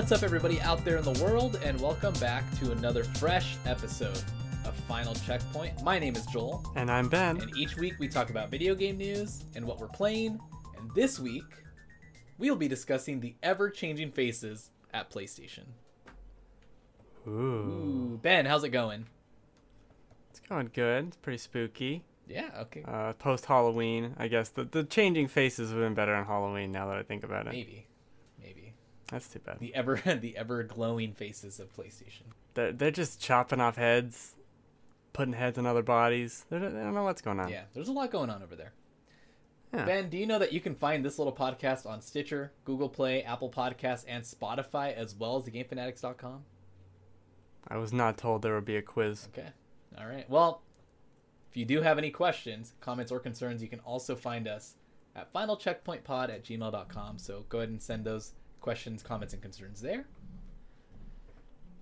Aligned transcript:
What's 0.00 0.12
up, 0.12 0.22
everybody 0.22 0.58
out 0.62 0.82
there 0.82 0.96
in 0.96 1.04
the 1.04 1.22
world, 1.22 1.60
and 1.62 1.78
welcome 1.78 2.14
back 2.14 2.50
to 2.58 2.72
another 2.72 3.04
fresh 3.04 3.58
episode 3.66 4.16
of 4.64 4.74
Final 4.88 5.14
Checkpoint. 5.14 5.82
My 5.82 5.98
name 5.98 6.16
is 6.16 6.24
Joel, 6.24 6.64
And 6.74 6.90
I'm 6.90 7.10
Ben. 7.10 7.38
and 7.38 7.54
each 7.54 7.76
week 7.76 7.96
we 7.98 8.08
talk 8.08 8.30
about 8.30 8.48
video 8.48 8.74
game 8.74 8.96
news 8.96 9.44
and 9.54 9.62
what 9.62 9.78
we're 9.78 9.88
playing. 9.88 10.40
And 10.78 10.90
this 10.94 11.20
week, 11.20 11.44
we'll 12.38 12.56
be 12.56 12.66
discussing 12.66 13.20
the 13.20 13.34
ever 13.42 13.68
changing 13.68 14.12
faces 14.12 14.70
at 14.94 15.10
PlayStation. 15.10 15.64
Ooh. 17.28 17.30
Ooh, 17.30 18.20
Ben, 18.22 18.46
how's 18.46 18.64
it 18.64 18.70
going? 18.70 19.04
It's 20.30 20.40
going 20.40 20.70
good. 20.72 21.08
It's 21.08 21.16
pretty 21.18 21.36
spooky. 21.36 22.04
Yeah, 22.26 22.48
okay. 22.60 22.84
Uh, 22.88 23.12
Post 23.12 23.44
Halloween, 23.44 24.14
I 24.16 24.28
guess 24.28 24.48
the, 24.48 24.64
the 24.64 24.82
changing 24.82 25.28
faces 25.28 25.74
would 25.74 25.82
have 25.82 25.90
been 25.90 25.94
better 25.94 26.14
on 26.14 26.24
Halloween 26.24 26.72
now 26.72 26.86
that 26.86 26.96
I 26.96 27.02
think 27.02 27.22
about 27.22 27.46
it. 27.46 27.52
Maybe, 27.52 27.66
maybe 27.66 27.86
That's 29.10 29.28
too 29.28 29.40
bad. 29.40 29.58
the 29.58 29.74
ever 29.74 29.96
the 30.20 30.36
ever 30.36 30.62
glowing 30.62 31.12
faces 31.12 31.60
of 31.60 31.74
PlayStation. 31.76 32.22
They're, 32.54 32.72
they're 32.72 32.90
just 32.90 33.20
chopping 33.20 33.60
off 33.60 33.76
heads, 33.76 34.34
putting 35.12 35.34
heads 35.34 35.58
on 35.58 35.66
other 35.66 35.82
bodies. 35.82 36.44
They're, 36.48 36.60
they 36.60 36.68
don't 36.68 36.94
know 36.94 37.04
what's 37.04 37.22
going 37.22 37.40
on. 37.40 37.48
Yeah, 37.48 37.64
there's 37.74 37.88
a 37.88 37.92
lot 37.92 38.10
going 38.10 38.30
on 38.30 38.42
over 38.42 38.56
there. 38.56 38.72
Yeah. 39.72 39.84
Ben, 39.84 40.10
do 40.10 40.18
you 40.18 40.26
know 40.26 40.38
that 40.38 40.52
you 40.52 40.60
can 40.60 40.74
find 40.74 41.04
this 41.04 41.18
little 41.18 41.32
podcast 41.32 41.86
on 41.86 42.00
Stitcher, 42.00 42.52
Google 42.64 42.88
Play, 42.88 43.22
Apple 43.22 43.50
Podcasts, 43.50 44.04
and 44.08 44.24
Spotify, 44.24 44.92
as 44.94 45.14
well 45.14 45.36
as 45.36 45.44
thegamefanatics.com? 45.44 46.42
I 47.68 47.76
was 47.76 47.92
not 47.92 48.18
told 48.18 48.42
there 48.42 48.54
would 48.54 48.64
be 48.64 48.76
a 48.76 48.82
quiz. 48.82 49.28
Okay. 49.32 49.48
All 49.96 50.06
right. 50.06 50.28
Well, 50.28 50.62
if 51.50 51.56
you 51.56 51.64
do 51.64 51.82
have 51.82 51.98
any 51.98 52.10
questions, 52.10 52.74
comments, 52.80 53.12
or 53.12 53.20
concerns, 53.20 53.62
you 53.62 53.68
can 53.68 53.80
also 53.80 54.16
find 54.16 54.48
us 54.48 54.74
at 55.14 55.32
finalcheckpointpod 55.32 56.30
at 56.30 56.44
gmail.com. 56.44 57.18
So 57.18 57.44
go 57.48 57.58
ahead 57.58 57.68
and 57.68 57.82
send 57.82 58.04
those 58.04 58.32
questions, 58.60 59.02
comments, 59.02 59.32
and 59.34 59.42
concerns 59.42 59.80
there. 59.80 60.06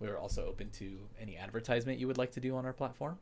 We're 0.00 0.16
also 0.16 0.46
open 0.46 0.70
to 0.78 0.98
any 1.20 1.36
advertisement 1.36 1.98
you 1.98 2.06
would 2.06 2.18
like 2.18 2.32
to 2.32 2.40
do 2.40 2.56
on 2.56 2.64
our 2.64 2.72
platform, 2.72 3.18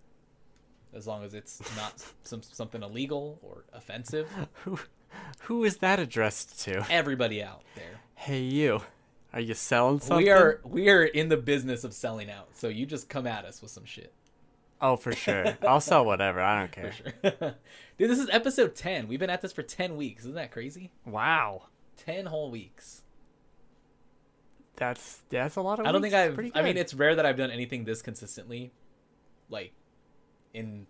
as 0.95 1.07
long 1.07 1.25
as 1.25 1.33
it's 1.35 1.61
not 1.77 2.05
some 2.23 2.43
something 2.43 2.83
illegal 2.83 3.39
or 3.43 3.65
offensive. 3.73 4.29
Who, 4.65 4.79
who 5.43 5.65
is 5.65 5.79
that 5.79 5.99
addressed 5.99 6.61
to? 6.65 6.85
Everybody 6.91 7.43
out 7.43 7.63
there. 7.75 8.01
Hey, 8.15 8.41
you. 8.41 8.83
Are 9.33 9.41
you 9.41 9.55
selling 9.55 10.01
something? 10.01 10.25
We 10.25 10.31
are 10.31 10.61
we 10.65 10.89
are 10.91 11.05
in 11.05 11.29
the 11.29 11.37
business 11.37 11.85
of 11.85 11.93
selling 11.95 12.31
out, 12.31 12.49
so 12.57 12.69
you 12.69 12.87
just 12.87 13.09
come 13.09 13.27
at 13.27 13.45
us 13.45 13.61
with 13.63 13.71
some 13.71 13.85
shit 13.85 14.13
Oh, 14.81 14.97
for 14.97 15.13
sure. 15.13 15.57
I'll 15.67 15.81
sell 15.81 16.05
whatever. 16.05 16.41
I 16.41 16.61
don't 16.61 16.69
for 16.75 16.81
care. 16.81 16.93
sure. 16.93 17.55
Dude, 17.99 18.11
this 18.11 18.19
is 18.19 18.29
episode 18.31 18.75
ten. 18.75 19.09
We've 19.09 19.19
been 19.19 19.31
at 19.31 19.41
this 19.41 19.53
for 19.53 19.63
ten 19.63 19.97
weeks. 19.97 20.23
Isn't 20.25 20.35
that 20.35 20.51
crazy? 20.53 20.91
Wow. 21.07 21.65
Ten 21.97 22.27
whole 22.27 22.51
weeks. 22.51 23.03
That's 24.77 25.21
that's 25.29 25.57
a 25.57 25.61
lot 25.61 25.79
of 25.81 25.87
I 25.87 25.93
don't 25.93 26.03
think. 26.03 26.15
I've. 26.15 26.39
I 26.55 26.63
mean, 26.63 26.77
it's 26.77 26.95
rare 26.95 27.15
that 27.15 27.27
I've 27.27 27.37
done 27.37 27.51
anything 27.51 27.85
this 27.85 28.03
consistently, 28.03 28.73
like 29.49 29.73
in 30.55 30.87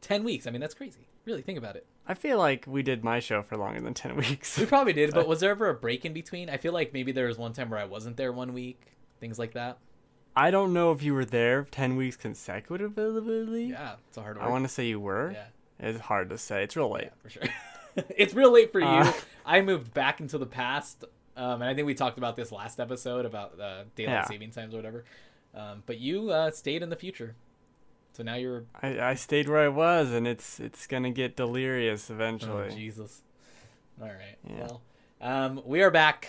ten 0.00 0.24
weeks. 0.24 0.46
I 0.46 0.50
mean, 0.50 0.60
that's 0.60 0.74
crazy. 0.74 1.06
Really, 1.24 1.42
think 1.42 1.58
about 1.58 1.76
it. 1.76 1.86
I 2.06 2.14
feel 2.14 2.38
like 2.38 2.64
we 2.66 2.82
did 2.82 3.04
my 3.04 3.20
show 3.20 3.42
for 3.42 3.56
longer 3.56 3.80
than 3.80 3.94
10 3.94 4.16
weeks. 4.28 4.58
We 4.58 4.66
probably 4.66 4.92
did, 4.92 5.12
but 5.12 5.28
was 5.28 5.38
there 5.38 5.50
ever 5.50 5.68
a 5.68 5.74
break 5.74 6.04
in 6.04 6.12
between? 6.12 6.50
I 6.50 6.56
feel 6.56 6.72
like 6.72 6.92
maybe 6.92 7.12
there 7.12 7.26
was 7.26 7.38
one 7.38 7.52
time 7.52 7.70
where 7.70 7.78
I 7.78 7.84
wasn't 7.84 8.16
there 8.16 8.32
one 8.32 8.52
week, 8.52 8.80
things 9.20 9.38
like 9.38 9.52
that. 9.52 9.78
I 10.34 10.50
don't 10.50 10.72
know 10.72 10.90
if 10.92 11.02
you 11.02 11.14
were 11.14 11.24
there 11.24 11.68
10 11.70 11.96
weeks 11.96 12.16
consecutively. 12.16 13.66
Yeah, 13.66 13.94
it's 14.08 14.16
a 14.16 14.22
hard 14.22 14.38
word. 14.38 14.44
I 14.44 14.48
want 14.48 14.64
to 14.64 14.68
say 14.68 14.86
you 14.86 14.98
were. 14.98 15.32
Yeah. 15.32 15.44
It's 15.78 16.00
hard 16.00 16.30
to 16.30 16.38
say. 16.38 16.64
It's 16.64 16.76
real 16.76 16.90
late. 16.90 17.04
Yeah, 17.04 17.10
for 17.22 17.30
sure. 17.30 17.42
it's 18.16 18.34
real 18.34 18.52
late 18.52 18.72
for 18.72 18.80
you. 18.80 18.86
Uh, 18.86 19.12
I 19.46 19.60
moved 19.60 19.94
back 19.94 20.20
into 20.20 20.38
the 20.38 20.46
past, 20.46 21.04
um, 21.40 21.62
and 21.62 21.64
I 21.64 21.74
think 21.74 21.86
we 21.86 21.94
talked 21.94 22.18
about 22.18 22.36
this 22.36 22.52
last 22.52 22.78
episode 22.80 23.24
about 23.24 23.58
uh, 23.60 23.84
daylight 23.96 24.12
Yeah. 24.14 24.24
saving 24.26 24.50
times 24.50 24.74
or 24.74 24.76
whatever. 24.78 25.04
Um, 25.54 25.82
but 25.86 25.98
you 25.98 26.30
uh, 26.30 26.50
stayed 26.52 26.82
in 26.82 26.90
the 26.90 26.96
future, 26.96 27.34
so 28.12 28.22
now 28.22 28.36
you're. 28.36 28.64
I, 28.82 29.00
I 29.00 29.14
stayed 29.14 29.48
where 29.48 29.58
I 29.58 29.68
was, 29.68 30.12
and 30.12 30.26
it's 30.28 30.60
it's 30.60 30.86
gonna 30.86 31.10
get 31.10 31.36
delirious 31.36 32.10
Oh, 32.10 32.14
eventually. 32.14 32.70
Jesus. 32.70 33.22
All 34.00 34.06
right. 34.08 34.38
Yeah. 34.48 34.54
Well, 34.66 34.82
um, 35.20 35.62
we 35.64 35.82
are 35.82 35.90
back. 35.90 36.28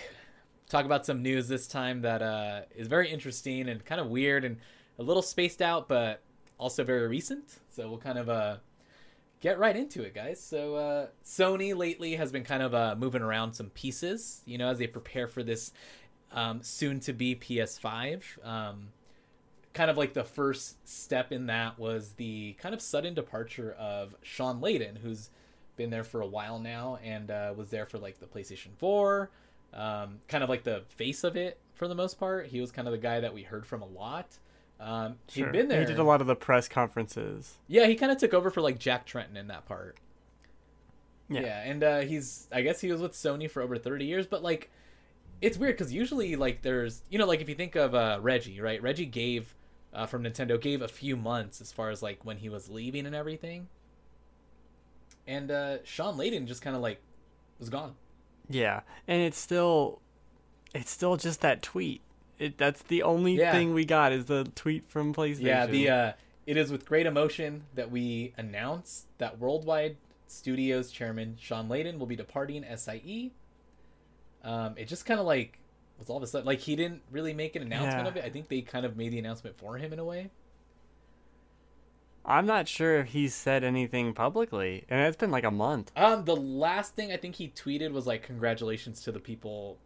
Talk 0.70 0.86
about 0.86 1.06
some 1.06 1.22
news 1.22 1.48
this 1.48 1.68
time 1.68 2.02
that 2.02 2.22
uh, 2.22 2.62
is 2.76 2.88
very 2.88 3.10
interesting 3.12 3.70
and 3.70 3.84
kind 3.86 4.00
of 4.02 4.08
weird 4.08 4.44
and 4.46 4.58
a 5.00 5.04
little 5.04 5.22
spaced 5.22 5.62
out, 5.62 5.88
but 5.88 6.22
also 6.58 6.84
very 6.84 7.08
recent. 7.08 7.60
So 7.70 7.88
we'll 7.90 7.98
kind 8.00 8.18
of 8.18 8.30
uh, 8.30 8.58
get 9.42 9.60
right 9.60 9.76
into 9.76 10.04
it, 10.04 10.14
guys. 10.14 10.42
So 10.42 10.76
uh, 10.76 11.08
Sony 11.26 11.76
lately 11.76 12.16
has 12.16 12.32
been 12.32 12.44
kind 12.44 12.64
of 12.64 12.74
uh, 12.74 12.96
moving 12.98 13.22
around 13.22 13.54
some 13.54 13.70
pieces, 13.72 14.42
you 14.46 14.58
know, 14.58 14.70
as 14.70 14.78
they 14.78 14.88
prepare 14.88 15.28
for 15.28 15.44
this 15.44 15.74
um, 16.32 16.62
soon-to-be 16.62 17.36
PS5. 17.36 18.46
Um, 18.46 18.90
kind 19.74 19.90
of 19.90 19.98
like 19.98 20.14
the 20.14 20.24
first 20.24 20.88
step 20.88 21.32
in 21.32 21.48
that 21.48 21.80
was 21.80 22.14
the 22.14 22.54
kind 22.54 22.76
of 22.76 22.82
sudden 22.82 23.14
departure 23.14 23.76
of 23.80 24.16
Shawn 24.22 24.62
Layden, 24.62 24.98
who's 24.98 25.30
been 25.76 25.90
there 25.90 26.04
for 26.04 26.22
a 26.22 26.28
while 26.28 26.60
now 26.60 27.00
and 27.04 27.32
uh, 27.32 27.54
was 27.56 27.70
there 27.70 27.86
for 27.86 27.98
like 27.98 28.20
the 28.20 28.26
PlayStation 28.26 28.76
4, 28.78 29.32
um, 29.74 30.20
kind 30.28 30.44
of 30.44 30.50
like 30.50 30.64
the 30.64 30.84
face 30.90 31.24
of 31.24 31.36
it 31.36 31.58
for 31.74 31.88
the 31.88 31.96
most 31.96 32.20
part. 32.20 32.48
He 32.48 32.62
was 32.62 32.72
kind 32.72 32.88
of 32.88 32.92
the 32.92 32.98
guy 32.98 33.20
that 33.22 33.34
we 33.34 33.44
heard 33.44 33.66
from 33.66 33.82
a 33.82 33.88
lot. 33.88 34.38
Um, 34.82 35.16
Sure. 35.30 35.46
He'd 35.46 35.52
been 35.52 35.68
there. 35.68 35.80
He 35.82 35.86
did 35.86 36.00
a 36.00 36.04
lot 36.04 36.22
of 36.22 36.28
the 36.28 36.36
press 36.36 36.68
conferences. 36.68 37.54
Yeah, 37.68 37.86
he 37.86 37.96
kind 37.96 38.12
of 38.12 38.18
took 38.18 38.34
over 38.34 38.50
for 38.50 38.62
like 38.62 38.80
Jack 38.80 39.06
Tretton 39.06 39.36
in 39.36 39.48
that 39.48 39.66
part. 39.66 39.98
Yeah. 41.30 41.42
Yeah, 41.42 41.62
and 41.64 41.84
uh, 41.84 42.00
he's 42.00 42.48
I 42.52 42.62
guess 42.62 42.82
he 42.82 42.92
was 42.92 43.00
with 43.00 43.14
Sony 43.14 43.50
for 43.50 43.62
over 43.62 43.78
30 43.78 44.06
years, 44.06 44.26
but 44.26 44.42
like 44.44 44.70
it's 45.40 45.58
weird 45.58 45.76
because 45.76 45.94
usually 45.94 46.36
like 46.36 46.62
there's 46.62 47.04
you 47.10 47.20
know 47.20 47.26
like 47.26 47.42
if 47.42 47.48
you 47.48 47.56
think 47.56 47.76
of 47.76 47.94
uh, 47.96 48.18
Reggie, 48.22 48.60
right? 48.60 48.82
Reggie 48.82 49.06
gave 49.06 49.56
uh, 49.94 50.08
from 50.08 50.24
Nintendo 50.24 50.60
gave 50.60 50.82
a 50.82 50.88
few 50.88 51.16
months 51.16 51.62
as 51.62 51.72
far 51.72 51.90
as 51.90 52.02
like 52.02 52.26
when 52.26 52.38
he 52.38 52.50
was 52.50 52.70
leaving 52.70 53.06
and 53.06 53.16
everything, 53.16 53.68
and 55.28 55.52
uh, 55.52 55.78
Shawn 55.84 56.18
Layden 56.18 56.48
just 56.48 56.62
kind 56.62 56.76
of 56.76 56.82
like 56.82 57.00
was 57.60 57.70
gone. 57.70 57.96
Yeah, 58.50 58.82
and 59.08 59.22
it's 59.22 59.38
still, 59.38 60.02
it's 60.74 60.92
still 60.92 61.16
just 61.16 61.42
that 61.42 61.62
tweet. 61.62 62.02
It 62.42 62.58
that's 62.58 62.82
the 62.82 63.04
only 63.04 63.36
Yeah. 63.36 63.52
thing 63.52 63.74
we 63.76 63.86
got 63.86 64.12
is 64.12 64.26
the 64.26 64.46
tweet 64.56 64.90
from 64.90 65.14
PlayStation. 65.14 65.42
Yeah, 65.44 65.66
the 65.68 65.90
uh, 65.90 66.14
it 66.48 66.58
is 66.58 66.72
with 66.72 66.86
great 66.88 67.06
emotion 67.06 67.66
that 67.76 67.92
we 67.92 68.34
announce 68.36 69.06
that 69.20 69.38
Worldwide 69.38 69.96
Studios 70.28 70.90
chairman 70.92 71.38
Shawn 71.40 71.70
Layden 71.70 72.00
will 72.00 72.08
be 72.08 72.16
departing 72.16 72.64
SIE. 72.64 73.32
Um, 74.44 74.74
it 74.76 74.88
just 74.88 75.06
kind 75.06 75.20
of 75.20 75.28
like 75.28 75.60
was 76.00 76.10
all 76.10 76.18
of 76.18 76.24
a 76.24 76.28
sudden 76.28 76.48
like 76.48 76.60
he 76.60 76.76
didn't 76.76 77.04
really 77.12 77.34
make 77.36 77.56
an 77.56 77.62
announcement 77.62 78.06
Yeah. 78.06 78.08
of 78.08 78.18
it. 78.18 78.26
I 78.26 78.30
think 78.32 78.48
they 78.48 78.62
kind 78.62 78.88
of 78.88 78.98
made 78.98 79.12
the 79.12 79.20
announcement 79.20 79.56
for 79.60 79.78
him 79.78 79.94
in 79.94 80.00
a 80.00 80.04
way. 80.06 80.32
I'm 82.26 82.48
not 82.48 82.68
sure 82.68 83.00
if 83.00 83.08
he's 83.10 83.34
said 83.36 83.64
anything 83.64 84.14
publicly, 84.14 84.86
and 84.90 85.02
it's 85.02 85.18
been 85.18 85.32
like 85.32 85.44
a 85.44 85.52
month. 85.52 85.92
Um, 85.96 86.26
the 86.26 86.36
last 86.36 86.96
thing 86.96 87.12
I 87.12 87.18
think 87.18 87.36
he 87.36 87.50
tweeted 87.50 87.92
was 87.92 88.06
like 88.08 88.24
congratulations 88.24 89.02
to 89.04 89.12
the 89.12 89.20
people 89.20 89.78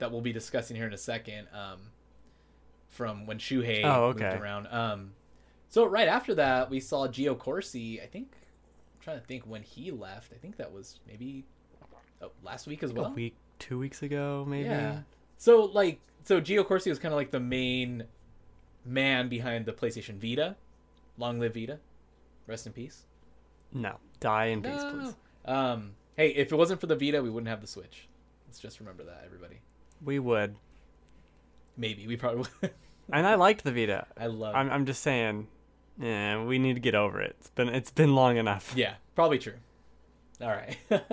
that 0.00 0.10
we'll 0.10 0.20
be 0.20 0.32
discussing 0.32 0.76
here 0.76 0.86
in 0.86 0.92
a 0.92 0.98
second. 0.98 1.46
Um, 1.54 1.78
from 2.90 3.24
when 3.24 3.38
Shuhei 3.38 3.84
Oh, 3.84 4.08
moved 4.08 4.22
around. 4.22 4.66
Um, 4.66 5.12
so 5.68 5.86
right 5.86 6.08
after 6.08 6.34
that, 6.34 6.68
we 6.68 6.80
saw 6.80 7.06
Gio 7.06 7.38
Corsi. 7.38 8.00
I 8.02 8.06
think 8.06 8.32
I'm 8.32 9.02
trying 9.02 9.20
to 9.20 9.26
think 9.26 9.44
when 9.44 9.62
he 9.62 9.90
left. 9.90 10.32
I 10.34 10.38
think 10.38 10.56
that 10.56 10.72
was 10.72 11.00
maybe 11.06 11.44
oh, 12.20 12.32
last 12.42 12.66
week 12.66 12.82
as 12.82 12.92
well. 12.92 13.06
a 13.06 13.10
week, 13.10 13.36
two 13.58 13.78
weeks 13.78 14.02
ago, 14.02 14.44
maybe. 14.46 14.68
Yeah. 14.68 14.98
So 15.38 15.62
like, 15.64 16.00
so 16.24 16.40
Gio 16.40 16.66
Corsi 16.66 16.90
was 16.90 16.98
kind 16.98 17.14
of 17.14 17.16
like 17.16 17.30
the 17.30 17.40
main 17.40 18.04
man 18.84 19.28
behind 19.28 19.64
the 19.66 19.72
PlayStation 19.72 20.18
Vita. 20.18 20.56
Long 21.16 21.38
live 21.38 21.54
Vita. 21.54 21.78
Rest 22.46 22.66
in 22.66 22.72
peace. 22.72 23.04
No, 23.72 23.96
die 24.18 24.46
in 24.46 24.62
peace, 24.62 24.82
please. 24.82 25.14
Um, 25.44 25.92
hey, 26.16 26.30
if 26.30 26.50
it 26.50 26.56
wasn't 26.56 26.80
for 26.80 26.88
the 26.88 26.96
Vita, 26.96 27.22
we 27.22 27.30
wouldn't 27.30 27.48
have 27.48 27.60
the 27.60 27.68
Switch. 27.68 28.08
Let's 28.48 28.58
just 28.58 28.80
remember 28.80 29.04
that, 29.04 29.22
everybody. 29.24 29.60
We 30.02 30.18
would, 30.18 30.56
Maybe 31.76 32.06
we 32.06 32.16
probably 32.16 32.44
would. 32.60 32.72
and 33.12 33.26
I 33.26 33.34
liked 33.36 33.64
the 33.64 33.72
Vita. 33.72 34.06
I 34.18 34.26
love. 34.26 34.54
I'm, 34.54 34.70
I'm 34.70 34.86
just 34.86 35.02
saying, 35.02 35.48
yeah, 35.98 36.44
we 36.44 36.58
need 36.58 36.74
to 36.74 36.80
get 36.80 36.94
over 36.94 37.20
it. 37.20 37.36
It's 37.40 37.50
been, 37.50 37.68
it's 37.68 37.90
been 37.90 38.14
long 38.14 38.36
enough. 38.36 38.72
Yeah, 38.76 38.94
probably 39.14 39.38
true. 39.38 39.54
All 40.40 40.48
right. 40.48 40.76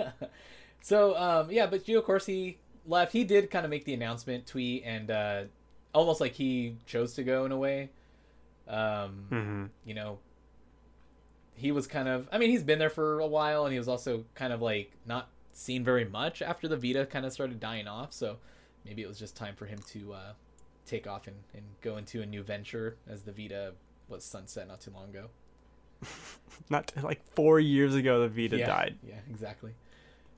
so 0.80 1.16
um, 1.16 1.50
yeah, 1.50 1.66
but 1.66 1.84
Gio 1.84 2.02
Corsi 2.02 2.58
left. 2.86 3.12
He 3.12 3.24
did 3.24 3.50
kind 3.50 3.64
of 3.64 3.70
make 3.70 3.84
the 3.84 3.94
announcement 3.94 4.46
tweet, 4.46 4.82
and 4.84 5.10
uh, 5.10 5.42
almost 5.94 6.20
like 6.20 6.32
he 6.32 6.76
chose 6.86 7.14
to 7.14 7.22
go 7.22 7.44
in 7.44 7.52
a 7.52 7.56
way. 7.58 7.90
Um, 8.66 9.24
hmm 9.28 9.64
you 9.84 9.94
know, 9.94 10.18
he 11.54 11.72
was 11.72 11.86
kind 11.86 12.08
of. 12.08 12.28
I 12.32 12.38
mean, 12.38 12.50
he's 12.50 12.62
been 12.62 12.78
there 12.78 12.90
for 12.90 13.20
a 13.20 13.26
while, 13.26 13.64
and 13.64 13.72
he 13.72 13.78
was 13.78 13.88
also 13.88 14.24
kind 14.34 14.52
of 14.52 14.62
like 14.62 14.92
not 15.04 15.28
seen 15.52 15.84
very 15.84 16.04
much 16.04 16.40
after 16.40 16.68
the 16.68 16.76
Vita 16.76 17.04
kind 17.04 17.26
of 17.26 17.32
started 17.32 17.60
dying 17.60 17.86
off. 17.88 18.12
So 18.14 18.38
maybe 18.88 19.02
it 19.02 19.08
was 19.08 19.18
just 19.18 19.36
time 19.36 19.54
for 19.54 19.66
him 19.66 19.78
to 19.90 20.14
uh, 20.14 20.32
take 20.86 21.06
off 21.06 21.26
and, 21.26 21.36
and 21.54 21.62
go 21.82 21.98
into 21.98 22.22
a 22.22 22.26
new 22.26 22.42
venture 22.42 22.96
as 23.06 23.22
the 23.22 23.32
Vita 23.32 23.74
was 24.08 24.24
sunset 24.24 24.66
not 24.66 24.80
too 24.80 24.90
long 24.90 25.10
ago. 25.10 25.26
Not 26.70 26.92
like 27.02 27.22
four 27.34 27.60
years 27.60 27.94
ago, 27.94 28.20
the 28.20 28.28
Vita 28.28 28.58
yeah, 28.58 28.66
died. 28.66 28.98
Yeah, 29.06 29.14
exactly. 29.30 29.72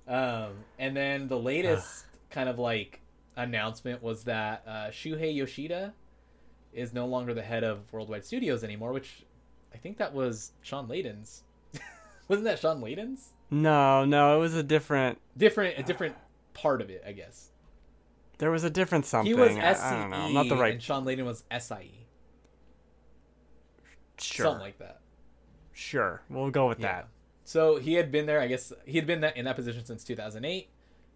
Um, 0.09 0.53
and 0.79 0.97
then 0.97 1.29
the 1.29 1.39
latest 1.39 2.07
kind 2.31 2.49
of 2.49 2.59
like 2.59 3.01
announcement 3.37 4.03
was 4.03 4.25
that 4.25 4.63
uh, 4.67 4.71
Shuhei 4.89 5.35
Yoshida 5.35 5.93
is 6.73 6.93
no 6.93 7.07
longer 7.07 7.35
the 7.35 7.43
head 7.43 7.63
of 7.63 7.93
Worldwide 7.93 8.25
Studios 8.25 8.65
anymore, 8.65 8.93
which 8.93 9.25
I 9.75 9.79
think 9.79 9.99
that 9.99 10.15
was 10.15 10.53
Shawn 10.63 10.89
Layden's. 10.89 11.43
Wasn't 12.29 12.45
that 12.45 12.59
Shawn 12.59 12.81
Layden's? 12.81 13.33
No, 13.51 14.05
no, 14.05 14.37
it 14.37 14.41
was 14.41 14.55
a 14.55 14.63
different. 14.63 15.19
Different, 15.37 15.79
a 15.79 15.83
different 15.87 16.17
part 16.55 16.81
of 16.81 16.91
it, 16.91 17.03
I 17.07 17.13
guess. 17.13 17.51
There 18.41 18.51
was 18.51 18.65
a 18.65 18.71
different 18.71 19.05
something. 19.05 19.27
He 19.33 19.39
was 19.39 19.51
I- 19.53 19.61
SCE, 19.75 19.83
I, 19.83 20.01
don't 20.01 20.11
know. 20.11 20.17
I'm 20.17 20.33
not 20.33 20.49
the 20.49 20.57
right. 20.57 20.73
and 20.73 20.83
Shawn 20.83 21.05
Layden 21.05 21.27
was 21.27 21.45
SIE, 21.51 21.91
Sure, 24.19 24.45
something 24.47 24.63
like 24.63 24.79
that. 24.79 25.01
sure. 25.73 26.23
We'll 26.31 26.51
go 26.51 26.67
with 26.67 26.81
Yeah. 26.81 26.93
that. 27.03 27.09
So 27.45 27.77
he 27.77 27.95
had 27.95 28.11
been 28.11 28.25
there, 28.27 28.41
I 28.41 28.47
guess 28.47 28.73
he 28.87 28.97
had 28.97 29.07
been 29.07 29.21
that 29.21 29.37
in 29.37 29.45
that 29.45 29.57
position 29.57 29.85
since 29.85 30.05
2008, 30.05 30.71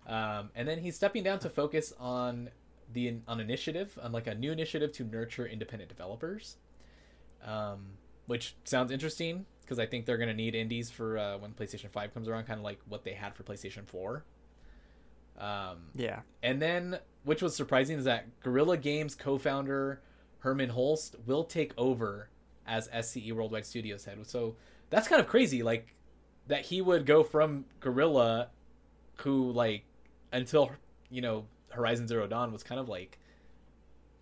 um, 0.06 0.50
and 0.55 0.69
then 0.69 0.79
he's 0.81 0.97
stepping 0.97 1.23
down 1.23 1.38
to 1.41 1.49
focus 1.50 1.94
on 1.99 2.50
the 2.93 3.21
on 3.27 3.41
initiative, 3.41 3.99
on 4.03 4.12
like 4.12 4.27
a 4.27 4.35
new 4.35 4.53
initiative 4.53 4.93
to 4.93 5.05
nurture 5.05 5.47
independent 5.47 5.88
developers, 5.88 6.59
um, 7.43 7.87
which 8.27 8.55
sounds 8.65 8.91
interesting 8.93 9.47
because 9.62 9.79
I 9.79 9.87
think 9.87 10.05
they're 10.05 10.19
gonna 10.19 10.35
need 10.35 10.55
indies 10.55 10.91
for 10.91 11.17
uh, 11.17 11.38
when 11.38 11.53
PlayStation 11.53 11.88
5 11.91 12.12
comes 12.12 12.29
around, 12.29 12.44
kind 12.44 12.59
of 12.59 12.65
like 12.65 12.81
what 12.87 13.03
they 13.05 13.15
had 13.15 13.35
for 13.35 13.44
PlayStation 13.44 13.87
4. 13.87 14.25
Um, 15.39 15.91
Yeah. 15.95 16.21
and 16.43 16.61
then, 16.61 16.99
which 17.25 17.43
was 17.43 17.55
surprising, 17.57 17.99
is 17.99 18.05
that 18.05 18.41
Guerrilla 18.41 18.77
Games 18.77 19.15
co-founder 19.15 20.01
Hermen 20.41 20.71
Hulst 20.71 21.17
will 21.27 21.45
take 21.45 21.73
over 21.79 22.29
as 22.67 22.89
SCE 22.89 23.33
Worldwide 23.33 23.67
Studios 23.67 24.05
head. 24.05 24.19
So 24.27 24.57
that's 24.91 25.09
kind 25.09 25.21
of 25.21 25.27
crazy, 25.27 25.63
like 25.63 25.95
that 26.47 26.63
he 26.63 26.81
would 26.83 27.07
go 27.07 27.23
from 27.25 27.65
Guerrilla, 27.81 28.49
who 29.17 29.51
like 29.53 29.85
until 30.33 30.71
you 31.11 31.23
know 31.23 31.47
Horizon 31.71 32.07
Zero 32.07 32.27
Dawn 32.27 32.53
was 32.53 32.63
kind 32.63 32.81
of 32.81 32.89
like 32.89 33.19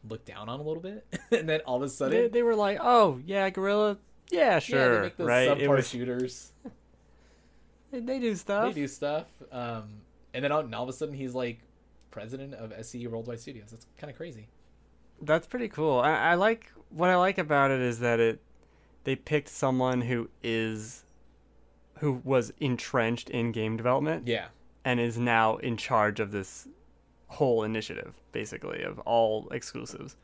looked 0.09 0.27
down 0.27 0.49
on 0.49 0.61
a 0.61 0.63
little 0.63 0.83
bit, 0.83 1.07
and 1.33 1.49
then 1.49 1.61
all 1.61 1.77
of 1.77 1.83
a 1.83 1.89
sudden, 1.89 2.31
they 2.31 2.43
were 2.43 2.57
like, 2.57 2.79
oh 2.81 3.21
yeah, 3.27 3.51
Guerrilla. 3.51 3.99
Yeah, 4.31 4.55
yeah, 4.55 4.59
sure. 4.61 4.95
they 4.97 5.03
make 5.03 5.17
those 5.17 5.29
right. 5.29 5.49
Subpar 5.49 5.69
was, 5.69 5.89
shooters. 5.89 6.53
they, 7.91 8.01
they 8.01 8.19
do 8.19 8.35
stuff. 8.35 8.73
They 8.75 8.81
do 8.81 8.89
stuff, 8.89 9.27
um, 9.51 9.85
and 10.35 10.45
then 10.45 10.53
all, 10.53 10.61
and 10.61 10.75
all 10.75 10.83
of 10.85 10.89
a 10.89 10.93
sudden 10.93 11.15
he's 11.15 11.35
like 11.35 11.61
president 12.11 12.55
of 12.55 12.71
SCE 12.71 13.09
Worldwide 13.09 13.41
Studios. 13.41 13.71
That's 13.71 13.87
kind 13.99 14.11
of 14.11 14.17
crazy. 14.17 14.49
That's 15.21 15.47
pretty 15.47 15.69
cool. 15.69 16.01
I, 16.01 16.13
I 16.13 16.35
like 16.35 16.73
what 16.91 17.09
I 17.11 17.17
like 17.17 17.39
about 17.39 17.71
it 17.71 17.81
is 17.81 18.01
that 18.01 18.21
it 18.21 18.41
they 19.05 19.17
picked 19.17 19.49
someone 19.49 20.03
who 20.03 20.29
is 20.43 21.05
who 21.99 22.21
was 22.25 22.53
entrenched 22.61 23.31
in 23.31 23.53
game 23.53 23.77
development 23.77 24.27
Yeah. 24.27 24.47
and 24.85 24.99
is 24.99 25.19
now 25.19 25.57
in 25.59 25.77
charge 25.77 26.19
of 26.21 26.33
this 26.33 26.67
whole 27.29 27.63
initiative, 27.63 28.17
basically, 28.33 28.83
of 28.83 28.99
all 29.01 29.49
exclusives. 29.53 30.17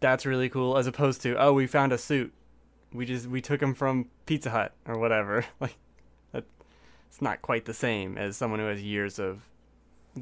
That's 0.00 0.24
really 0.26 0.48
cool, 0.48 0.76
as 0.78 0.86
opposed 0.86 1.20
to, 1.22 1.36
oh, 1.40 1.52
we 1.52 1.66
found 1.66 1.92
a 1.92 1.98
suit. 1.98 2.32
We 2.92 3.04
just 3.06 3.26
we 3.26 3.40
took 3.40 3.60
him 3.62 3.74
from 3.74 4.06
Pizza 4.26 4.50
Hut 4.50 4.72
or 4.86 4.98
whatever. 4.98 5.44
Like 5.60 5.76
it's 7.12 7.20
not 7.20 7.42
quite 7.42 7.66
the 7.66 7.74
same 7.74 8.16
as 8.16 8.38
someone 8.38 8.58
who 8.58 8.64
has 8.64 8.82
years 8.82 9.18
of 9.18 9.42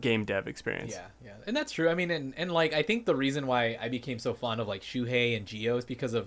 game 0.00 0.24
dev 0.24 0.48
experience. 0.48 0.90
Yeah, 0.90 1.06
yeah, 1.24 1.34
and 1.46 1.56
that's 1.56 1.70
true. 1.70 1.88
I 1.88 1.94
mean, 1.94 2.10
and, 2.10 2.34
and 2.36 2.50
like 2.50 2.72
I 2.72 2.82
think 2.82 3.06
the 3.06 3.14
reason 3.14 3.46
why 3.46 3.78
I 3.80 3.88
became 3.88 4.18
so 4.18 4.34
fond 4.34 4.60
of 4.60 4.66
like 4.66 4.82
Shuhei 4.82 5.36
and 5.36 5.46
Gio 5.46 5.78
is 5.78 5.84
because 5.84 6.14
of 6.14 6.26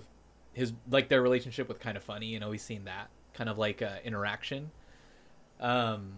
his 0.54 0.72
like 0.90 1.10
their 1.10 1.20
relationship 1.20 1.68
with 1.68 1.80
kind 1.80 1.98
of 1.98 2.02
funny 2.02 2.34
and 2.34 2.42
always 2.42 2.62
seen 2.62 2.86
that 2.86 3.10
kind 3.34 3.50
of 3.50 3.58
like 3.58 3.82
uh, 3.82 3.96
interaction, 4.04 4.70
um, 5.60 6.12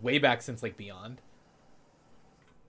way 0.00 0.18
back 0.18 0.42
since 0.42 0.64
like 0.64 0.76
Beyond. 0.76 1.20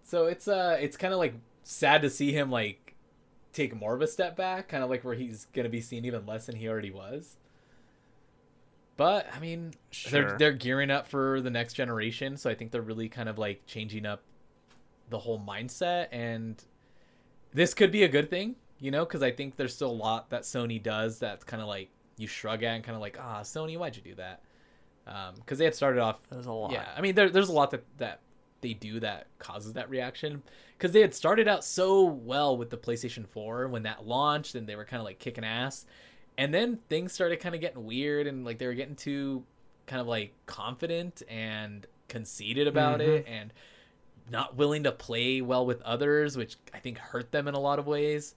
So 0.04 0.28
it's 0.28 0.48
uh 0.48 0.78
it's 0.80 0.98
kind 0.98 1.16
of 1.16 1.20
like 1.20 1.34
sad 1.64 2.04
to 2.04 2.12
see 2.12 2.32
him 2.32 2.52
like 2.52 2.94
take 3.54 3.76
more 3.76 3.96
of 3.96 4.04
a 4.04 4.08
step 4.08 4.38
back, 4.38 4.68
kind 4.68 4.84
of 4.84 4.92
like 4.92 5.04
where 5.04 5.16
he's 5.16 5.48
gonna 5.52 5.68
be 5.68 5.82
seen 5.82 6.06
even 6.06 6.28
less 6.28 6.46
than 6.46 6.58
he 6.58 6.68
already 6.68 6.92
was. 6.92 7.38
But 8.96 9.28
I 9.34 9.40
mean, 9.40 9.74
they're 10.12 10.38
they're 10.38 10.52
gearing 10.54 10.92
up 10.92 11.08
for 11.08 11.42
the 11.42 11.50
next 11.50 11.74
generation, 11.74 12.38
so 12.38 12.50
I 12.50 12.56
think 12.56 12.72
they're 12.72 12.82
really 12.82 13.10
kind 13.10 13.28
of 13.28 13.38
like 13.38 13.66
changing 13.66 14.06
up 14.06 14.22
the 15.10 15.20
whole 15.20 15.40
mindset 15.40 16.08
and 16.12 16.64
this 17.54 17.74
could 17.74 17.92
be 17.92 18.04
a 18.04 18.08
good 18.08 18.30
thing, 18.30 18.56
you 18.80 18.92
know, 18.92 19.06
because 19.06 19.22
I 19.22 19.32
think 19.32 19.56
there's 19.56 19.76
still 19.76 19.92
a 19.92 19.92
lot 19.92 20.30
that 20.32 20.42
Sony 20.42 20.82
does 20.82 21.20
that's 21.20 21.44
kind 21.44 21.62
of 21.62 21.68
like 21.68 21.90
you 22.18 22.28
shrug 22.28 22.64
at 22.64 22.76
and 22.76 22.84
kind 22.84 22.96
of 22.96 23.02
like, 23.02 23.18
ah, 23.20 23.42
Sony, 23.42 23.78
why'd 23.78 23.96
you 23.96 24.02
do 24.02 24.16
that? 24.16 24.42
Because 25.36 25.58
they 25.58 25.66
had 25.66 25.76
started 25.76 26.00
off 26.00 26.20
There's 26.30 26.46
a 26.46 26.52
lot. 26.52 26.72
yeah, 26.72 26.88
I 26.96 27.02
mean, 27.02 27.16
there, 27.16 27.30
there's 27.30 27.50
a 27.50 27.54
lot 27.54 27.72
that 27.72 27.84
that 27.98 28.22
they 28.62 28.74
do 28.74 29.00
that 29.02 29.28
causes 29.40 29.74
that 29.74 29.90
reaction 29.90 30.42
because 30.78 30.94
they 30.94 31.02
had 31.02 31.14
started 31.14 31.48
out 31.48 31.66
so 31.66 32.06
well 32.06 32.56
with 32.56 32.70
the 32.70 32.78
PlayStation 32.78 33.28
4 33.28 33.68
when 33.68 33.84
that 33.84 34.08
launched 34.08 34.56
and 34.56 34.66
they 34.66 34.78
were 34.78 34.86
kind 34.86 35.02
of 35.02 35.06
like 35.06 35.20
kicking 35.20 35.44
ass, 35.44 35.86
and 36.38 36.54
then 36.54 36.78
things 36.90 37.14
started 37.14 37.40
kind 37.40 37.56
of 37.56 37.62
getting 37.62 37.86
weird 37.86 38.28
and 38.28 38.46
like 38.46 38.58
they 38.60 38.68
were 38.68 38.74
getting 38.74 38.96
too 38.96 39.44
kind 39.86 40.02
of 40.02 40.08
like 40.08 40.34
confident 40.46 41.22
and 41.30 41.86
conceited 42.08 42.68
about 42.68 43.02
Mhm. 43.02 43.02
it 43.02 43.26
and 43.28 43.54
not 44.30 44.56
willing 44.58 44.84
to 44.84 44.92
play 44.92 45.42
well 45.42 45.66
with 45.66 45.82
others, 45.84 46.38
which 46.38 46.58
I 46.74 46.80
think 46.80 46.98
hurt 46.98 47.32
them 47.32 47.48
in 47.48 47.56
a 47.56 47.60
lot 47.60 47.80
of 47.80 47.88
ways. 47.88 48.36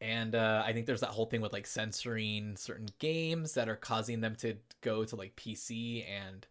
And 0.00 0.34
uh, 0.34 0.62
I 0.64 0.72
think 0.72 0.86
there's 0.86 1.00
that 1.00 1.10
whole 1.10 1.26
thing 1.26 1.40
with 1.40 1.52
like 1.54 1.66
censoring 1.66 2.56
certain 2.56 2.88
games 2.98 3.54
that 3.54 3.68
are 3.68 3.76
causing 3.76 4.20
them 4.20 4.36
to 4.36 4.54
go 4.82 5.04
to 5.04 5.16
like 5.16 5.36
PC 5.36 6.04
and 6.04 6.46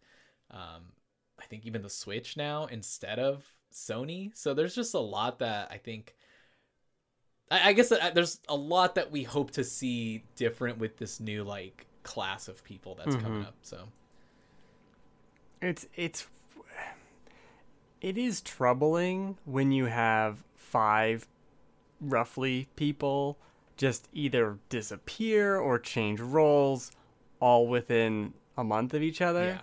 um, 0.50 0.92
I 1.40 1.44
think 1.46 1.64
even 1.64 1.82
the 1.82 1.90
Switch 1.90 2.36
now 2.36 2.66
instead 2.66 3.18
of 3.20 3.44
Sony. 3.72 4.36
So 4.36 4.52
there's 4.52 4.74
just 4.74 4.94
a 4.94 4.98
lot 4.98 5.38
that 5.40 5.70
I 5.70 5.78
think. 5.78 6.14
I, 7.50 7.68
I 7.68 7.72
guess 7.72 7.88
that 7.90 8.00
uh, 8.00 8.10
there's 8.10 8.40
a 8.48 8.56
lot 8.56 8.94
that 8.96 9.10
we 9.10 9.22
hope 9.22 9.50
to 9.52 9.64
see 9.64 10.24
different 10.36 10.78
with 10.78 10.96
this 10.98 11.20
new 11.20 11.44
like 11.44 11.86
class 12.02 12.48
of 12.48 12.62
people 12.64 12.94
that's 12.94 13.16
coming 13.16 13.42
Mhm. 13.42 13.46
up. 13.46 13.54
So 13.62 13.88
It's 15.62 15.86
it's 15.94 16.26
it 18.00 18.18
is 18.18 18.40
troubling 18.40 19.38
when 19.44 19.72
you 19.72 19.86
have 19.86 20.44
five 20.54 21.26
roughly 22.00 22.68
people 22.76 23.38
just 23.76 24.08
either 24.12 24.58
disappear 24.68 25.56
or 25.56 25.78
change 25.78 26.20
roles 26.20 26.92
all 27.40 27.66
within 27.66 28.32
a 28.56 28.64
month 28.64 28.94
of 28.94 29.02
each 29.02 29.20
other. 29.20 29.44
yeah, 29.46 29.60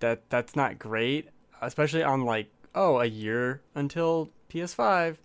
That 0.00 0.28
that's 0.30 0.54
not 0.56 0.78
great, 0.78 1.28
especially 1.60 2.02
on 2.02 2.22
like 2.24 2.48
oh, 2.74 2.98
a 3.00 3.06
year 3.06 3.60
until 3.74 4.30
PS5. 4.50 5.16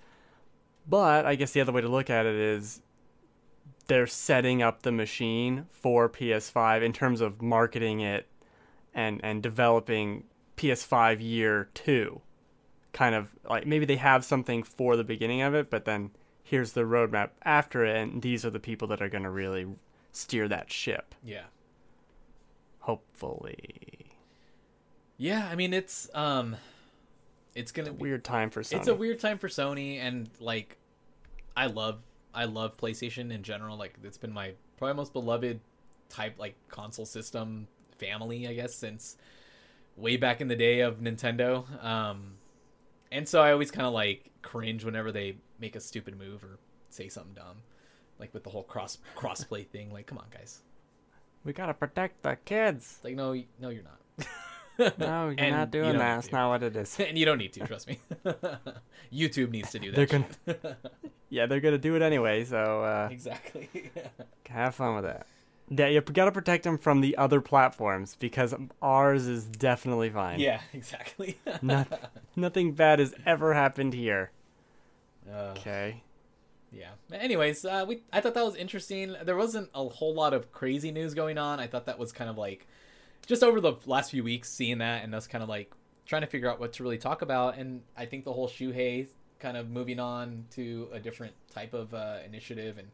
But 0.90 1.26
I 1.26 1.36
guess 1.36 1.52
the 1.52 1.62
other 1.62 1.72
way 1.72 1.82
to 1.82 1.88
look 1.88 2.10
at 2.10 2.26
it 2.26 2.36
is 2.36 2.82
they're 3.88 4.08
setting 4.08 4.62
up 4.64 4.82
the 4.82 4.92
machine 4.92 5.68
for 5.72 6.10
PS5 6.10 6.82
in 6.82 6.94
terms 6.94 7.22
of 7.22 7.42
marketing 7.42 8.00
it 8.00 8.28
and 8.94 9.20
and 9.24 9.44
developing 9.44 10.24
PS5 10.58 11.22
year 11.22 11.70
2. 11.76 12.22
Kind 12.92 13.14
of 13.14 13.30
like 13.48 13.68
maybe 13.68 13.86
they 13.86 13.98
have 13.98 14.26
something 14.26 14.64
for 14.64 14.96
the 14.96 15.04
beginning 15.04 15.42
of 15.42 15.54
it, 15.54 15.70
but 15.70 15.86
then 15.86 16.12
here's 16.44 16.72
the 16.72 16.82
roadmap 16.82 17.30
after 17.44 17.86
it 17.86 17.96
and 17.96 18.24
these 18.24 18.44
are 18.44 18.50
the 18.50 18.60
people 18.60 18.88
that 18.88 19.02
are 19.02 19.10
going 19.10 19.24
to 19.24 19.30
really 19.30 19.68
steer 20.12 20.48
that 20.48 20.72
ship, 20.72 21.14
yeah. 21.24 21.44
hopefully. 22.80 24.08
Yeah, 25.18 25.48
I 25.52 25.56
mean 25.56 25.74
it's 25.74 26.10
um 26.16 26.56
it's 27.54 27.72
gonna 27.72 27.92
be 27.92 28.02
Weird 28.02 28.24
time 28.24 28.50
for 28.50 28.62
Sony. 28.64 28.78
it's 28.78 28.88
a 28.88 28.96
weird 28.96 29.20
time 29.20 29.38
for 29.38 29.48
Sony 29.50 30.00
and 30.00 30.30
like 30.40 30.78
I 31.60 31.66
love 31.66 32.00
I 32.34 32.46
love 32.46 32.78
PlayStation 32.78 33.34
in 33.34 33.44
general. 33.44 33.78
Like 33.78 33.96
it's 34.02 34.18
been 34.18 34.32
my 34.32 34.54
probably 34.78 34.96
most 34.96 35.12
beloved 35.12 35.60
type 36.08 36.36
like 36.40 36.56
console 36.70 37.06
system 37.06 37.68
family, 37.98 38.48
I 38.48 38.54
guess, 38.54 38.74
since 38.74 39.18
way 39.98 40.16
back 40.16 40.40
in 40.40 40.48
the 40.48 40.56
day 40.56 40.80
of 40.80 41.02
Nintendo. 41.02 41.66
Um 41.84 42.36
and 43.12 43.28
so 43.28 43.42
I 43.42 43.52
always 43.52 43.72
kind 43.72 43.86
of 43.86 43.92
like 43.92 44.32
cringe 44.42 44.86
whenever 44.86 45.12
they 45.12 45.36
make 45.60 45.76
a 45.76 45.82
stupid 45.82 46.18
move 46.18 46.46
or 46.46 46.60
say 46.92 47.10
something 47.10 47.34
dumb. 47.34 47.58
Like 48.20 48.34
with 48.34 48.46
the 48.46 48.52
whole 48.52 48.64
cross 48.64 48.98
crossplay 49.18 49.68
thing. 49.68 49.92
Like, 49.92 50.08
come 50.08 50.18
on, 50.18 50.28
guys. 50.32 50.62
We 51.44 51.52
gotta 51.52 51.74
protect 51.74 52.24
the 52.24 52.38
kids. 52.46 53.00
Like, 53.04 53.16
no, 53.16 53.34
no, 53.60 53.68
you're 53.68 53.84
not. 53.84 53.99
No, 54.80 54.86
you're 55.30 55.36
And 55.38 55.56
not 55.56 55.72
doing 55.72 55.90
don't 55.90 55.98
that. 56.00 56.16
That's 56.16 56.32
not 56.32 56.50
what 56.50 56.64
it 56.64 56.76
is. 56.76 57.00
and 57.00 57.18
you 57.18 57.26
don't 57.26 57.38
need 57.38 57.54
to, 57.54 57.60
trust 57.68 57.88
me. 57.88 58.00
YouTube 59.14 59.52
needs 59.52 59.72
to 59.72 59.80
do 59.80 59.92
They're 59.92 60.06
that. 60.06 60.36
gonna- 60.46 60.78
Yeah, 61.30 61.46
they're 61.46 61.60
gonna 61.60 61.78
do 61.78 61.96
it 61.96 62.02
anyway, 62.02 62.44
so 62.46 62.84
uh, 62.84 63.10
exactly. 63.12 63.70
have 64.50 64.76
fun 64.76 64.96
with 64.96 65.04
that. 65.04 65.28
Yeah, 65.70 65.88
you 65.88 66.02
gotta 66.02 66.32
protect 66.32 66.64
them 66.64 66.78
from 66.80 67.02
the 67.02 67.16
other 67.18 67.42
platforms 67.42 68.16
because 68.20 68.56
ours 68.82 69.28
is 69.28 69.46
definitely 69.46 70.10
fine. 70.10 70.40
yeah, 70.40 70.62
exactly. 70.74 71.38
Noth- 71.62 71.94
Nothing 72.36 72.74
bad 72.74 72.98
has 73.00 73.14
ever 73.26 73.54
happened 73.54 73.94
here. 73.94 74.32
Uh, 75.32 75.54
Okay. 75.58 76.02
yeah. 76.72 76.90
Anyways, 77.12 77.64
uh, 77.66 77.86
we 77.88 78.02
I 78.12 78.22
thought 78.22 78.34
that 78.34 78.44
was 78.46 78.56
interesting. 78.56 79.16
There 79.24 79.36
wasn't 79.36 79.70
a 79.76 79.88
whole 79.88 80.16
lot 80.16 80.34
of 80.34 80.52
crazy 80.52 80.90
news 80.92 81.14
going 81.14 81.38
on. 81.38 81.60
I 81.60 81.68
thought 81.68 81.86
that 81.86 82.00
was 82.00 82.12
kind 82.12 82.32
of 82.32 82.38
like 82.40 82.66
just 83.30 83.44
over 83.44 83.62
the 83.62 83.74
last 83.86 84.10
few 84.10 84.24
weeks 84.24 84.50
seeing 84.50 84.80
that 84.80 85.04
and 85.04 85.14
us 85.14 85.28
kind 85.28 85.44
of 85.44 85.50
like 85.50 85.72
trying 86.08 86.22
to 86.22 86.28
figure 86.28 86.50
out 86.50 86.60
what 86.60 86.74
to 86.74 86.84
really 86.84 86.98
talk 86.98 87.22
about. 87.22 87.60
And 87.60 87.84
I 87.96 88.08
think 88.08 88.26
the 88.26 88.34
whole 88.34 88.50
Shuhei 88.50 89.08
kind 89.38 89.56
of 89.56 89.70
moving 89.70 90.00
on 90.00 90.46
to 90.56 90.90
a 90.92 91.00
different 91.00 91.34
type 91.54 91.76
of 91.76 91.94
uh, 91.94 92.18
initiative, 92.26 92.80
and 92.80 92.88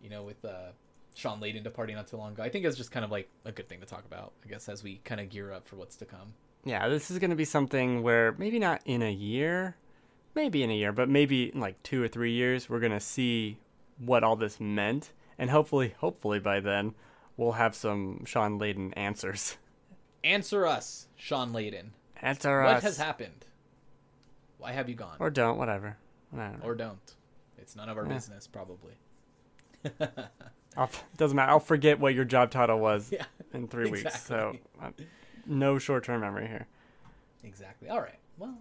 you 0.00 0.08
know, 0.08 0.22
with 0.22 0.42
uh, 0.42 0.72
Shawn 1.14 1.38
Layden 1.38 1.62
departing 1.62 1.96
not 1.96 2.08
too 2.08 2.16
long 2.16 2.32
ago, 2.32 2.42
I 2.42 2.48
think 2.48 2.64
it's 2.64 2.78
just 2.78 2.92
kind 2.92 3.04
of 3.04 3.10
like 3.10 3.28
a 3.44 3.52
good 3.52 3.68
thing 3.68 3.80
to 3.80 3.86
talk 3.86 4.06
about. 4.06 4.32
I 4.42 4.48
guess 4.48 4.70
as 4.70 4.82
we 4.82 5.02
kind 5.04 5.20
of 5.20 5.28
gear 5.28 5.52
up 5.52 5.68
for 5.68 5.76
what's 5.76 5.96
to 5.96 6.06
come. 6.06 6.32
Yeah, 6.64 6.88
this 6.88 7.10
is 7.10 7.18
going 7.18 7.30
to 7.30 7.36
be 7.36 7.44
something 7.44 8.02
where 8.02 8.34
maybe 8.38 8.58
not 8.58 8.80
in 8.86 9.02
a 9.02 9.12
year, 9.12 9.76
maybe 10.34 10.62
in 10.62 10.70
a 10.70 10.74
year, 10.74 10.92
but 10.92 11.10
maybe 11.10 11.52
in 11.52 11.60
like 11.60 11.82
two 11.82 12.02
or 12.02 12.08
three 12.08 12.32
years, 12.32 12.70
we're 12.70 12.80
going 12.80 12.92
to 12.92 13.00
see 13.00 13.58
what 13.98 14.24
all 14.24 14.34
this 14.34 14.58
meant. 14.58 15.12
And 15.36 15.50
hopefully, 15.50 15.94
hopefully 15.98 16.38
by 16.38 16.60
then, 16.60 16.94
we'll 17.36 17.52
have 17.52 17.74
some 17.74 18.24
Shawn 18.24 18.58
Layden 18.58 18.94
answers. 18.96 19.58
Answer 20.24 20.66
us, 20.66 21.06
Shawn 21.16 21.52
Layden. 21.52 21.90
Answer 22.22 22.62
what 22.62 22.68
us. 22.70 22.74
What 22.76 22.82
has 22.82 22.96
happened? 22.96 23.44
Why 24.58 24.72
have 24.72 24.88
you 24.88 24.94
gone? 24.94 25.16
Or 25.20 25.30
don't, 25.30 25.58
whatever. 25.58 25.96
Don't. 26.34 26.60
Or 26.64 26.74
don't. 26.74 27.14
It's 27.58 27.76
none 27.76 27.88
of 27.88 27.96
our 27.98 28.04
Yeah. 28.06 28.14
business, 28.14 28.46
probably. 28.46 28.94
I'll, 30.76 30.90
doesn't 31.18 31.36
matter. 31.36 31.52
I'll 31.52 31.60
forget 31.60 32.00
what 32.00 32.14
your 32.14 32.24
job 32.24 32.50
title 32.50 32.78
was 32.80 33.12
yeah, 33.12 33.26
in 33.52 33.68
three 33.68 33.90
weeks. 33.90 34.22
So 34.22 34.56
Exactly. 34.80 35.04
uh, 35.04 35.08
no 35.46 35.78
short 35.78 36.04
term 36.04 36.22
memory 36.22 36.48
here. 36.48 36.66
exactly. 37.44 37.88
All 37.90 38.00
right. 38.00 38.18
Well, 38.38 38.56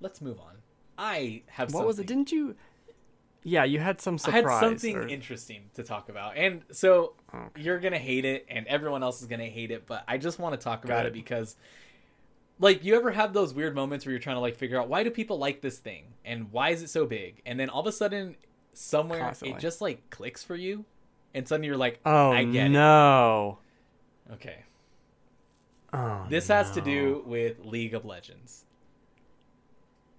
let's 0.00 0.20
move 0.20 0.38
on. 0.38 0.56
I 0.98 1.42
have 1.48 1.72
What 1.72 1.86
was 1.86 1.98
it? 1.98 2.06
Didn't 2.06 2.30
you? 2.30 2.54
Yeah, 3.44 3.64
you 3.64 3.80
had 3.80 4.00
some 4.00 4.18
I 4.26 4.30
had 4.30 4.44
something 4.46 4.96
or- 4.96 5.08
interesting 5.08 5.70
to 5.74 5.82
talk 5.82 6.08
about, 6.08 6.36
and 6.36 6.62
so 6.70 7.14
Okay. 7.34 7.62
you're 7.62 7.80
gonna 7.80 7.98
hate 7.98 8.24
it, 8.24 8.46
and 8.48 8.66
everyone 8.68 9.02
else 9.02 9.20
is 9.20 9.26
gonna 9.26 9.46
hate 9.46 9.70
it. 9.72 9.84
But 9.86 10.04
I 10.06 10.16
just 10.18 10.38
want 10.38 10.58
to 10.58 10.62
talk 10.62 10.84
about 10.84 11.06
it. 11.06 11.08
it 11.08 11.12
because, 11.12 11.56
like, 12.60 12.84
you 12.84 12.94
ever 12.94 13.10
have 13.10 13.32
those 13.32 13.52
weird 13.52 13.74
moments 13.74 14.06
where 14.06 14.12
you're 14.12 14.20
trying 14.20 14.36
to 14.36 14.40
like 14.40 14.54
figure 14.56 14.80
out 14.80 14.88
why 14.88 15.02
do 15.02 15.10
people 15.10 15.38
like 15.38 15.60
this 15.60 15.78
thing, 15.78 16.04
and 16.24 16.52
why 16.52 16.70
is 16.70 16.82
it 16.82 16.90
so 16.90 17.04
big, 17.04 17.42
and 17.44 17.58
then 17.58 17.68
all 17.68 17.80
of 17.80 17.86
a 17.88 17.92
sudden, 17.92 18.36
somewhere 18.74 19.18
Constantly. 19.20 19.56
it 19.56 19.60
just 19.60 19.80
like 19.80 20.08
clicks 20.10 20.44
for 20.44 20.54
you, 20.54 20.84
and 21.34 21.48
suddenly 21.48 21.66
you're 21.66 21.76
like, 21.76 21.98
Oh 22.06 22.30
I 22.32 22.44
get 22.44 22.66
it. 22.66 22.68
no! 22.68 23.58
it. 24.30 24.34
Okay, 24.34 24.56
Oh, 25.92 26.24
this 26.30 26.46
has 26.48 26.70
to 26.70 26.80
do 26.80 27.22
with 27.26 27.58
League 27.64 27.92
of 27.94 28.04
Legends. 28.04 28.64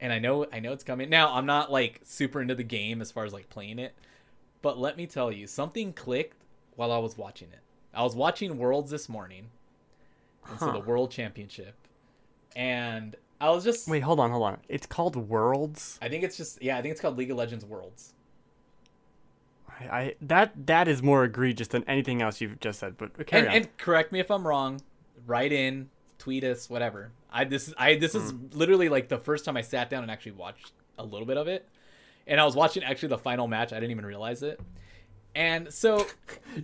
And 0.03 0.11
I 0.11 0.19
know 0.19 0.45
I 0.51 0.59
know 0.59 0.73
it's 0.73 0.83
coming. 0.83 1.09
Now, 1.09 1.33
I'm 1.33 1.45
not 1.45 1.71
like 1.71 2.01
super 2.03 2.41
into 2.41 2.55
the 2.55 2.63
game 2.63 3.01
as 3.01 3.09
far 3.09 3.23
as 3.23 3.31
like 3.31 3.49
playing 3.49 3.79
it, 3.79 3.95
but 4.61 4.77
let 4.77 4.97
me 4.97 5.07
tell 5.07 5.31
you, 5.31 5.47
something 5.47 5.93
clicked 5.93 6.43
while 6.75 6.91
I 6.91 6.97
was 6.97 7.17
watching 7.17 7.47
it. 7.53 7.59
I 7.93 8.03
was 8.03 8.13
watching 8.13 8.57
Worlds 8.57 8.91
this 8.91 9.07
morning. 9.07 9.45
And 10.49 10.59
so 10.59 10.73
the 10.73 10.79
World 10.79 11.09
Championship. 11.09 11.75
And 12.53 13.15
I 13.39 13.49
was 13.51 13.63
just 13.63 13.87
Wait, 13.87 14.03
hold 14.03 14.19
on, 14.19 14.29
hold 14.29 14.43
on. 14.43 14.57
It's 14.67 14.85
called 14.85 15.15
Worlds. 15.15 15.99
I 16.01 16.09
think 16.09 16.25
it's 16.25 16.35
just 16.35 16.61
yeah, 16.61 16.77
I 16.77 16.81
think 16.81 16.91
it's 16.91 16.99
called 16.99 17.17
League 17.17 17.31
of 17.31 17.37
Legends 17.37 17.63
Worlds. 17.63 18.13
I, 19.69 19.83
I 19.85 20.15
that 20.21 20.67
that 20.67 20.89
is 20.89 21.01
more 21.01 21.23
egregious 21.23 21.69
than 21.69 21.85
anything 21.87 22.21
else 22.21 22.41
you've 22.41 22.59
just 22.59 22.79
said. 22.79 22.97
But 22.97 23.11
And, 23.31 23.47
and 23.47 23.77
correct 23.77 24.11
me 24.11 24.19
if 24.19 24.29
I'm 24.29 24.45
wrong. 24.45 24.81
Write 25.25 25.53
in, 25.53 25.89
tweet 26.23 26.43
us, 26.45 26.69
whatever. 26.69 27.11
I 27.31 27.43
this 27.43 27.67
is 27.67 27.73
I 27.77 27.95
this 27.95 28.15
is 28.15 28.31
Hmm. 28.31 28.47
literally 28.53 28.87
like 28.89 29.09
the 29.09 29.17
first 29.17 29.43
time 29.45 29.57
I 29.57 29.61
sat 29.61 29.89
down 29.89 30.03
and 30.03 30.11
actually 30.11 30.33
watched 30.33 30.71
a 30.97 31.03
little 31.03 31.27
bit 31.27 31.37
of 31.37 31.47
it. 31.47 31.67
And 32.27 32.39
I 32.39 32.45
was 32.45 32.55
watching 32.55 32.83
actually 32.83 33.09
the 33.09 33.17
final 33.17 33.47
match. 33.47 33.73
I 33.73 33.75
didn't 33.79 33.91
even 33.91 34.05
realize 34.05 34.43
it. 34.43 34.59
And 35.35 35.73
so 35.73 36.05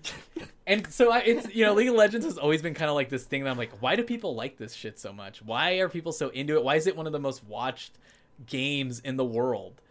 and 0.67 0.87
so 0.87 1.11
I, 1.11 1.19
it's 1.19 1.53
you 1.53 1.65
know 1.65 1.73
League 1.73 1.89
of 1.89 1.95
Legends 1.95 2.25
has 2.25 2.37
always 2.37 2.61
been 2.61 2.73
kind 2.73 2.89
of 2.89 2.95
like 2.95 3.09
this 3.09 3.25
thing 3.25 3.43
that 3.43 3.49
I'm 3.49 3.57
like, 3.57 3.71
why 3.81 3.95
do 3.95 4.03
people 4.03 4.35
like 4.35 4.57
this 4.57 4.73
shit 4.73 4.97
so 4.99 5.11
much? 5.11 5.41
Why 5.41 5.79
are 5.79 5.89
people 5.89 6.11
so 6.13 6.29
into 6.29 6.55
it? 6.55 6.63
Why 6.63 6.75
is 6.75 6.87
it 6.87 6.95
one 6.95 7.05
of 7.07 7.11
the 7.13 7.19
most 7.19 7.43
watched 7.45 7.97
games 8.45 8.99
in 8.99 9.17
the 9.17 9.25
world? 9.25 9.81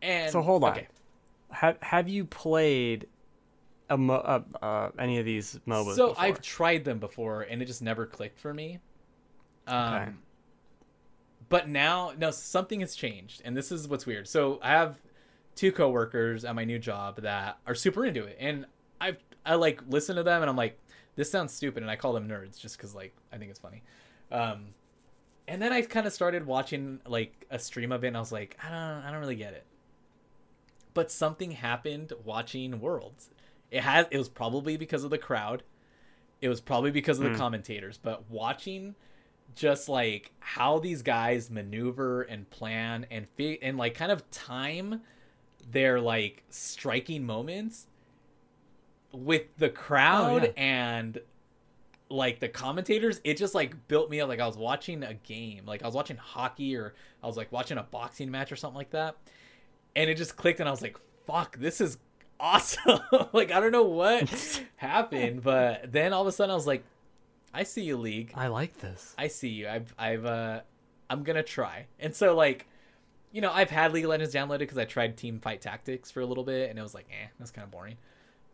And 0.00 0.32
So 0.32 0.42
hold 0.42 0.64
on. 0.64 0.72
okay. 0.72 0.88
have 1.50 1.76
have 1.82 2.08
you 2.08 2.24
played 2.24 3.06
a 3.90 3.96
mo- 3.98 4.14
uh, 4.14 4.42
uh, 4.62 4.90
any 4.98 5.18
of 5.18 5.24
these 5.26 5.60
MOBAs? 5.68 5.94
So 5.96 6.08
before? 6.08 6.24
I've 6.24 6.40
tried 6.40 6.84
them 6.84 6.98
before, 6.98 7.42
and 7.42 7.60
it 7.62 7.66
just 7.66 7.82
never 7.82 8.06
clicked 8.06 8.40
for 8.40 8.52
me. 8.54 8.78
Um, 9.66 9.92
Okay. 9.92 10.12
But 11.48 11.68
now, 11.68 12.12
no, 12.16 12.30
something 12.30 12.80
has 12.80 12.94
changed, 12.94 13.42
and 13.44 13.56
this 13.56 13.70
is 13.72 13.86
what's 13.88 14.06
weird. 14.06 14.26
So 14.28 14.58
I 14.62 14.70
have 14.70 15.00
two 15.54 15.72
coworkers 15.72 16.44
at 16.44 16.54
my 16.54 16.64
new 16.64 16.78
job 16.78 17.20
that 17.22 17.58
are 17.66 17.74
super 17.74 18.06
into 18.06 18.24
it, 18.24 18.36
and 18.40 18.66
I 19.00 19.16
I 19.44 19.56
like 19.56 19.82
listen 19.88 20.16
to 20.16 20.22
them, 20.22 20.42
and 20.42 20.48
I'm 20.50 20.56
like, 20.56 20.78
this 21.16 21.30
sounds 21.30 21.52
stupid, 21.52 21.82
and 21.82 21.90
I 21.90 21.96
call 21.96 22.12
them 22.14 22.28
nerds 22.28 22.58
just 22.58 22.76
because 22.76 22.94
like 22.94 23.14
I 23.32 23.38
think 23.38 23.50
it's 23.50 23.60
funny. 23.60 23.82
Um, 24.30 24.74
and 25.48 25.62
then 25.62 25.72
I 25.72 25.82
kind 25.82 26.06
of 26.06 26.12
started 26.12 26.46
watching 26.46 27.00
like 27.06 27.46
a 27.50 27.58
stream 27.58 27.92
of 27.92 28.04
it, 28.04 28.08
and 28.08 28.16
I 28.16 28.20
was 28.20 28.32
like, 28.32 28.56
I 28.64 28.70
don't 28.70 29.04
I 29.06 29.10
don't 29.12 29.20
really 29.20 29.36
get 29.36 29.54
it. 29.54 29.66
But 30.94 31.10
something 31.10 31.52
happened 31.52 32.12
watching 32.24 32.80
Worlds. 32.80 33.30
It 33.70 33.82
has 33.82 34.06
it 34.10 34.18
was 34.18 34.28
probably 34.28 34.76
because 34.76 35.04
of 35.04 35.10
the 35.10 35.18
crowd. 35.18 35.62
It 36.40 36.48
was 36.48 36.60
probably 36.60 36.90
because 36.92 37.18
of 37.18 37.24
the 37.24 37.30
Hmm. 37.30 37.36
commentators, 37.38 37.98
but 37.98 38.30
watching 38.30 38.96
just 39.54 39.88
like 39.88 40.32
how 40.40 40.78
these 40.78 41.02
guys 41.02 41.50
maneuver 41.50 42.22
and 42.22 42.48
plan 42.50 43.06
and 43.10 43.26
fi- 43.36 43.58
and 43.62 43.76
like 43.78 43.94
kind 43.94 44.10
of 44.12 44.28
time 44.30 45.00
their 45.70 46.00
like 46.00 46.42
striking 46.50 47.24
moments 47.24 47.86
with 49.12 49.42
the 49.58 49.68
crowd 49.68 50.42
Oh, 50.42 50.46
yeah. 50.46 50.52
and 50.62 51.18
like 52.08 52.40
the 52.40 52.48
commentators 52.48 53.20
it 53.24 53.36
just 53.36 53.54
like 53.54 53.88
built 53.88 54.10
me 54.10 54.20
up 54.20 54.28
like 54.28 54.40
i 54.40 54.46
was 54.46 54.56
watching 54.56 55.02
a 55.02 55.14
game 55.14 55.64
like 55.66 55.82
i 55.82 55.86
was 55.86 55.94
watching 55.94 56.16
hockey 56.16 56.76
or 56.76 56.94
i 57.22 57.26
was 57.26 57.36
like 57.38 57.50
watching 57.52 57.78
a 57.78 57.82
boxing 57.84 58.30
match 58.30 58.52
or 58.52 58.56
something 58.56 58.76
like 58.76 58.90
that 58.90 59.16
and 59.96 60.10
it 60.10 60.16
just 60.16 60.36
clicked 60.36 60.60
and 60.60 60.68
i 60.68 60.72
was 60.72 60.82
like 60.82 60.98
fuck 61.26 61.56
this 61.58 61.80
is 61.80 61.98
awesome 62.40 63.00
like 63.32 63.50
i 63.52 63.60
don't 63.60 63.72
know 63.72 63.82
what 63.84 64.62
happened 64.76 65.42
but 65.42 65.90
then 65.92 66.12
all 66.12 66.20
of 66.22 66.26
a 66.26 66.32
sudden 66.32 66.50
i 66.50 66.54
was 66.54 66.66
like 66.66 66.84
i 67.54 67.62
see 67.62 67.82
you 67.82 67.96
league 67.96 68.32
I 68.34 68.48
like 68.48 68.78
this. 68.78 69.14
I 69.18 69.28
see 69.28 69.48
you. 69.48 69.68
I've 69.68 69.94
I've 69.98 70.24
uh 70.24 70.60
I'm 71.10 71.22
gonna 71.24 71.42
try. 71.42 71.86
And 72.00 72.14
so 72.14 72.34
like, 72.34 72.66
you 73.32 73.40
know, 73.40 73.52
I've 73.52 73.70
had 73.70 73.92
League 73.92 74.04
of 74.04 74.10
Legends 74.10 74.34
downloaded 74.34 74.60
because 74.60 74.78
I 74.78 74.84
tried 74.84 75.16
Team 75.16 75.40
Fight 75.40 75.60
Tactics 75.60 76.10
for 76.10 76.20
a 76.20 76.26
little 76.26 76.44
bit, 76.44 76.70
and 76.70 76.78
it 76.78 76.82
was 76.82 76.94
like, 76.94 77.06
eh, 77.10 77.28
that's 77.38 77.50
kind 77.50 77.64
of 77.64 77.70
boring. 77.70 77.96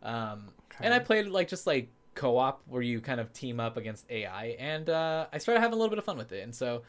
Um, 0.03 0.49
and 0.79 0.93
I 0.93 0.99
played 0.99 1.27
like 1.27 1.47
just 1.47 1.67
like 1.67 1.89
co-op 2.15 2.61
where 2.67 2.81
you 2.81 2.99
kind 3.01 3.19
of 3.19 3.31
team 3.33 3.59
up 3.59 3.77
against 3.77 4.05
AI, 4.09 4.57
and 4.59 4.89
uh, 4.89 5.27
I 5.31 5.37
started 5.37 5.61
having 5.61 5.73
a 5.73 5.77
little 5.77 5.89
bit 5.89 5.99
of 5.99 6.05
fun 6.05 6.17
with 6.17 6.31
it. 6.31 6.43
And 6.43 6.53
so, 6.53 6.83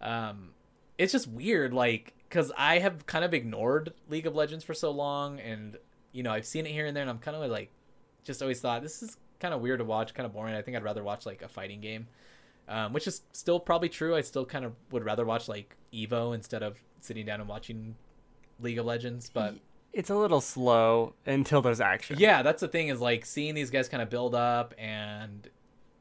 um, 0.00 0.50
it's 0.98 1.12
just 1.12 1.28
weird, 1.28 1.72
like, 1.74 2.14
because 2.28 2.52
I 2.56 2.78
have 2.78 3.06
kind 3.06 3.24
of 3.24 3.34
ignored 3.34 3.92
League 4.08 4.26
of 4.26 4.34
Legends 4.34 4.64
for 4.64 4.74
so 4.74 4.90
long, 4.90 5.40
and 5.40 5.76
you 6.12 6.22
know, 6.22 6.32
I've 6.32 6.46
seen 6.46 6.66
it 6.66 6.72
here 6.72 6.86
and 6.86 6.96
there, 6.96 7.02
and 7.02 7.10
I'm 7.10 7.18
kind 7.18 7.36
of 7.36 7.50
like, 7.50 7.70
just 8.24 8.42
always 8.42 8.60
thought 8.60 8.82
this 8.82 9.02
is 9.02 9.16
kind 9.40 9.54
of 9.54 9.60
weird 9.60 9.78
to 9.78 9.84
watch, 9.84 10.14
kind 10.14 10.26
of 10.26 10.32
boring. 10.32 10.54
I 10.54 10.62
think 10.62 10.76
I'd 10.76 10.84
rather 10.84 11.02
watch 11.04 11.26
like 11.26 11.42
a 11.42 11.48
fighting 11.48 11.80
game 11.80 12.06
um, 12.68 12.92
which 12.92 13.06
is 13.06 13.22
still 13.32 13.60
probably 13.60 13.88
true. 13.88 14.14
I 14.16 14.20
still 14.22 14.44
kind 14.44 14.64
of 14.64 14.72
would 14.90 15.04
rather 15.04 15.24
watch 15.24 15.48
like 15.48 15.76
Evo 15.92 16.34
instead 16.34 16.62
of 16.62 16.78
sitting 17.00 17.26
down 17.26 17.40
and 17.40 17.48
watching 17.48 17.94
League 18.60 18.78
of 18.78 18.86
Legends. 18.86 19.30
But 19.32 19.56
It's 19.92 20.10
a 20.10 20.16
little 20.16 20.40
slow 20.40 21.14
until 21.26 21.62
there's 21.62 21.80
action. 21.80 22.16
yeah, 22.18 22.42
that's 22.42 22.60
the 22.60 22.68
thing 22.68 22.88
is 22.88 23.00
like 23.00 23.24
seeing 23.24 23.54
these 23.54 23.70
guys 23.70 23.88
kind 23.88 24.02
of 24.02 24.10
build 24.10 24.34
up, 24.34 24.74
and 24.78 25.48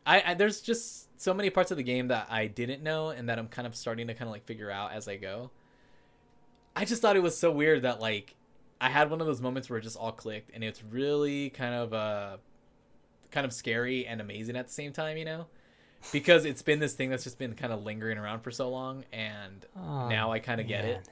I, 0.05 0.23
I 0.25 0.33
there's 0.33 0.61
just 0.61 1.19
so 1.21 1.33
many 1.33 1.49
parts 1.49 1.71
of 1.71 1.77
the 1.77 1.83
game 1.83 2.07
that 2.09 2.27
I 2.29 2.47
didn't 2.47 2.83
know 2.83 3.09
and 3.09 3.29
that 3.29 3.39
I'm 3.39 3.47
kind 3.47 3.67
of 3.67 3.75
starting 3.75 4.07
to 4.07 4.13
kind 4.13 4.27
of 4.27 4.31
like 4.33 4.45
figure 4.45 4.71
out 4.71 4.91
as 4.91 5.07
I 5.07 5.17
go. 5.17 5.51
I 6.75 6.83
just 6.83 7.01
thought 7.01 7.15
it 7.15 7.23
was 7.23 7.37
so 7.37 7.51
weird 7.51 7.83
that 7.83 8.01
like 8.01 8.35
I 8.81 8.89
had 8.89 9.09
one 9.09 9.21
of 9.21 9.27
those 9.27 9.39
moments 9.39 9.69
where 9.69 9.79
it 9.79 9.83
just 9.83 9.97
all 9.97 10.11
clicked, 10.11 10.49
and 10.53 10.63
it's 10.63 10.83
really 10.83 11.51
kind 11.51 11.75
of 11.75 11.93
uh 11.93 12.37
kind 13.35 13.45
of 13.45 13.53
scary 13.53 14.07
and 14.07 14.19
amazing 14.19 14.55
at 14.55 14.65
the 14.67 14.73
same 14.73 14.91
time, 14.93 15.17
you 15.17 15.25
know. 15.25 15.45
Because 16.11 16.45
it's 16.45 16.61
been 16.61 16.79
this 16.79 16.93
thing 16.93 17.09
that's 17.09 17.23
just 17.23 17.37
been 17.37 17.53
kind 17.55 17.71
of 17.73 17.83
lingering 17.83 18.17
around 18.17 18.39
for 18.41 18.49
so 18.51 18.69
long, 18.69 19.03
and 19.13 19.65
Oh, 19.77 20.07
now 20.09 20.31
I 20.31 20.39
kind 20.39 20.59
of 20.61 20.67
get 20.67 20.85
it. 20.85 21.09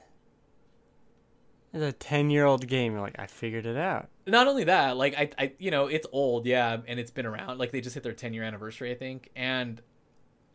It's 1.72 1.82
a 1.82 1.92
ten-year-old 1.92 2.66
game. 2.68 2.92
You're 2.92 3.00
like, 3.00 3.18
I 3.18 3.26
figured 3.26 3.66
it 3.66 3.76
out. 3.76 4.08
not 4.26 4.46
only 4.46 4.64
that 4.64 4.96
like 4.96 5.14
I, 5.18 5.30
I 5.36 5.52
you 5.58 5.70
know 5.72 5.86
it's 5.88 6.06
old 6.12 6.46
yeah 6.46 6.78
and 6.86 7.00
it's 7.00 7.10
been 7.10 7.26
around 7.26 7.58
like 7.58 7.72
they 7.72 7.80
just 7.80 7.94
hit 7.94 8.02
their 8.04 8.12
10 8.12 8.32
year 8.32 8.42
anniversary 8.44 8.90
i 8.90 8.94
think 8.94 9.28
and 9.36 9.82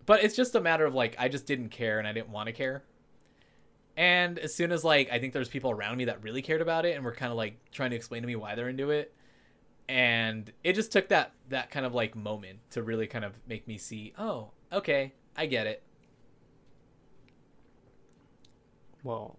but 0.08 0.24
it's 0.24 0.36
just 0.36 0.56
a 0.56 0.62
matter 0.62 0.86
of 0.86 0.96
like 0.96 1.16
i 1.20 1.28
just 1.28 1.46
didn't 1.46 1.70
care 1.70 2.00
and 2.00 2.08
i 2.08 2.14
didn't 2.14 2.30
want 2.30 2.48
to 2.48 2.54
care 2.54 2.82
and 3.98 4.40
as 4.40 4.56
soon 4.56 4.72
as 4.72 4.84
like 4.84 5.12
i 5.12 5.20
think 5.20 5.34
there's 5.34 5.50
people 5.50 5.70
around 5.72 5.98
me 5.98 6.06
that 6.06 6.24
really 6.24 6.42
cared 6.42 6.62
about 6.62 6.86
it 6.86 6.96
and 6.96 7.04
were 7.06 7.14
kind 7.14 7.32
of 7.32 7.38
like 7.38 7.58
trying 7.72 7.90
to 7.92 7.96
explain 7.98 8.22
to 8.24 8.28
me 8.28 8.36
why 8.36 8.56
they're 8.56 8.70
into 8.70 8.90
it 8.90 9.14
and 9.90 10.52
it 10.64 10.74
just 10.74 10.92
took 10.92 11.10
that 11.10 11.32
that 11.50 11.72
kind 11.72 11.84
of 11.86 11.94
like 11.96 12.16
moment 12.16 12.60
to 12.70 12.84
really 12.84 13.08
kind 13.08 13.26
of 13.26 13.34
make 13.48 13.68
me 13.68 13.76
see 13.78 14.14
oh 14.20 14.52
okay 14.72 15.14
i 15.36 15.46
get 15.46 15.66
it 15.68 15.82
Well, 19.04 19.38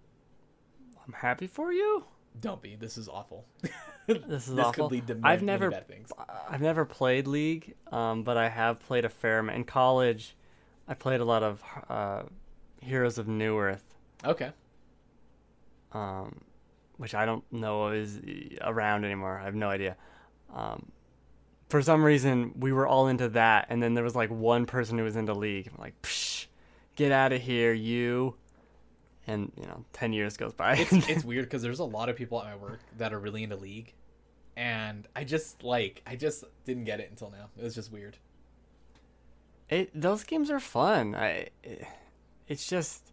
I'm 1.06 1.12
happy 1.12 1.46
for 1.46 1.72
you. 1.72 2.04
don't 2.40 2.62
be 2.62 2.76
this 2.76 2.96
is 2.98 3.08
awful 3.08 3.46
This 4.06 4.48
is 4.48 4.54
this 4.56 4.64
awful. 4.66 4.88
could 4.88 4.92
lead 4.94 5.06
to 5.08 5.12
I've 5.22 5.42
many, 5.42 5.46
many 5.46 5.46
never- 5.46 5.70
bad 5.70 5.86
things 5.86 6.10
I've 6.48 6.60
never 6.62 6.84
played 6.84 7.26
League, 7.28 7.74
um, 7.92 8.24
but 8.24 8.36
I 8.36 8.48
have 8.48 8.80
played 8.80 9.04
a 9.04 9.08
fair 9.08 9.38
amount 9.38 9.56
in 9.58 9.64
college. 9.64 10.34
I 10.88 10.94
played 10.94 11.20
a 11.20 11.24
lot 11.24 11.42
of 11.44 11.62
uh, 11.88 12.22
Heroes 12.80 13.18
of 13.18 13.26
Newerth, 13.26 13.84
Okay. 14.24 14.50
um, 15.92 16.40
which 16.96 17.14
I 17.14 17.24
don't 17.24 17.44
know 17.52 17.88
is 17.90 18.20
around 18.62 19.04
anymore. 19.04 19.38
I 19.38 19.44
have 19.44 19.54
no 19.54 19.68
idea. 19.68 19.96
Um, 20.54 20.90
for 21.68 21.80
some 21.80 22.04
reason, 22.04 22.52
we 22.58 22.72
were 22.72 22.86
all 22.86 23.06
into 23.06 23.28
that, 23.30 23.66
and 23.70 23.82
then 23.82 23.94
there 23.94 24.04
was 24.04 24.16
like 24.16 24.30
one 24.30 24.66
person 24.66 24.98
who 24.98 25.04
was 25.04 25.16
into 25.16 25.34
League. 25.34 25.70
I'm 25.72 25.80
like, 25.80 26.00
Psh, 26.02 26.46
get 26.96 27.12
out 27.12 27.32
of 27.32 27.40
here, 27.40 27.72
you. 27.72 28.34
And 29.26 29.52
you 29.56 29.66
know, 29.66 29.84
ten 29.92 30.12
years 30.12 30.36
goes 30.36 30.52
by. 30.52 30.76
It's 30.76 30.92
it's 31.08 31.24
weird 31.24 31.44
because 31.44 31.62
there's 31.62 31.78
a 31.78 31.84
lot 31.84 32.08
of 32.08 32.16
people 32.16 32.40
at 32.40 32.46
my 32.46 32.56
work 32.56 32.80
that 32.98 33.12
are 33.12 33.20
really 33.20 33.44
into 33.44 33.56
League, 33.56 33.94
and 34.56 35.06
I 35.14 35.22
just 35.22 35.62
like 35.62 36.02
I 36.06 36.16
just 36.16 36.44
didn't 36.64 36.84
get 36.84 36.98
it 36.98 37.10
until 37.10 37.30
now. 37.30 37.50
It 37.56 37.62
was 37.62 37.74
just 37.74 37.92
weird. 37.92 38.16
It 39.68 39.90
those 39.94 40.24
games 40.24 40.50
are 40.50 40.58
fun. 40.58 41.14
I 41.14 41.50
it's 42.48 42.66
just 42.68 43.12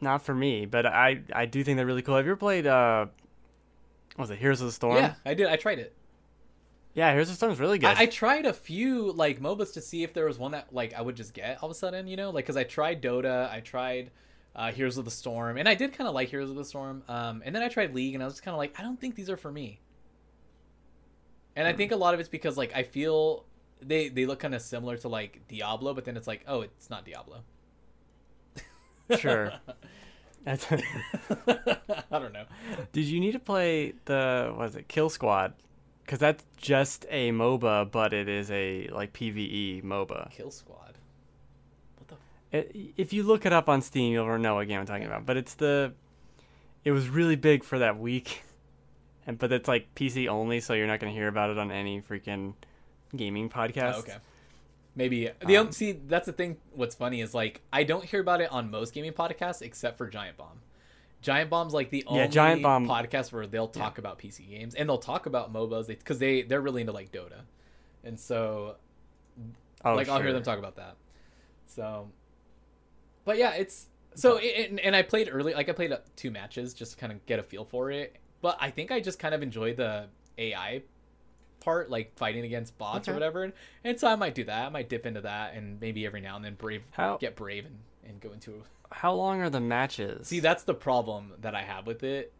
not 0.00 0.22
for 0.22 0.34
me, 0.34 0.66
but 0.66 0.86
I 0.86 1.20
I 1.32 1.46
do 1.46 1.62
think 1.62 1.76
they're 1.76 1.86
really 1.86 2.02
cool. 2.02 2.16
Have 2.16 2.26
you 2.26 2.32
ever 2.32 2.38
played 2.38 2.66
uh 2.66 3.06
what 4.16 4.24
was 4.24 4.30
it 4.30 4.38
Heroes 4.38 4.60
of 4.60 4.66
the 4.66 4.72
Storm? 4.72 4.96
Yeah, 4.96 5.14
I 5.24 5.34
did. 5.34 5.46
I 5.46 5.56
tried 5.56 5.78
it. 5.78 5.94
Yeah, 6.96 7.10
Heroes 7.12 7.28
of 7.28 7.34
the 7.34 7.36
Storm 7.36 7.52
is 7.52 7.60
really 7.60 7.78
good. 7.78 7.88
I, 7.88 8.04
I 8.04 8.06
tried 8.06 8.46
a 8.46 8.54
few 8.54 9.12
like 9.12 9.38
MOBAs 9.38 9.74
to 9.74 9.82
see 9.82 10.02
if 10.02 10.14
there 10.14 10.24
was 10.24 10.38
one 10.38 10.52
that 10.52 10.72
like 10.72 10.94
I 10.94 11.02
would 11.02 11.14
just 11.14 11.34
get 11.34 11.58
all 11.62 11.68
of 11.68 11.70
a 11.70 11.78
sudden, 11.78 12.08
you 12.08 12.16
know, 12.16 12.30
like 12.30 12.46
because 12.46 12.56
I 12.56 12.64
tried 12.64 13.02
Dota, 13.02 13.50
I 13.50 13.60
tried 13.60 14.10
uh, 14.54 14.72
Heroes 14.72 14.96
of 14.96 15.04
the 15.04 15.10
Storm, 15.10 15.58
and 15.58 15.68
I 15.68 15.74
did 15.74 15.92
kind 15.92 16.08
of 16.08 16.14
like 16.14 16.30
Heroes 16.30 16.48
of 16.48 16.56
the 16.56 16.64
Storm. 16.64 17.02
Um, 17.06 17.42
and 17.44 17.54
then 17.54 17.62
I 17.62 17.68
tried 17.68 17.94
League, 17.94 18.14
and 18.14 18.22
I 18.22 18.26
was 18.26 18.32
just 18.34 18.44
kind 18.44 18.54
of 18.54 18.58
like, 18.58 18.80
I 18.80 18.82
don't 18.82 18.98
think 18.98 19.14
these 19.14 19.28
are 19.28 19.36
for 19.36 19.52
me. 19.52 19.78
And 21.54 21.68
I 21.68 21.74
think 21.74 21.92
a 21.92 21.96
lot 21.96 22.14
of 22.14 22.20
it's 22.20 22.30
because 22.30 22.56
like 22.56 22.74
I 22.74 22.82
feel 22.82 23.44
they 23.82 24.08
they 24.08 24.24
look 24.24 24.40
kind 24.40 24.54
of 24.54 24.62
similar 24.62 24.96
to 24.96 25.08
like 25.08 25.46
Diablo, 25.48 25.92
but 25.92 26.06
then 26.06 26.16
it's 26.16 26.26
like, 26.26 26.44
oh, 26.48 26.62
it's 26.62 26.88
not 26.88 27.04
Diablo. 27.04 27.42
Sure. 29.18 29.52
That's 30.44 30.66
I 30.72 30.78
don't 32.10 32.32
know. 32.32 32.46
Did 32.92 33.04
you 33.04 33.20
need 33.20 33.32
to 33.32 33.38
play 33.38 33.92
the 34.06 34.54
was 34.56 34.76
it 34.76 34.88
Kill 34.88 35.10
Squad? 35.10 35.52
Because 36.06 36.20
that's 36.20 36.44
just 36.56 37.04
a 37.10 37.32
MOBA, 37.32 37.90
but 37.90 38.12
it 38.12 38.28
is 38.28 38.48
a 38.52 38.86
like 38.92 39.12
PVE 39.12 39.82
MOBA. 39.82 40.30
Kill 40.30 40.52
Squad. 40.52 40.94
What 41.98 42.08
the? 42.08 42.56
It, 42.56 42.94
if 42.96 43.12
you 43.12 43.24
look 43.24 43.44
it 43.44 43.52
up 43.52 43.68
on 43.68 43.82
Steam, 43.82 44.12
you'll 44.12 44.38
know 44.38 44.54
what 44.54 44.68
game 44.68 44.78
I'm 44.78 44.86
talking 44.86 45.06
about. 45.06 45.26
But 45.26 45.36
it's 45.36 45.54
the, 45.54 45.92
it 46.84 46.92
was 46.92 47.08
really 47.08 47.34
big 47.34 47.64
for 47.64 47.80
that 47.80 47.98
week, 47.98 48.44
and 49.26 49.36
but 49.36 49.50
it's 49.50 49.66
like 49.66 49.92
PC 49.96 50.28
only, 50.28 50.60
so 50.60 50.74
you're 50.74 50.86
not 50.86 51.00
gonna 51.00 51.12
hear 51.12 51.26
about 51.26 51.50
it 51.50 51.58
on 51.58 51.72
any 51.72 52.00
freaking 52.00 52.54
gaming 53.16 53.50
podcast. 53.50 53.94
Oh, 53.94 53.98
okay. 53.98 54.16
Maybe 54.94 55.30
the 55.44 55.56
Um, 55.56 55.66
um, 55.66 55.72
see 55.72 55.92
that's 55.92 56.26
the 56.26 56.32
thing. 56.32 56.56
What's 56.72 56.94
funny 56.94 57.20
is 57.20 57.34
like 57.34 57.62
I 57.72 57.82
don't 57.82 58.04
hear 58.04 58.20
about 58.20 58.40
it 58.40 58.52
on 58.52 58.70
most 58.70 58.94
gaming 58.94 59.12
podcasts 59.12 59.60
except 59.60 59.98
for 59.98 60.06
Giant 60.06 60.36
Bomb. 60.36 60.60
Giant 61.26 61.50
Bomb's 61.50 61.74
like 61.74 61.90
the 61.90 62.04
Yeah, 62.06 62.12
only 62.22 62.28
Giant 62.28 62.62
Bomb- 62.62 62.86
podcast 62.86 63.32
where 63.32 63.48
they'll 63.48 63.66
talk 63.66 63.98
about 63.98 64.16
PC 64.20 64.48
games 64.48 64.76
and 64.76 64.88
they'll 64.88 64.96
talk 64.96 65.26
about 65.26 65.52
MOBAs 65.52 65.88
because 65.88 66.20
they 66.20 66.42
they're 66.42 66.60
really 66.60 66.82
into 66.82 66.92
like 66.92 67.10
Dota, 67.10 67.40
and 68.04 68.18
so 68.18 68.76
Oh, 69.84 69.94
like 69.94 70.08
I'll 70.08 70.20
hear 70.22 70.32
them 70.32 70.44
talk 70.44 70.60
about 70.60 70.76
that. 70.76 70.94
So, 71.66 72.08
but 73.24 73.38
yeah, 73.38 73.54
it's 73.54 73.86
so 74.14 74.36
it, 74.36 74.70
and, 74.70 74.78
and 74.78 74.94
I 74.94 75.02
played 75.02 75.28
early. 75.32 75.52
Like 75.52 75.68
I 75.68 75.72
played 75.72 75.90
uh, 75.90 75.98
two 76.14 76.30
matches 76.30 76.72
just 76.72 76.92
to 76.92 76.98
kind 76.98 77.12
of 77.12 77.26
get 77.26 77.40
a 77.40 77.42
feel 77.42 77.64
for 77.64 77.90
it. 77.90 78.16
But 78.40 78.56
I 78.60 78.70
think 78.70 78.92
I 78.92 79.00
just 79.00 79.18
kind 79.18 79.34
of 79.34 79.42
enjoy 79.42 79.74
the 79.74 80.06
AI 80.38 80.82
part, 81.58 81.90
like 81.90 82.16
fighting 82.16 82.44
against 82.44 82.78
bots 82.78 83.08
or 83.08 83.14
whatever. 83.14 83.42
And, 83.42 83.52
and 83.82 83.98
so 83.98 84.06
I 84.06 84.14
might 84.14 84.36
do 84.36 84.44
that. 84.44 84.66
I 84.66 84.68
might 84.68 84.88
dip 84.88 85.06
into 85.06 85.22
that, 85.22 85.54
and 85.54 85.80
maybe 85.80 86.06
every 86.06 86.20
now 86.20 86.36
and 86.36 86.44
then 86.44 86.54
brave 86.54 86.82
How 86.92 87.16
get 87.16 87.34
brave 87.34 87.66
and, 87.66 87.78
and 88.08 88.20
go 88.20 88.30
into. 88.32 88.62
How 88.90 89.12
long 89.14 89.40
are 89.40 89.50
the 89.50 89.60
matches? 89.60 90.28
See, 90.28 90.40
that's 90.40 90.62
the 90.64 90.74
problem 90.74 91.32
that 91.40 91.54
I 91.54 91.62
have 91.62 91.86
with 91.86 92.02
it. 92.02 92.32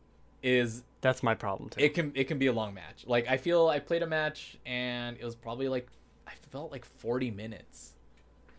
Is 0.43 0.85
that's 1.01 1.23
my 1.23 1.35
problem 1.35 1.71
too. 1.71 1.81
it 1.81 1.95
can 1.95 2.13
it 2.15 2.25
can 2.25 2.39
be 2.39 2.47
a 2.47 2.53
long 2.53 2.75
match. 2.75 3.05
Like 3.07 3.27
I 3.29 3.37
feel 3.37 3.69
I 3.69 3.81
played 3.81 4.03
a 4.03 4.07
match 4.07 4.57
and 4.65 5.17
it 5.19 5.25
was 5.25 5.35
probably 5.35 5.69
like 5.69 5.89
I 6.27 6.33
felt 6.53 6.71
like 6.71 6.85
forty 6.85 7.31
minutes. 7.31 7.95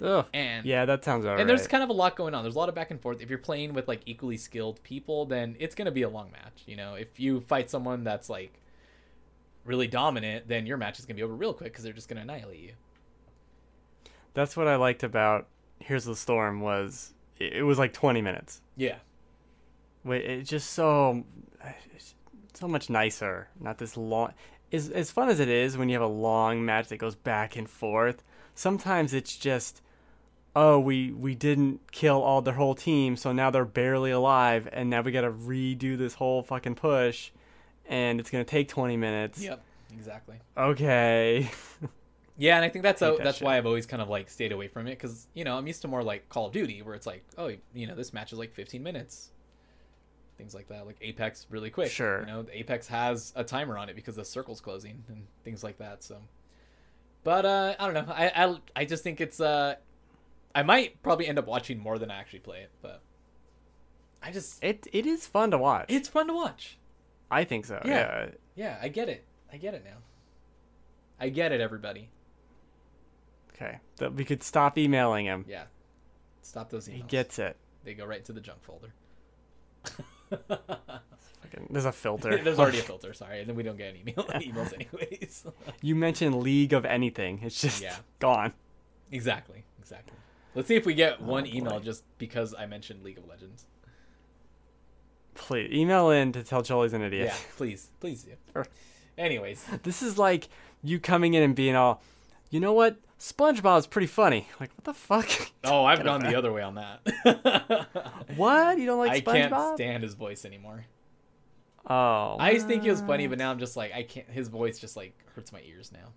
Ugh. 0.02 0.26
And 0.34 0.66
Yeah, 0.66 0.86
that 0.86 1.04
sounds 1.04 1.26
alright. 1.26 1.40
and 1.40 1.50
there's 1.50 1.68
kind 1.68 1.84
of 1.84 1.90
a 1.90 1.94
lot 1.94 2.16
going 2.16 2.34
on. 2.36 2.44
There's 2.44 2.56
a 2.56 2.60
lot 2.60 2.70
of 2.70 2.76
back 2.76 2.92
and 2.92 3.00
forth. 3.00 3.22
If 3.22 3.30
you're 3.30 3.40
playing 3.40 3.74
with 3.74 3.88
like 3.88 4.02
equally 4.06 4.38
skilled 4.38 4.82
people, 4.84 5.26
then 5.26 5.56
it's 5.60 5.76
gonna 5.76 5.92
be 5.92 6.02
a 6.02 6.10
long 6.10 6.32
match. 6.32 6.64
You 6.66 6.76
know, 6.76 6.96
if 6.96 7.20
you 7.20 7.40
fight 7.40 7.70
someone 7.70 8.04
that's 8.04 8.30
like 8.30 8.60
really 9.64 9.88
dominant, 9.88 10.48
then 10.48 10.66
your 10.66 10.78
match 10.78 11.00
is 11.00 11.06
gonna 11.06 11.16
be 11.16 11.24
over 11.24 11.34
real 11.34 11.54
quick 11.54 11.72
because 11.72 11.84
they're 11.84 11.94
just 11.94 12.10
gonna 12.10 12.22
annihilate 12.22 12.60
you. 12.60 12.74
That's 14.34 14.58
what 14.58 14.68
I 14.68 14.76
liked 14.76 15.04
about 15.04 15.48
Here's 15.80 16.06
the 16.06 16.16
Storm 16.16 16.60
was 16.60 17.14
it, 17.40 17.64
was 17.64 17.78
like 17.78 17.94
20 17.94 18.22
minutes. 18.22 18.62
Yeah, 18.76 18.96
Wait, 20.08 20.24
it's 20.24 20.50
just 20.50 20.72
so 20.72 21.26
it's 21.94 22.16
so 22.54 22.68
much 22.68 22.90
nicer. 22.90 23.50
Not 23.60 23.78
this 23.78 23.98
long. 23.98 24.34
As 24.72 24.90
as 24.90 25.12
fun 25.12 25.30
as 25.30 25.40
it 25.40 25.50
is 25.50 25.78
when 25.78 25.90
you 25.90 25.96
have 25.96 26.10
a 26.10 26.14
long 26.14 26.64
match 26.64 26.88
that 26.88 26.98
goes 26.98 27.16
back 27.16 27.58
and 27.58 27.70
forth. 27.70 28.24
Sometimes 28.56 29.14
it's 29.14 29.36
just, 29.36 29.82
oh, 30.56 30.80
we 30.80 31.12
we 31.12 31.36
didn't 31.36 31.92
kill 31.92 32.22
all 32.22 32.42
their 32.42 32.54
whole 32.54 32.74
team, 32.74 33.18
so 33.18 33.34
now 33.34 33.50
they're 33.50 33.66
barely 33.66 34.12
alive, 34.12 34.70
and 34.72 34.90
now 34.90 35.02
we 35.02 35.12
got 35.12 35.22
to 35.22 35.32
redo 35.32 35.98
this 35.98 36.14
whole 36.14 36.42
fucking 36.42 36.76
push, 36.76 37.32
and 37.86 38.20
it's 38.20 38.30
gonna 38.30 38.46
take 38.46 38.70
20 38.70 38.96
minutes. 38.96 39.42
yep, 39.42 39.62
exactly. 39.94 40.38
Okay. 40.56 41.50
Yeah, 42.38 42.56
and 42.56 42.64
I 42.64 42.70
think 42.70 42.84
that's 42.84 43.02
a, 43.02 43.16
that 43.18 43.24
that's 43.24 43.38
shit. 43.40 43.46
why 43.46 43.58
I've 43.58 43.66
always 43.66 43.86
kind 43.86 44.02
of 44.02 44.10
like 44.10 44.30
stayed 44.30 44.52
away 44.52 44.68
from 44.68 44.88
it 44.88 44.92
because 44.92 45.28
you 45.34 45.44
know 45.44 45.58
I'm 45.58 45.66
used 45.66 45.82
to 45.82 45.88
more 45.88 46.04
like 46.04 46.30
Call 46.30 46.46
of 46.46 46.54
Duty 46.54 46.82
where 46.82 46.94
it's 46.94 47.08
like 47.08 47.24
oh 47.38 47.52
you 47.74 47.88
know 47.88 47.96
this 47.96 48.14
match 48.14 48.32
is 48.32 48.38
like 48.38 48.54
15 48.54 48.82
minutes, 48.84 49.32
things 50.38 50.54
like 50.54 50.68
that. 50.70 50.86
Like 50.86 50.98
Apex 51.02 51.48
really 51.50 51.72
quick. 51.72 51.92
Sure. 51.92 52.22
You 52.22 52.28
know 52.28 52.46
Apex 52.52 52.88
has 52.88 53.34
a 53.36 53.44
timer 53.44 53.78
on 53.78 53.90
it 53.90 53.96
because 53.96 54.16
the 54.16 54.26
circle's 54.26 54.62
closing 54.62 55.04
and 55.08 55.26
things 55.44 55.64
like 55.64 55.80
that. 55.80 56.04
So, 56.04 56.18
but 57.24 57.46
uh, 57.46 57.76
I 57.80 57.92
don't 57.92 58.08
know. 58.08 58.14
I, 58.14 58.32
I 58.46 58.58
I 58.76 58.86
just 58.86 59.04
think 59.04 59.20
it's 59.20 59.40
uh, 59.40 59.76
I 60.54 60.64
might 60.64 61.02
probably 61.02 61.28
end 61.28 61.40
up 61.40 61.48
watching 61.48 61.80
more 61.80 61.98
than 61.98 62.12
I 62.12 62.18
actually 62.20 62.40
play 62.40 62.60
it, 62.60 62.70
but 62.84 63.02
I 64.22 64.32
just 64.32 64.64
it 64.64 64.88
it 64.94 65.08
is 65.08 65.26
fun 65.26 65.52
to 65.52 65.58
watch. 65.58 65.86
it's 65.90 66.08
fun 66.08 66.28
to 66.28 66.34
watch. 66.34 66.78
I 67.32 67.44
think 67.44 67.66
so. 67.66 67.82
Yeah. 67.84 67.92
yeah. 67.92 68.30
Yeah, 68.56 68.78
I 68.82 68.88
get 68.88 69.10
it. 69.10 69.26
I 69.52 69.58
get 69.58 69.74
it 69.74 69.84
now. 69.84 69.98
I 71.20 71.30
get 71.30 71.52
it, 71.52 71.62
everybody. 71.62 72.10
Okay. 73.58 73.80
That 73.98 74.14
we 74.14 74.24
could 74.24 74.44
stop 74.44 74.78
emailing 74.78 75.26
him. 75.26 75.46
Yeah. 75.48 75.64
Stop 76.42 76.70
those 76.70 76.88
emails. 76.88 76.94
He 76.94 77.02
gets 77.04 77.40
it. 77.40 77.58
They 77.84 77.94
go 77.94 78.06
right 78.06 78.24
to 78.26 78.34
the 78.34 78.42
junk 78.42 78.60
folder. 78.64 78.94
Fucking, 81.42 81.68
there's 81.70 81.86
a 81.86 81.92
filter. 81.92 82.38
There's 82.44 82.60
already 82.60 82.80
a 82.80 82.84
filter, 82.84 83.14
sorry, 83.14 83.40
and 83.40 83.48
then 83.50 83.56
we 83.56 83.64
don't 83.64 83.78
get 83.78 83.90
any 83.90 84.02
email, 84.02 84.26
emails 84.26 84.74
anyways. 84.74 85.46
You 85.82 85.96
mentioned 85.96 86.36
League 86.36 86.74
of 86.74 86.86
anything. 86.86 87.40
It's 87.44 87.62
just 87.62 87.82
Yeah. 87.82 87.96
gone. 88.20 88.54
exactly, 89.12 89.64
exactly. 89.80 90.18
Let's 90.56 90.68
see 90.68 90.76
if 90.76 90.86
we 90.86 90.94
get 90.96 91.18
oh, 91.22 91.26
one 91.26 91.44
Oh, 91.46 91.56
email 91.56 91.80
just 91.80 92.04
because 92.18 92.54
I 92.54 92.66
mentioned 92.66 93.04
League 93.04 93.18
of 93.18 93.28
Legends. 93.28 93.66
Please 95.36 95.72
email 95.72 96.10
in 96.10 96.32
to 96.34 96.44
tell 96.44 96.64
Jolie's 96.64 96.94
an 96.94 97.04
idiot. 97.04 97.28
Yeah, 97.28 97.38
please, 97.56 97.92
please 98.00 98.24
do. 98.24 98.64
Anyways, 99.18 99.64
This 99.84 100.02
is 100.02 100.18
like 100.18 100.50
you 100.84 101.00
coming 101.00 101.36
in 101.36 101.44
and 101.44 101.56
being 101.56 101.76
all, 101.76 102.02
you 102.50 102.60
know 102.60 102.74
what? 102.74 102.98
SpongeBob's 103.20 103.88
pretty 103.88 104.08
funny. 104.08 104.48
Like 104.60 104.72
what 104.76 104.84
the 104.84 104.94
fuck? 104.94 105.30
oh, 105.64 105.86
I've 105.86 106.04
gone 106.04 106.22
the 106.22 106.38
other 106.38 106.52
way 106.52 106.62
on 106.62 106.76
that. 106.76 107.88
what? 108.36 108.78
You 108.78 108.86
don't 108.86 109.00
like 109.00 109.12
I 109.12 109.22
SpongeBob? 109.22 109.46
I 109.46 109.50
can't 109.50 109.78
stand 109.78 110.04
his 110.04 110.14
voice 110.14 110.46
anymore. 110.46 110.86
Oh. 111.90 112.36
I 112.40 112.52
used 112.52 112.66
to 112.66 112.70
think 112.70 112.84
he 112.84 112.90
was 112.90 113.02
funny, 113.02 113.28
but 113.28 113.38
now 113.38 113.50
I'm 113.50 113.60
just 113.60 113.78
like 113.78 113.94
I 113.94 114.04
can't. 114.04 114.30
His 114.30 114.50
voice 114.50 114.78
just 114.78 114.96
like 114.96 115.14
hurts 115.36 115.52
my 115.52 115.62
ears 115.62 115.92
now. 115.92 116.12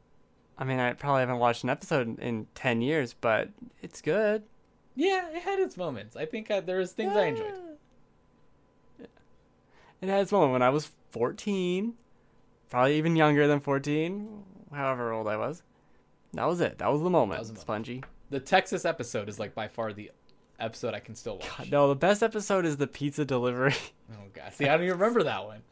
I 0.59 0.65
mean, 0.65 0.79
I 0.79 0.93
probably 0.93 1.21
haven't 1.21 1.39
watched 1.39 1.65
an 1.65 1.71
episode 1.71 2.19
in 2.19 2.47
ten 2.55 2.83
years, 2.83 3.15
but 3.15 3.49
it's 3.81 4.03
good. 4.03 4.43
Yeah, 4.95 5.29
it 5.31 5.43
had 5.43 5.59
its 5.59 5.77
moments. 5.77 6.17
I 6.17 6.27
think 6.27 6.51
uh, 6.51 6.61
there 6.61 6.79
was 6.79 6.93
things 6.93 7.17
I 7.17 7.27
enjoyed. 7.27 7.55
Yeah. 8.99 9.07
It 10.03 10.09
had 10.09 10.21
its 10.21 10.33
moment 10.33 10.53
when 10.53 10.63
I 10.63 10.71
was 10.71 10.91
14, 11.13 11.95
probably 12.69 12.97
even 12.99 13.17
younger 13.17 13.47
than 13.47 13.61
14, 13.61 14.43
however 14.73 15.13
old 15.13 15.29
I 15.29 15.37
was. 15.37 15.63
That 16.35 16.47
was 16.47 16.61
it. 16.61 16.79
That 16.79 16.93
was 16.93 17.03
the 17.03 17.11
moment, 17.11 17.39
was 17.41 17.49
the 17.49 17.55
moment. 17.55 17.63
Spongy. 17.63 18.05
The 18.31 18.41
Texas 18.41 18.85
episode 18.85 19.29
is 19.29 19.39
like 19.39 19.55
by 19.55 19.69
far 19.69 19.93
the 19.93 20.13
episode 20.61 20.95
I 20.95 21.01
can 21.01 21.15
still 21.15 21.39
watch. 21.39 21.49
God, 21.59 21.71
no, 21.71 21.89
the 21.89 21.97
best 21.97 22.23
episode 22.23 22.65
is 22.65 22.77
the 22.77 22.87
pizza 22.87 23.25
delivery. 23.25 23.75
Oh 24.13 24.27
god, 24.35 24.53
see, 24.53 24.65
I 24.65 24.73
don't 24.77 24.87
even 24.87 24.99
remember 24.99 25.23
that 25.23 25.45
one. 25.45 25.63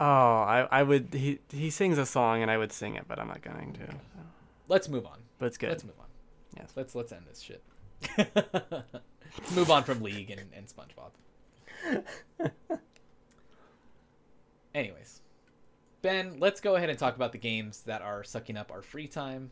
Oh, 0.00 0.04
I, 0.06 0.66
I 0.72 0.82
would. 0.82 1.10
He 1.12 1.38
he 1.52 1.70
sings 1.70 1.98
a 1.98 2.06
song 2.06 2.42
and 2.42 2.50
I 2.50 2.58
would 2.58 2.72
sing 2.72 2.96
it, 2.96 3.04
but 3.06 3.20
I'm 3.20 3.28
not 3.28 3.42
going 3.42 3.74
to. 3.74 3.94
Let's 4.66 4.88
move 4.88 5.06
on. 5.06 5.20
But 5.38 5.46
it's 5.46 5.56
good. 5.56 5.68
Let's 5.68 5.84
move 5.84 5.94
on. 6.00 6.06
Yes. 6.56 6.72
Let's 6.74 6.96
let's 6.96 7.12
end 7.12 7.26
this 7.28 7.40
shit. 7.40 7.62
let's 8.18 9.50
move 9.54 9.70
on 9.70 9.84
from 9.84 10.02
League 10.02 10.30
and, 10.30 10.40
and 10.52 10.66
SpongeBob. 10.66 11.12
Anyways, 14.74 15.20
Ben, 16.04 16.36
let's 16.38 16.60
go 16.60 16.76
ahead 16.76 16.90
and 16.90 16.98
talk 16.98 17.16
about 17.16 17.32
the 17.32 17.38
games 17.38 17.80
that 17.84 18.02
are 18.02 18.22
sucking 18.22 18.58
up 18.58 18.70
our 18.70 18.82
free 18.82 19.08
time. 19.08 19.50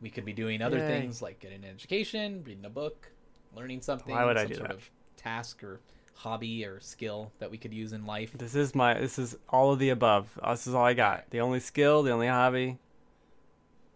We 0.00 0.10
could 0.10 0.24
be 0.24 0.32
doing 0.32 0.62
other 0.62 0.78
Yay. 0.78 0.86
things 0.86 1.20
like 1.20 1.40
getting 1.40 1.64
an 1.64 1.70
education, 1.70 2.44
reading 2.46 2.64
a 2.64 2.70
book, 2.70 3.10
learning 3.52 3.80
something, 3.80 4.14
Why 4.14 4.24
would 4.24 4.36
I 4.36 4.44
do 4.44 4.54
sort 4.54 4.68
that? 4.68 4.76
of 4.76 4.88
task 5.16 5.64
or 5.64 5.80
hobby 6.14 6.64
or 6.64 6.78
skill 6.78 7.32
that 7.40 7.50
we 7.50 7.58
could 7.58 7.74
use 7.74 7.92
in 7.92 8.06
life. 8.06 8.30
This 8.38 8.54
is 8.54 8.76
my. 8.76 8.94
This 8.94 9.18
is 9.18 9.36
all 9.48 9.72
of 9.72 9.80
the 9.80 9.88
above. 9.88 10.38
Uh, 10.40 10.52
this 10.52 10.68
is 10.68 10.74
all 10.74 10.84
I 10.84 10.94
got. 10.94 11.28
The 11.30 11.40
only 11.40 11.58
skill, 11.58 12.04
the 12.04 12.12
only 12.12 12.28
hobby. 12.28 12.78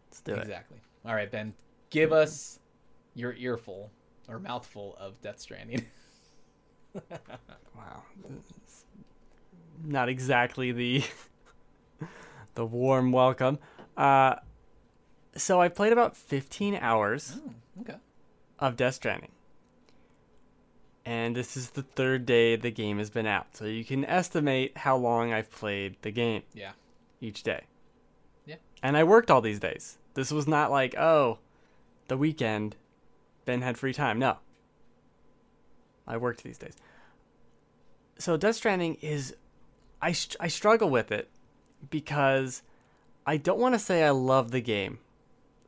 Let's 0.08 0.20
do 0.22 0.34
it. 0.34 0.40
Exactly. 0.40 0.78
All 1.04 1.14
right, 1.14 1.30
Ben, 1.30 1.54
give 1.90 2.12
us 2.12 2.58
your 3.14 3.32
earful 3.34 3.92
or 4.28 4.40
mouthful 4.40 4.96
of 4.98 5.20
Death 5.20 5.38
Stranding. 5.38 5.86
Wow. 7.76 8.02
Not 9.84 10.08
exactly 10.08 10.72
the 10.72 11.04
the 12.54 12.66
warm 12.66 13.12
welcome. 13.12 13.58
Uh, 13.96 14.36
so 15.36 15.60
I 15.60 15.68
played 15.68 15.92
about 15.92 16.16
15 16.16 16.76
hours 16.76 17.36
oh, 17.36 17.80
okay. 17.82 17.96
of 18.58 18.76
Death 18.76 18.94
Stranding. 18.94 19.32
And 21.04 21.36
this 21.36 21.56
is 21.56 21.70
the 21.70 21.82
third 21.82 22.26
day 22.26 22.56
the 22.56 22.70
game 22.70 22.98
has 22.98 23.10
been 23.10 23.26
out. 23.26 23.56
So 23.56 23.64
you 23.66 23.84
can 23.84 24.04
estimate 24.04 24.76
how 24.76 24.96
long 24.96 25.32
I've 25.32 25.50
played 25.50 25.96
the 26.02 26.10
game 26.10 26.42
Yeah. 26.52 26.72
each 27.20 27.42
day. 27.44 27.64
Yeah. 28.44 28.56
And 28.82 28.96
I 28.96 29.04
worked 29.04 29.30
all 29.30 29.40
these 29.40 29.60
days. 29.60 29.98
This 30.14 30.32
was 30.32 30.48
not 30.48 30.70
like, 30.70 30.96
oh, 30.96 31.38
the 32.08 32.16
weekend, 32.16 32.74
Ben 33.44 33.62
had 33.62 33.78
free 33.78 33.92
time. 33.92 34.18
No. 34.18 34.38
I 36.08 36.16
worked 36.16 36.42
these 36.42 36.58
days. 36.58 36.74
So 38.18 38.36
Death 38.36 38.56
Stranding 38.56 38.96
is, 39.00 39.36
I, 40.02 40.14
I 40.40 40.48
struggle 40.48 40.90
with 40.90 41.12
it 41.12 41.28
because 41.90 42.62
I 43.26 43.36
don't 43.36 43.58
want 43.58 43.74
to 43.74 43.78
say 43.78 44.02
I 44.04 44.10
love 44.10 44.50
the 44.50 44.60
game 44.60 44.98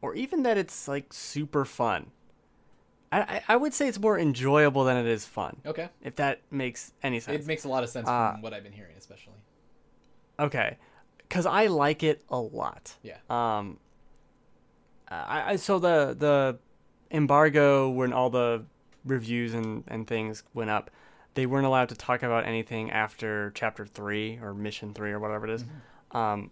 or 0.03 0.15
even 0.15 0.43
that 0.45 0.57
it's 0.59 0.89
like 0.89 1.13
super 1.13 1.65
fun. 1.65 2.11
I, 3.11 3.43
I, 3.49 3.57
would 3.57 3.73
say 3.73 3.89
it's 3.89 3.99
more 3.99 4.19
enjoyable 4.19 4.85
than 4.85 4.99
it 4.99 5.07
is 5.07 5.25
fun, 5.25 5.63
Okay. 5.65 5.89
if 6.03 6.17
that 6.17 6.43
makes 6.51 6.93
any 7.03 7.21
sense. 7.21 7.43
It 7.43 7.47
makes 7.47 7.65
a 7.65 7.69
lot 7.69 7.83
of 7.83 7.89
sense 7.89 8.07
Uh, 8.07 8.33
from 8.33 8.43
what 8.43 8.53
I've 8.53 8.63
been 8.63 8.73
hearing, 8.73 8.97
especially. 8.99 9.33
Okay, 10.39 10.77
because 11.17 11.47
I 11.47 11.67
like 11.67 12.03
it 12.03 12.23
a 12.29 12.39
lot. 12.39 12.97
Yeah. 13.03 13.17
Um. 13.31 13.79
I, 15.09 15.53
I 15.53 15.57
so 15.57 15.79
the 15.79 16.15
the 16.19 16.59
embargo 17.11 17.89
when 17.89 18.13
all 18.13 18.29
the 18.29 18.65
reviews 19.07 19.55
and 19.55 19.85
and 19.89 20.07
things 20.07 20.43
went 20.53 20.69
up, 20.69 20.91
they 21.33 21.47
weren't 21.47 21.67
allowed 21.67 21.89
to 21.89 21.97
talk 21.97 22.23
about 22.23 22.45
anything 22.45 22.91
after 22.91 23.53
chapter 23.55 23.87
three 23.87 24.39
or 24.43 24.53
mission 24.53 24.93
three 24.93 25.13
or 25.13 25.19
whatever 25.19 25.47
it 25.47 25.51
is. 25.51 25.65
Um. 26.13 26.51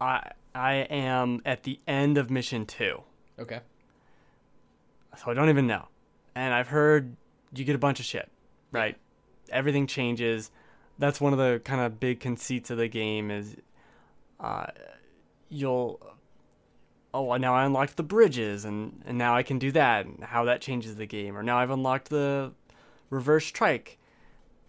I 0.00 0.32
I 0.54 0.74
am 0.90 1.42
at 1.44 1.64
the 1.64 1.78
end 1.86 2.16
of 2.18 2.30
mission 2.30 2.64
two, 2.66 3.02
Okay. 3.38 3.60
so 5.16 5.30
I 5.30 5.34
don't 5.34 5.48
even 5.50 5.66
know, 5.66 5.88
and 6.34 6.54
I've 6.54 6.68
heard 6.68 7.16
you 7.54 7.64
get 7.64 7.74
a 7.74 7.78
bunch 7.78 8.00
of 8.00 8.06
shit, 8.06 8.30
right? 8.72 8.96
Everything 9.50 9.86
changes. 9.86 10.50
That's 10.98 11.20
one 11.20 11.32
of 11.34 11.38
the 11.38 11.60
kind 11.64 11.80
of 11.82 12.00
big 12.00 12.20
conceits 12.20 12.70
of 12.70 12.78
the 12.78 12.88
game 12.88 13.30
is 13.30 13.56
uh, 14.38 14.66
you'll 15.50 16.00
oh 17.12 17.36
now 17.36 17.54
I 17.54 17.64
unlocked 17.66 17.96
the 17.96 18.02
bridges 18.02 18.64
and 18.64 19.02
and 19.04 19.18
now 19.18 19.34
I 19.36 19.42
can 19.42 19.58
do 19.58 19.70
that 19.72 20.06
and 20.06 20.24
how 20.24 20.44
that 20.44 20.60
changes 20.62 20.96
the 20.96 21.06
game 21.06 21.36
or 21.36 21.42
now 21.42 21.58
I've 21.58 21.70
unlocked 21.70 22.08
the 22.08 22.52
reverse 23.10 23.50
trike 23.50 23.98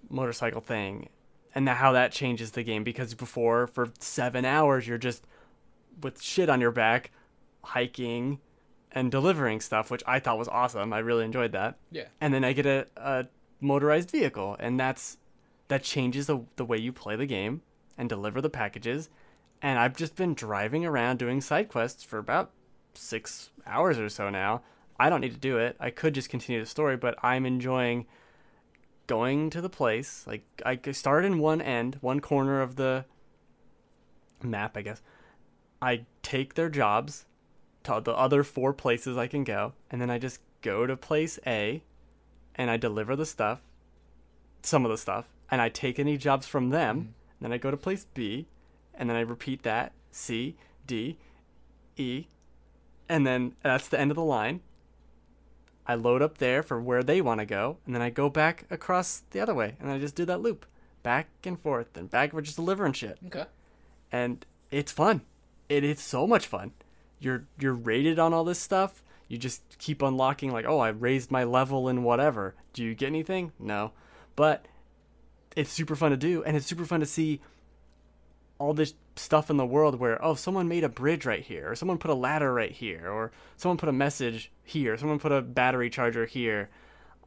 motorcycle 0.09 0.61
thing 0.61 1.09
and 1.55 1.65
now 1.65 1.75
how 1.75 1.91
that 1.91 2.11
changes 2.11 2.51
the 2.51 2.63
game 2.63 2.83
because 2.83 3.13
before 3.13 3.67
for 3.67 3.89
7 3.99 4.45
hours 4.45 4.87
you're 4.87 4.97
just 4.97 5.25
with 6.01 6.21
shit 6.21 6.49
on 6.49 6.61
your 6.61 6.71
back 6.71 7.11
hiking 7.63 8.39
and 8.91 9.11
delivering 9.11 9.61
stuff 9.61 9.91
which 9.91 10.03
I 10.07 10.19
thought 10.19 10.37
was 10.37 10.47
awesome 10.47 10.91
I 10.93 10.99
really 10.99 11.25
enjoyed 11.25 11.51
that 11.53 11.77
Yeah. 11.91 12.05
and 12.19 12.33
then 12.33 12.43
I 12.43 12.53
get 12.53 12.65
a, 12.65 12.87
a 12.97 13.25
motorized 13.59 14.09
vehicle, 14.11 14.55
and 14.59 14.79
that's 14.79 15.17
that 15.67 15.83
changes 15.83 16.25
the 16.27 16.41
the 16.55 16.65
way 16.65 16.77
you 16.77 16.91
play 16.91 17.15
the 17.15 17.27
game 17.27 17.61
and 17.97 18.09
deliver 18.09 18.41
the 18.41 18.49
packages. 18.49 19.07
And 19.61 19.77
I've 19.77 19.95
just 19.95 20.15
been 20.15 20.33
driving 20.33 20.83
around 20.83 21.19
doing 21.19 21.39
side 21.41 21.69
quests 21.69 22.03
for 22.03 22.17
about 22.17 22.49
six 22.95 23.51
hours 23.67 23.99
or 23.99 24.09
so 24.09 24.29
now. 24.31 24.63
I 24.99 25.09
don't 25.11 25.21
need 25.21 25.33
to 25.33 25.39
do 25.39 25.59
it. 25.59 25.75
I 25.79 25.91
could 25.91 26.15
just 26.15 26.29
continue 26.29 26.59
the 26.59 26.65
story, 26.65 26.97
but 26.97 27.15
I'm 27.23 27.45
enjoying 27.45 28.07
going 29.11 29.49
to 29.49 29.59
the 29.59 29.69
place. 29.69 30.25
Like 30.25 30.45
I 30.65 30.79
start 30.93 31.25
in 31.25 31.39
one 31.39 31.61
end, 31.61 31.97
one 31.99 32.21
corner 32.21 32.61
of 32.61 32.77
the 32.77 33.03
map, 34.41 34.77
I 34.77 34.83
guess. 34.83 35.01
I 35.81 36.05
take 36.23 36.53
their 36.53 36.69
jobs 36.69 37.25
to 37.83 37.99
the 38.01 38.13
other 38.13 38.41
four 38.41 38.71
places 38.71 39.17
I 39.17 39.27
can 39.27 39.43
go, 39.43 39.73
and 39.89 39.99
then 40.01 40.09
I 40.09 40.17
just 40.17 40.39
go 40.61 40.87
to 40.87 40.95
place 40.95 41.39
A 41.45 41.83
and 42.55 42.71
I 42.71 42.77
deliver 42.77 43.17
the 43.17 43.25
stuff, 43.25 43.59
some 44.61 44.85
of 44.85 44.91
the 44.91 44.97
stuff, 44.97 45.25
and 45.49 45.59
I 45.59 45.67
take 45.67 45.99
any 45.99 46.15
jobs 46.15 46.47
from 46.47 46.69
them. 46.69 46.95
Mm-hmm. 46.95 47.07
And 47.07 47.41
then 47.41 47.51
I 47.51 47.57
go 47.57 47.71
to 47.71 47.75
place 47.77 48.05
B, 48.13 48.47
and 48.93 49.09
then 49.09 49.17
I 49.17 49.21
repeat 49.21 49.63
that 49.63 49.91
C, 50.11 50.55
D, 50.87 51.17
E, 51.97 52.27
and 53.09 53.27
then 53.27 53.55
that's 53.61 53.89
the 53.89 53.99
end 53.99 54.11
of 54.11 54.15
the 54.15 54.23
line. 54.23 54.61
I 55.91 55.95
load 55.95 56.21
up 56.21 56.37
there 56.37 56.63
for 56.63 56.79
where 56.81 57.03
they 57.03 57.19
want 57.21 57.39
to 57.41 57.45
go, 57.45 57.77
and 57.85 57.93
then 57.93 58.01
I 58.01 58.09
go 58.09 58.29
back 58.29 58.65
across 58.69 59.23
the 59.31 59.39
other 59.41 59.53
way, 59.53 59.75
and 59.79 59.91
I 59.91 59.99
just 59.99 60.15
do 60.15 60.23
that 60.25 60.41
loop, 60.41 60.65
back 61.03 61.27
and 61.43 61.59
forth, 61.59 61.97
and 61.97 62.09
back. 62.09 62.31
We're 62.31 62.41
just 62.41 62.55
delivering 62.55 62.93
shit 62.93 63.17
Okay. 63.25 63.45
and 64.11 64.45
it's 64.71 64.91
fun. 64.91 65.21
It 65.67 65.83
is 65.83 65.99
so 65.99 66.25
much 66.25 66.47
fun. 66.47 66.71
You're 67.19 67.43
you're 67.59 67.73
rated 67.73 68.19
on 68.19 68.33
all 68.33 68.43
this 68.43 68.59
stuff. 68.59 69.03
You 69.27 69.37
just 69.37 69.61
keep 69.77 70.01
unlocking 70.01 70.51
like, 70.51 70.65
oh, 70.65 70.79
I 70.79 70.89
raised 70.89 71.29
my 71.31 71.43
level 71.43 71.87
in 71.89 72.03
whatever. 72.03 72.55
Do 72.73 72.83
you 72.83 72.95
get 72.95 73.07
anything? 73.07 73.51
No, 73.59 73.91
but 74.35 74.65
it's 75.55 75.71
super 75.71 75.95
fun 75.95 76.11
to 76.11 76.17
do, 76.17 76.43
and 76.43 76.55
it's 76.57 76.65
super 76.65 76.85
fun 76.85 76.99
to 77.01 77.05
see 77.05 77.41
all 78.59 78.73
this 78.73 78.93
stuff 79.15 79.49
in 79.49 79.57
the 79.57 79.65
world 79.65 79.99
where 79.99 80.23
oh, 80.23 80.35
someone 80.35 80.67
made 80.67 80.83
a 80.83 80.89
bridge 80.89 81.25
right 81.25 81.43
here, 81.43 81.71
or 81.71 81.75
someone 81.75 81.97
put 81.97 82.11
a 82.11 82.15
ladder 82.15 82.53
right 82.53 82.71
here, 82.71 83.09
or 83.09 83.31
someone 83.57 83.77
put 83.77 83.89
a 83.89 83.93
message 83.93 84.51
here, 84.63 84.97
someone 84.97 85.19
put 85.19 85.31
a 85.31 85.41
battery 85.41 85.89
charger 85.89 86.25
here. 86.25 86.69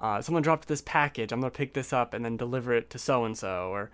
Uh, 0.00 0.20
someone 0.20 0.42
dropped 0.42 0.66
this 0.66 0.82
package. 0.82 1.32
I'm 1.32 1.40
gonna 1.40 1.50
pick 1.50 1.72
this 1.74 1.92
up 1.92 2.14
and 2.14 2.24
then 2.24 2.36
deliver 2.36 2.74
it 2.74 2.90
to 2.90 2.98
so 2.98 3.24
and 3.24 3.36
so, 3.38 3.68
or 3.68 3.90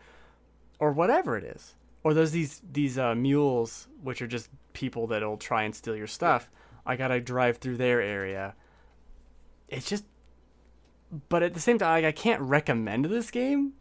or 0.79 0.93
whatever 0.93 1.37
it 1.37 1.45
is. 1.45 1.75
Or 2.03 2.15
there's 2.15 2.33
these 2.33 2.63
these 2.73 2.99
uh, 2.99 3.15
mules 3.15 3.89
which 4.03 4.23
are 4.23 4.27
just 4.27 4.49
people 4.73 5.07
that'll 5.07 5.37
try 5.37 5.65
and 5.65 5.75
steal 5.75 5.97
your 5.97 6.07
stuff. 6.07 6.51
I 6.87 6.97
gotta 6.97 7.21
drive 7.21 7.59
through 7.59 7.77
their 7.77 8.01
area. 8.01 8.55
It's 9.69 9.89
just, 9.89 10.05
but 11.29 11.43
at 11.43 11.55
the 11.55 11.61
same 11.61 11.79
time, 11.79 12.05
I 12.05 12.13
can't 12.13 12.41
recommend 12.41 13.05
this 13.05 13.31
game 13.31 13.75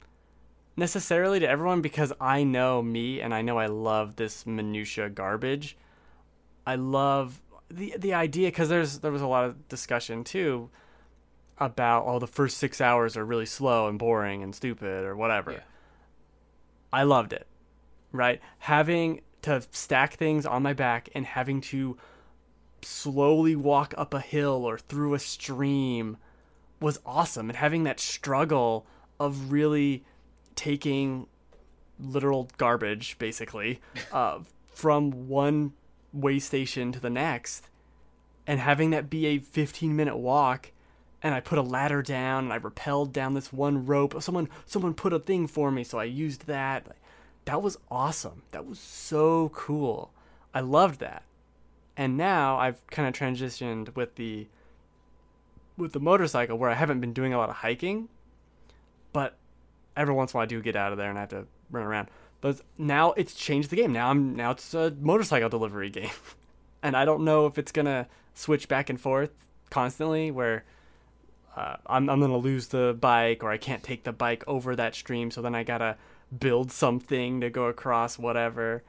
necessarily 0.79 1.39
to 1.39 1.47
everyone 1.47 1.81
because 1.81 2.11
I 2.19 2.43
know 2.43 2.81
me 2.81 3.21
and 3.21 3.33
I 3.33 3.41
know 3.41 3.57
I 3.57 3.67
love 3.67 4.15
this 4.15 4.45
minutia 4.45 5.09
garbage. 5.09 5.77
I 6.65 6.75
love 6.75 7.41
the 7.69 7.95
the 7.97 8.13
idea 8.13 8.47
because 8.47 8.69
there's 8.69 8.99
there 8.99 9.11
was 9.11 9.21
a 9.21 9.27
lot 9.27 9.45
of 9.45 9.67
discussion 9.67 10.23
too 10.23 10.69
about 11.57 12.05
oh 12.07 12.19
the 12.19 12.27
first 12.27 12.57
six 12.57 12.79
hours 12.81 13.17
are 13.17 13.25
really 13.25 13.45
slow 13.45 13.87
and 13.87 13.99
boring 13.99 14.41
and 14.41 14.55
stupid 14.55 15.03
or 15.05 15.15
whatever. 15.15 15.51
Yeah. 15.51 15.59
I 16.91 17.03
loved 17.03 17.33
it. 17.33 17.45
Right? 18.11 18.41
Having 18.59 19.21
to 19.43 19.61
stack 19.71 20.15
things 20.15 20.45
on 20.45 20.63
my 20.63 20.73
back 20.73 21.09
and 21.13 21.25
having 21.25 21.61
to 21.61 21.97
slowly 22.81 23.55
walk 23.55 23.93
up 23.97 24.13
a 24.13 24.19
hill 24.19 24.65
or 24.65 24.77
through 24.77 25.13
a 25.13 25.19
stream 25.19 26.17
was 26.79 26.99
awesome. 27.05 27.49
And 27.49 27.57
having 27.57 27.83
that 27.83 27.99
struggle 27.99 28.87
of 29.19 29.51
really 29.51 30.03
taking 30.59 31.25
literal 31.97 32.49
garbage, 32.57 33.17
basically, 33.17 33.79
uh, 34.11 34.39
from 34.73 35.29
one 35.29 35.71
way 36.11 36.37
station 36.37 36.91
to 36.91 36.99
the 36.99 37.09
next 37.09 37.69
and 38.45 38.59
having 38.59 38.89
that 38.89 39.09
be 39.09 39.27
a 39.27 39.39
15 39.39 39.95
minute 39.95 40.17
walk 40.17 40.71
and 41.21 41.33
I 41.33 41.39
put 41.39 41.57
a 41.57 41.61
ladder 41.61 42.01
down 42.01 42.45
and 42.45 42.53
I 42.53 42.59
rappelled 42.59 43.13
down 43.13 43.33
this 43.33 43.53
one 43.53 43.85
rope. 43.85 44.21
Someone 44.21 44.49
someone 44.65 44.93
put 44.93 45.13
a 45.13 45.19
thing 45.19 45.47
for 45.47 45.71
me, 45.71 45.83
so 45.83 45.99
I 45.99 46.05
used 46.05 46.47
that. 46.47 46.87
That 47.45 47.61
was 47.61 47.77
awesome. 47.89 48.43
That 48.51 48.65
was 48.65 48.79
so 48.79 49.49
cool. 49.49 50.11
I 50.53 50.61
loved 50.61 50.99
that. 50.99 51.23
And 51.95 52.17
now 52.17 52.57
I've 52.57 52.85
kind 52.87 53.07
of 53.07 53.13
transitioned 53.13 53.95
with 53.95 54.15
the 54.15 54.47
with 55.77 55.93
the 55.93 55.99
motorcycle 55.99 56.57
where 56.57 56.69
I 56.69 56.75
haven't 56.75 57.01
been 57.01 57.13
doing 57.13 57.33
a 57.33 57.37
lot 57.37 57.49
of 57.49 57.57
hiking, 57.57 58.09
but 59.13 59.35
every 59.99 60.13
once 60.13 60.31
in 60.31 60.37
a 60.37 60.39
while 60.39 60.43
I 60.43 60.47
do 60.47 60.61
get 60.61 60.75
out 60.75 60.91
of 60.91 60.97
there 60.97 61.09
and 61.09 61.17
I 61.17 61.21
have 61.21 61.29
to 61.29 61.45
run 61.69 61.85
around. 61.85 62.07
But 62.41 62.61
now 62.77 63.11
it's 63.13 63.33
changed 63.35 63.69
the 63.69 63.75
game. 63.75 63.91
Now 63.91 64.09
I'm 64.09 64.35
now 64.35 64.51
it's 64.51 64.73
a 64.73 64.95
motorcycle 64.99 65.49
delivery 65.49 65.89
game. 65.89 66.09
and 66.83 66.95
I 66.95 67.05
don't 67.05 67.25
know 67.25 67.45
if 67.45 67.57
it's 67.57 67.71
gonna 67.71 68.07
switch 68.33 68.67
back 68.67 68.89
and 68.89 68.99
forth 68.99 69.31
constantly 69.69 70.31
where 70.31 70.63
uh, 71.55 71.75
I'm, 71.85 72.09
I'm 72.09 72.21
gonna 72.21 72.37
lose 72.37 72.67
the 72.67 72.97
bike 72.99 73.43
or 73.43 73.51
I 73.51 73.57
can't 73.57 73.83
take 73.83 74.03
the 74.03 74.13
bike 74.13 74.43
over 74.47 74.75
that 74.75 74.95
stream 74.95 75.29
so 75.31 75.41
then 75.41 75.53
I 75.53 75.63
gotta 75.63 75.97
build 76.37 76.71
something 76.71 77.41
to 77.41 77.49
go 77.49 77.65
across 77.65 78.17
whatever 78.17 78.83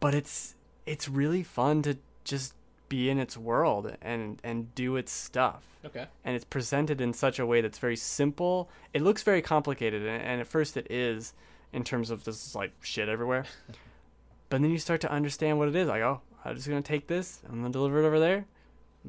but 0.00 0.14
it's 0.14 0.54
it's 0.86 1.08
really 1.08 1.42
fun 1.42 1.82
to 1.82 1.98
just 2.24 2.54
be 2.88 3.08
in 3.10 3.18
its 3.18 3.36
world 3.36 3.96
and 4.02 4.40
and 4.44 4.74
do 4.74 4.96
its 4.96 5.10
stuff 5.10 5.64
Okay. 5.84 6.06
and 6.24 6.36
it's 6.36 6.44
presented 6.44 7.00
in 7.00 7.12
such 7.12 7.38
a 7.38 7.46
way 7.46 7.60
that's 7.60 7.78
very 7.78 7.96
simple. 7.96 8.70
It 8.92 9.02
looks 9.02 9.22
very 9.22 9.42
complicated, 9.42 10.02
and, 10.02 10.22
and 10.22 10.40
at 10.40 10.46
first 10.46 10.76
it 10.76 10.86
is, 10.90 11.34
in 11.72 11.84
terms 11.84 12.10
of 12.10 12.24
this 12.24 12.54
like 12.54 12.72
shit 12.82 13.08
everywhere. 13.08 13.44
but 14.48 14.62
then 14.62 14.70
you 14.70 14.78
start 14.78 15.00
to 15.02 15.10
understand 15.10 15.58
what 15.58 15.68
it 15.68 15.76
is. 15.76 15.88
Like, 15.88 16.02
oh, 16.02 16.20
I'm 16.44 16.54
just 16.56 16.68
gonna 16.68 16.82
take 16.82 17.06
this. 17.06 17.40
I'm 17.48 17.56
gonna 17.60 17.72
deliver 17.72 18.02
it 18.02 18.06
over 18.06 18.18
there. 18.20 18.46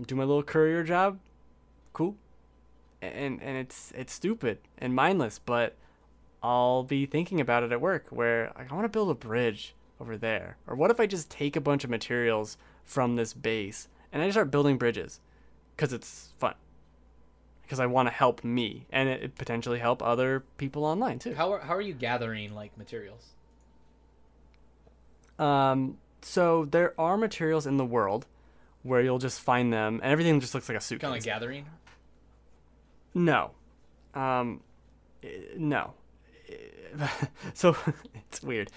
Do 0.07 0.15
my 0.15 0.23
little 0.23 0.43
courier 0.43 0.83
job. 0.83 1.19
Cool. 1.93 2.15
And 3.01 3.41
and 3.41 3.57
it's 3.57 3.93
it's 3.95 4.13
stupid 4.13 4.57
and 4.77 4.93
mindless, 4.95 5.39
but 5.39 5.75
I'll 6.43 6.83
be 6.83 7.05
thinking 7.05 7.39
about 7.39 7.63
it 7.63 7.71
at 7.71 7.79
work 7.81 8.07
where 8.09 8.51
like, 8.57 8.71
I 8.71 8.75
want 8.75 8.85
to 8.85 8.89
build 8.89 9.09
a 9.09 9.15
bridge 9.15 9.75
over 9.99 10.17
there. 10.17 10.57
Or 10.67 10.75
what 10.75 10.91
if 10.91 10.99
I 10.99 11.05
just 11.05 11.29
take 11.29 11.55
a 11.55 11.61
bunch 11.61 11.83
of 11.83 11.89
materials 11.89 12.57
from 12.86 13.15
this 13.15 13.34
base 13.34 13.88
and 14.12 14.21
I 14.21 14.28
just 14.28 14.36
start 14.36 14.52
building 14.52 14.78
bridges 14.78 15.19
because 15.76 15.91
it's 15.91 16.30
fun 16.38 16.56
because 17.63 17.80
I 17.80 17.88
want 17.88 18.08
to 18.08 18.13
help 18.13 18.43
me 18.43 18.86
and 18.91 19.10
it, 19.10 19.24
it 19.24 19.36
potentially 19.36 19.80
help 19.80 20.02
other 20.02 20.43
people 20.58 20.86
online 20.86 21.19
too. 21.19 21.34
How 21.34 21.52
are 21.54 21.60
how 21.60 21.76
are 21.76 21.82
you 21.82 21.93
gathering 21.93 22.54
like 22.54 22.78
materials? 22.78 23.34
Um, 25.38 25.98
so 26.21 26.65
there 26.65 26.93
are 27.00 27.17
materials 27.17 27.67
in 27.67 27.78
the 27.78 27.86
world 27.86 28.26
where 28.84 29.02
you'll 29.02 29.19
just 29.19 29.41
find 29.41 29.74
them 29.74 30.00
and 30.02 30.12
everything 30.12 30.39
just 30.39 30.54
looks 30.54 30.69
like 30.69 30.78
a 30.78 30.82
suitcase. 30.82 31.02
Kind 31.02 31.17
of 31.17 31.17
like 31.17 31.26
gathering. 31.26 31.65
No. 33.13 33.52
Um, 34.13 34.62
eh, 35.24 35.30
no. 35.58 35.93
so 37.54 37.76
it's 38.13 38.41
weird. 38.41 38.71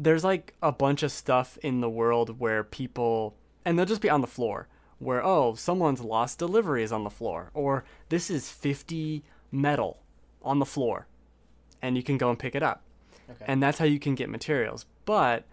There's 0.00 0.24
like 0.24 0.54
a 0.62 0.72
bunch 0.72 1.02
of 1.02 1.12
stuff 1.12 1.58
in 1.62 1.80
the 1.80 1.90
world 1.90 2.38
where 2.38 2.62
people, 2.62 3.34
and 3.64 3.76
they'll 3.76 3.84
just 3.84 4.00
be 4.00 4.08
on 4.08 4.20
the 4.20 4.26
floor, 4.26 4.68
where, 4.98 5.24
oh, 5.24 5.54
someone's 5.54 6.00
lost 6.00 6.38
deliveries 6.38 6.92
on 6.92 7.04
the 7.04 7.10
floor, 7.10 7.50
or 7.52 7.84
this 8.08 8.30
is 8.30 8.48
50 8.50 9.24
metal 9.50 10.00
on 10.42 10.60
the 10.60 10.64
floor, 10.64 11.06
and 11.82 11.96
you 11.96 12.02
can 12.02 12.16
go 12.16 12.30
and 12.30 12.38
pick 12.38 12.54
it 12.54 12.62
up. 12.62 12.82
Okay. 13.28 13.44
And 13.46 13.62
that's 13.62 13.78
how 13.78 13.84
you 13.84 13.98
can 13.98 14.14
get 14.14 14.30
materials. 14.30 14.86
But 15.04 15.44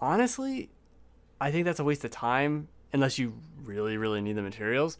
honestly, 0.00 0.70
I 1.40 1.50
think 1.50 1.66
that's 1.66 1.78
a 1.78 1.84
waste 1.84 2.04
of 2.04 2.10
time 2.10 2.68
unless 2.92 3.18
you 3.18 3.34
really, 3.62 3.96
really 3.96 4.22
need 4.22 4.36
the 4.36 4.42
materials 4.42 4.98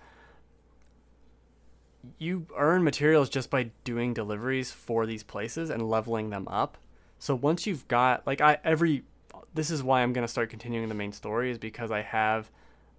you 2.18 2.46
earn 2.56 2.84
materials 2.84 3.28
just 3.28 3.50
by 3.50 3.70
doing 3.84 4.14
deliveries 4.14 4.70
for 4.70 5.06
these 5.06 5.22
places 5.22 5.70
and 5.70 5.88
leveling 5.88 6.30
them 6.30 6.46
up. 6.48 6.78
So 7.18 7.34
once 7.34 7.66
you've 7.66 7.86
got 7.88 8.26
like 8.26 8.40
I 8.40 8.58
every 8.64 9.04
this 9.54 9.70
is 9.70 9.82
why 9.82 10.02
I'm 10.02 10.12
going 10.12 10.24
to 10.24 10.30
start 10.30 10.50
continuing 10.50 10.88
the 10.88 10.94
main 10.94 11.12
story 11.12 11.50
is 11.50 11.58
because 11.58 11.90
I 11.90 12.02
have 12.02 12.50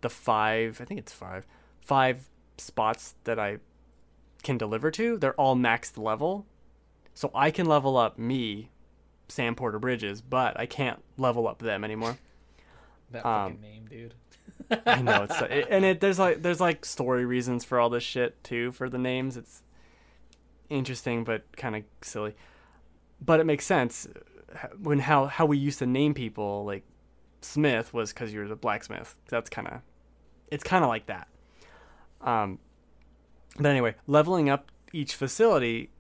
the 0.01 0.09
five, 0.09 0.81
I 0.81 0.85
think 0.85 0.99
it's 0.99 1.13
five, 1.13 1.45
five 1.81 2.29
spots 2.57 3.15
that 3.23 3.39
I 3.39 3.57
can 4.43 4.57
deliver 4.57 4.91
to. 4.91 5.17
They're 5.17 5.33
all 5.33 5.55
maxed 5.55 5.97
level. 5.97 6.45
So 7.13 7.31
I 7.33 7.51
can 7.51 7.65
level 7.65 7.97
up 7.97 8.17
me, 8.17 8.69
Sam 9.27 9.55
Porter 9.55 9.79
Bridges, 9.79 10.21
but 10.21 10.59
I 10.59 10.65
can't 10.65 11.01
level 11.17 11.47
up 11.47 11.59
them 11.59 11.83
anymore. 11.83 12.17
That 13.11 13.25
um, 13.25 13.53
fucking 13.53 13.61
name, 13.61 13.85
dude. 13.89 14.13
I 14.85 15.01
know 15.01 15.23
it's 15.23 15.41
it, 15.41 15.67
and 15.69 15.85
it 15.85 15.99
there's 15.99 16.19
like 16.19 16.41
there's 16.41 16.59
like 16.59 16.85
story 16.85 17.25
reasons 17.25 17.63
for 17.63 17.79
all 17.79 17.89
this 17.89 18.03
shit 18.03 18.43
too 18.43 18.71
for 18.71 18.89
the 18.89 18.97
names. 18.97 19.37
It's 19.37 19.63
interesting 20.69 21.23
but 21.23 21.55
kind 21.55 21.75
of 21.75 21.83
silly, 22.01 22.35
but 23.21 23.39
it 23.39 23.45
makes 23.45 23.65
sense 23.65 24.07
when 24.81 24.99
how 24.99 25.25
how 25.25 25.45
we 25.45 25.57
used 25.57 25.79
to 25.79 25.85
name 25.85 26.13
people 26.13 26.65
like 26.65 26.83
Smith 27.41 27.93
was 27.93 28.13
because 28.13 28.33
you're 28.33 28.47
the 28.47 28.55
blacksmith. 28.55 29.15
That's 29.29 29.49
kind 29.49 29.67
of 29.67 29.81
it's 30.49 30.63
kind 30.63 30.83
of 30.83 30.89
like 30.89 31.07
that. 31.07 31.27
Um, 32.21 32.59
but 33.57 33.67
anyway, 33.67 33.95
leveling 34.05 34.49
up 34.49 34.71
each 34.93 35.15
facility 35.15 35.91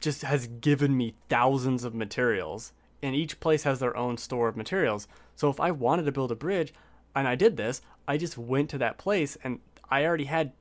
just 0.00 0.22
has 0.22 0.46
given 0.46 0.96
me 0.96 1.14
thousands 1.28 1.82
of 1.84 1.94
materials, 1.94 2.72
and 3.02 3.14
each 3.14 3.40
place 3.40 3.64
has 3.64 3.80
their 3.80 3.96
own 3.96 4.16
store 4.16 4.48
of 4.48 4.56
materials. 4.56 5.08
So 5.34 5.50
if 5.50 5.60
I 5.60 5.70
wanted 5.70 6.04
to 6.04 6.12
build 6.12 6.30
a 6.30 6.36
bridge, 6.36 6.72
and 7.14 7.26
I 7.26 7.34
did 7.34 7.56
this, 7.56 7.82
I 8.06 8.16
just 8.16 8.38
went 8.38 8.70
to 8.70 8.78
that 8.78 8.98
place 8.98 9.36
and 9.42 9.60
I 9.90 10.04
already 10.04 10.24
had 10.24 10.52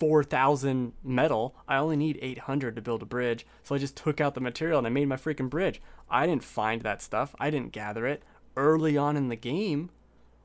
4,000 0.00 0.94
metal. 1.04 1.54
I 1.68 1.76
only 1.76 1.96
need 1.96 2.18
800 2.22 2.74
to 2.74 2.82
build 2.82 3.02
a 3.02 3.06
bridge. 3.06 3.46
So 3.62 3.74
I 3.74 3.78
just 3.78 3.96
took 3.96 4.20
out 4.20 4.34
the 4.34 4.40
material 4.40 4.78
and 4.78 4.86
I 4.86 4.90
made 4.90 5.06
my 5.06 5.16
freaking 5.16 5.50
bridge. 5.50 5.80
I 6.10 6.26
didn't 6.26 6.42
find 6.42 6.80
that 6.82 7.02
stuff, 7.02 7.34
I 7.38 7.50
didn't 7.50 7.72
gather 7.72 8.06
it. 8.06 8.22
Early 8.56 8.96
on 8.96 9.16
in 9.16 9.28
the 9.28 9.36
game, 9.36 9.90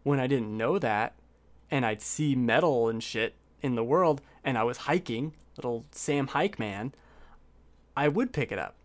when 0.03 0.19
I 0.19 0.27
didn't 0.27 0.55
know 0.55 0.77
that, 0.77 1.15
and 1.71 1.85
I'd 1.85 2.01
see 2.01 2.35
metal 2.35 2.87
and 2.89 3.01
shit 3.01 3.33
in 3.61 3.73
the 3.73 3.83
world, 3.83 4.21
and 4.43 4.57
I 4.57 4.63
was 4.63 4.77
hiking, 4.77 5.33
little 5.57 5.85
Sam 5.91 6.27
Hike 6.27 6.59
Man, 6.59 6.93
I 7.97 8.09
would 8.09 8.31
pick 8.31 8.51
it 8.51 8.59
up. 8.59 8.75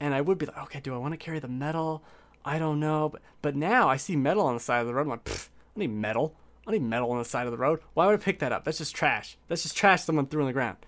And 0.00 0.14
I 0.14 0.20
would 0.20 0.38
be 0.38 0.46
like, 0.46 0.62
okay, 0.64 0.80
do 0.80 0.94
I 0.94 0.98
want 0.98 1.12
to 1.12 1.18
carry 1.18 1.38
the 1.40 1.48
metal? 1.48 2.02
I 2.44 2.58
don't 2.58 2.80
know. 2.80 3.10
But, 3.10 3.22
but 3.42 3.56
now 3.56 3.88
I 3.88 3.96
see 3.96 4.16
metal 4.16 4.46
on 4.46 4.54
the 4.54 4.60
side 4.60 4.80
of 4.80 4.86
the 4.86 4.94
road. 4.94 5.02
I'm 5.02 5.08
like, 5.08 5.28
I 5.28 5.80
need 5.80 5.90
metal. 5.90 6.34
I 6.66 6.72
need 6.72 6.82
metal 6.82 7.10
on 7.12 7.18
the 7.18 7.24
side 7.24 7.46
of 7.46 7.52
the 7.52 7.58
road. 7.58 7.80
Why 7.94 8.06
would 8.06 8.14
I 8.20 8.22
pick 8.22 8.40
that 8.40 8.52
up? 8.52 8.64
That's 8.64 8.78
just 8.78 8.94
trash. 8.94 9.38
That's 9.48 9.62
just 9.62 9.76
trash 9.76 10.02
someone 10.02 10.26
threw 10.26 10.42
on 10.42 10.46
the 10.48 10.52
ground. 10.52 10.78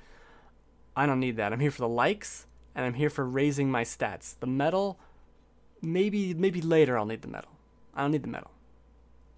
I 0.97 1.07
don't 1.07 1.21
need 1.21 1.37
that. 1.37 1.53
I'm 1.53 1.61
here 1.61 1.71
for 1.71 1.83
the 1.83 1.89
likes 1.89 2.47
and 2.75 2.85
I'm 2.85 2.95
here 2.95 3.11
for 3.11 3.25
raising 3.25 3.71
my 3.71 3.85
stats. 3.85 4.35
The 4.41 4.47
metal, 4.47 4.99
maybe 5.81 6.35
maybe 6.35 6.61
later 6.61 6.99
I'll 6.99 7.07
need 7.07 7.23
the 7.23 7.29
metal. 7.29 7.53
I 7.95 8.03
don't 8.03 8.11
need 8.11 8.25
the 8.25 8.29
metal 8.29 8.51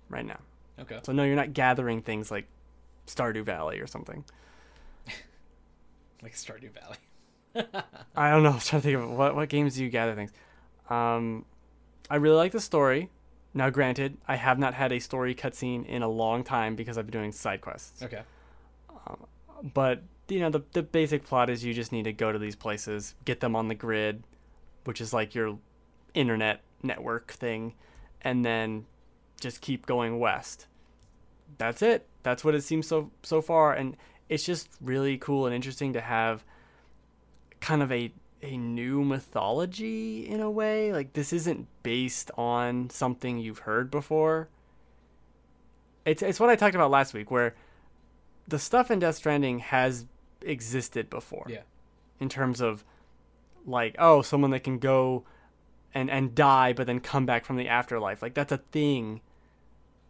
right 0.08 0.24
now. 0.24 0.40
Okay. 0.78 1.00
So 1.02 1.12
no, 1.12 1.24
you're 1.24 1.36
not 1.36 1.52
gathering 1.52 2.00
things 2.00 2.30
like 2.30 2.46
Stardew 3.06 3.44
Valley 3.44 3.80
or 3.80 3.86
something. 3.86 4.24
Like 6.22 6.34
Stardew 6.34 6.68
Valley. 6.72 6.98
I 8.14 8.30
don't 8.30 8.42
know. 8.42 8.50
I 8.50 8.54
was 8.54 8.66
trying 8.66 8.82
to 8.82 8.88
think 8.88 8.98
of 8.98 9.10
what 9.10 9.34
what 9.34 9.48
games 9.48 9.74
do 9.76 9.82
you 9.82 9.88
gather 9.88 10.14
things. 10.14 10.30
Um, 10.90 11.46
I 12.10 12.16
really 12.16 12.36
like 12.36 12.52
the 12.52 12.60
story. 12.60 13.08
Now, 13.52 13.70
granted, 13.70 14.16
I 14.28 14.36
have 14.36 14.58
not 14.58 14.74
had 14.74 14.92
a 14.92 15.00
story 15.00 15.34
cutscene 15.34 15.84
in 15.86 16.02
a 16.02 16.08
long 16.08 16.44
time 16.44 16.76
because 16.76 16.96
I've 16.96 17.06
been 17.06 17.20
doing 17.20 17.32
side 17.32 17.60
quests. 17.60 18.02
Okay. 18.02 18.22
Um, 19.06 19.26
but 19.74 20.02
you 20.28 20.40
know, 20.40 20.50
the 20.50 20.62
the 20.72 20.82
basic 20.82 21.24
plot 21.24 21.50
is 21.50 21.64
you 21.64 21.74
just 21.74 21.92
need 21.92 22.04
to 22.04 22.12
go 22.12 22.30
to 22.30 22.38
these 22.38 22.56
places, 22.56 23.14
get 23.24 23.40
them 23.40 23.56
on 23.56 23.68
the 23.68 23.74
grid, 23.74 24.22
which 24.84 25.00
is 25.00 25.12
like 25.12 25.34
your 25.34 25.58
internet 26.14 26.60
network 26.82 27.32
thing, 27.32 27.74
and 28.22 28.44
then 28.44 28.86
just 29.40 29.60
keep 29.60 29.86
going 29.86 30.18
west. 30.18 30.66
That's 31.58 31.82
it. 31.82 32.06
That's 32.22 32.44
what 32.44 32.54
it 32.54 32.62
seems 32.62 32.86
so 32.86 33.10
so 33.22 33.42
far, 33.42 33.72
and 33.72 33.96
it's 34.28 34.44
just 34.44 34.68
really 34.80 35.18
cool 35.18 35.46
and 35.46 35.54
interesting 35.54 35.92
to 35.94 36.00
have 36.00 36.44
kind 37.60 37.82
of 37.82 37.90
a 37.90 38.12
a 38.42 38.56
new 38.56 39.04
mythology 39.04 40.26
in 40.28 40.40
a 40.40 40.50
way. 40.50 40.92
Like 40.92 41.12
this 41.12 41.32
isn't 41.32 41.66
based 41.82 42.30
on 42.36 42.90
something 42.90 43.38
you've 43.38 43.60
heard 43.60 43.90
before. 43.90 44.48
It's 46.04 46.22
it's 46.22 46.40
what 46.40 46.50
I 46.50 46.56
talked 46.56 46.74
about 46.74 46.90
last 46.90 47.14
week, 47.14 47.30
where 47.30 47.54
the 48.48 48.58
stuff 48.58 48.90
in 48.90 48.98
Death 48.98 49.16
Stranding 49.16 49.58
has 49.60 50.06
existed 50.42 51.10
before. 51.10 51.46
Yeah. 51.48 51.62
In 52.18 52.28
terms 52.28 52.60
of 52.60 52.84
like, 53.66 53.94
oh, 53.98 54.22
someone 54.22 54.50
that 54.50 54.64
can 54.64 54.78
go 54.78 55.24
and 55.92 56.10
and 56.10 56.34
die 56.34 56.72
but 56.72 56.86
then 56.86 57.00
come 57.00 57.26
back 57.26 57.44
from 57.44 57.56
the 57.56 57.68
afterlife. 57.68 58.22
Like 58.22 58.34
that's 58.34 58.52
a 58.52 58.58
thing. 58.58 59.20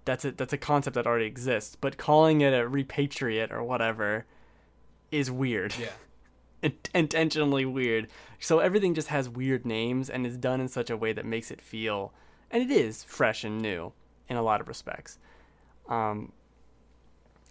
That's 0.04 0.24
a 0.24 0.32
that's 0.32 0.52
a 0.52 0.58
concept 0.58 0.94
that 0.94 1.06
already 1.06 1.26
exists. 1.26 1.76
But 1.80 1.96
calling 1.96 2.40
it 2.40 2.52
a 2.52 2.68
repatriate 2.68 3.50
or 3.50 3.62
whatever 3.62 4.26
is 5.10 5.30
weird. 5.30 5.74
Yeah. 5.78 5.88
int- 6.62 6.90
intentionally 6.94 7.64
weird. 7.64 8.08
So 8.38 8.58
everything 8.58 8.94
just 8.94 9.08
has 9.08 9.28
weird 9.28 9.66
names 9.66 10.08
and 10.08 10.26
is 10.26 10.38
done 10.38 10.60
in 10.60 10.68
such 10.68 10.90
a 10.90 10.96
way 10.96 11.12
that 11.12 11.26
makes 11.26 11.50
it 11.50 11.60
feel, 11.60 12.12
and 12.50 12.62
it 12.62 12.70
is 12.70 13.04
fresh 13.04 13.44
and 13.44 13.60
new 13.60 13.92
in 14.28 14.36
a 14.36 14.42
lot 14.42 14.60
of 14.60 14.68
respects. 14.68 15.18
Um, 15.88 16.32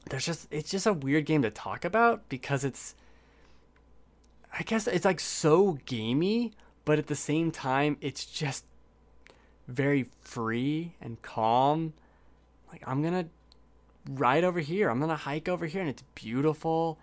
there's 0.10 0.26
just 0.26 0.48
it's 0.52 0.72
just 0.72 0.88
a 0.88 0.94
weird 0.94 1.26
game 1.26 1.42
to 1.44 1.52
talk 1.52 1.86
about 1.86 2.28
because 2.30 2.64
it's, 2.64 2.96
I 4.58 4.64
guess 4.64 4.88
it's 4.88 5.06
like 5.06 5.20
so 5.20 5.78
gamey, 5.86 6.54
but 6.86 6.98
at 6.98 7.08
the 7.08 7.16
same 7.16 7.52
time 7.52 7.98
it's 8.02 8.26
just 8.26 8.66
very 9.68 10.10
free 10.22 10.96
and 11.02 11.22
calm. 11.22 11.94
Like 12.72 12.82
I'm 12.88 13.04
gonna 13.04 13.28
ride 14.10 14.44
over 14.44 14.60
here. 14.60 14.90
I'm 14.90 15.00
gonna 15.00 15.16
hike 15.16 15.48
over 15.48 15.68
here, 15.68 15.82
and 15.82 15.90
it's 15.90 16.04
beautiful 16.16 16.98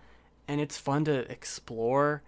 and 0.49 0.61
it's 0.61 0.77
fun 0.79 1.05
to 1.07 1.31
explore. 1.31 2.23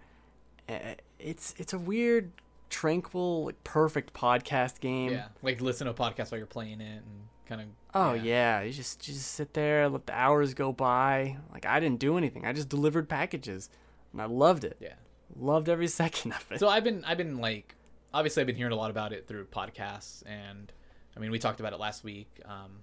Eh, 0.67 0.95
It's 1.19 1.53
it's 1.57 1.73
a 1.73 1.79
weird, 1.79 2.31
tranquil, 2.69 3.45
like, 3.45 3.63
perfect 3.63 4.13
podcast 4.13 4.79
game. 4.79 5.11
Yeah. 5.11 5.27
Like 5.41 5.61
listen 5.61 5.85
to 5.85 5.91
a 5.91 5.93
podcast 5.93 6.31
while 6.31 6.37
you're 6.37 6.47
playing 6.47 6.81
it 6.81 6.97
and 7.03 7.27
kind 7.47 7.61
of. 7.61 7.67
Oh 7.93 8.13
yeah. 8.13 8.61
you 8.61 8.71
just 8.71 9.07
you 9.07 9.13
just 9.13 9.31
sit 9.33 9.53
there, 9.53 9.89
let 9.89 10.05
the 10.05 10.13
hours 10.13 10.53
go 10.53 10.71
by. 10.71 11.37
Like 11.51 11.65
I 11.65 11.79
didn't 11.79 11.99
do 11.99 12.17
anything. 12.17 12.45
I 12.45 12.53
just 12.53 12.69
delivered 12.69 13.09
packages, 13.09 13.69
and 14.13 14.21
I 14.21 14.25
loved 14.25 14.63
it. 14.63 14.77
Yeah. 14.79 14.93
Loved 15.35 15.69
every 15.69 15.87
second 16.01 16.33
of 16.33 16.45
it. 16.51 16.59
So 16.59 16.67
I've 16.69 16.83
been 16.83 17.03
I've 17.05 17.17
been 17.17 17.37
like 17.39 17.75
obviously 18.13 18.41
I've 18.41 18.47
been 18.47 18.55
hearing 18.55 18.73
a 18.73 18.75
lot 18.77 18.89
about 18.91 19.13
it 19.13 19.27
through 19.27 19.45
podcasts 19.45 20.23
and 20.25 20.71
I 21.15 21.19
mean 21.19 21.31
we 21.31 21.37
talked 21.39 21.59
about 21.59 21.73
it 21.73 21.79
last 21.79 22.03
week. 22.03 22.27
Um, 22.45 22.81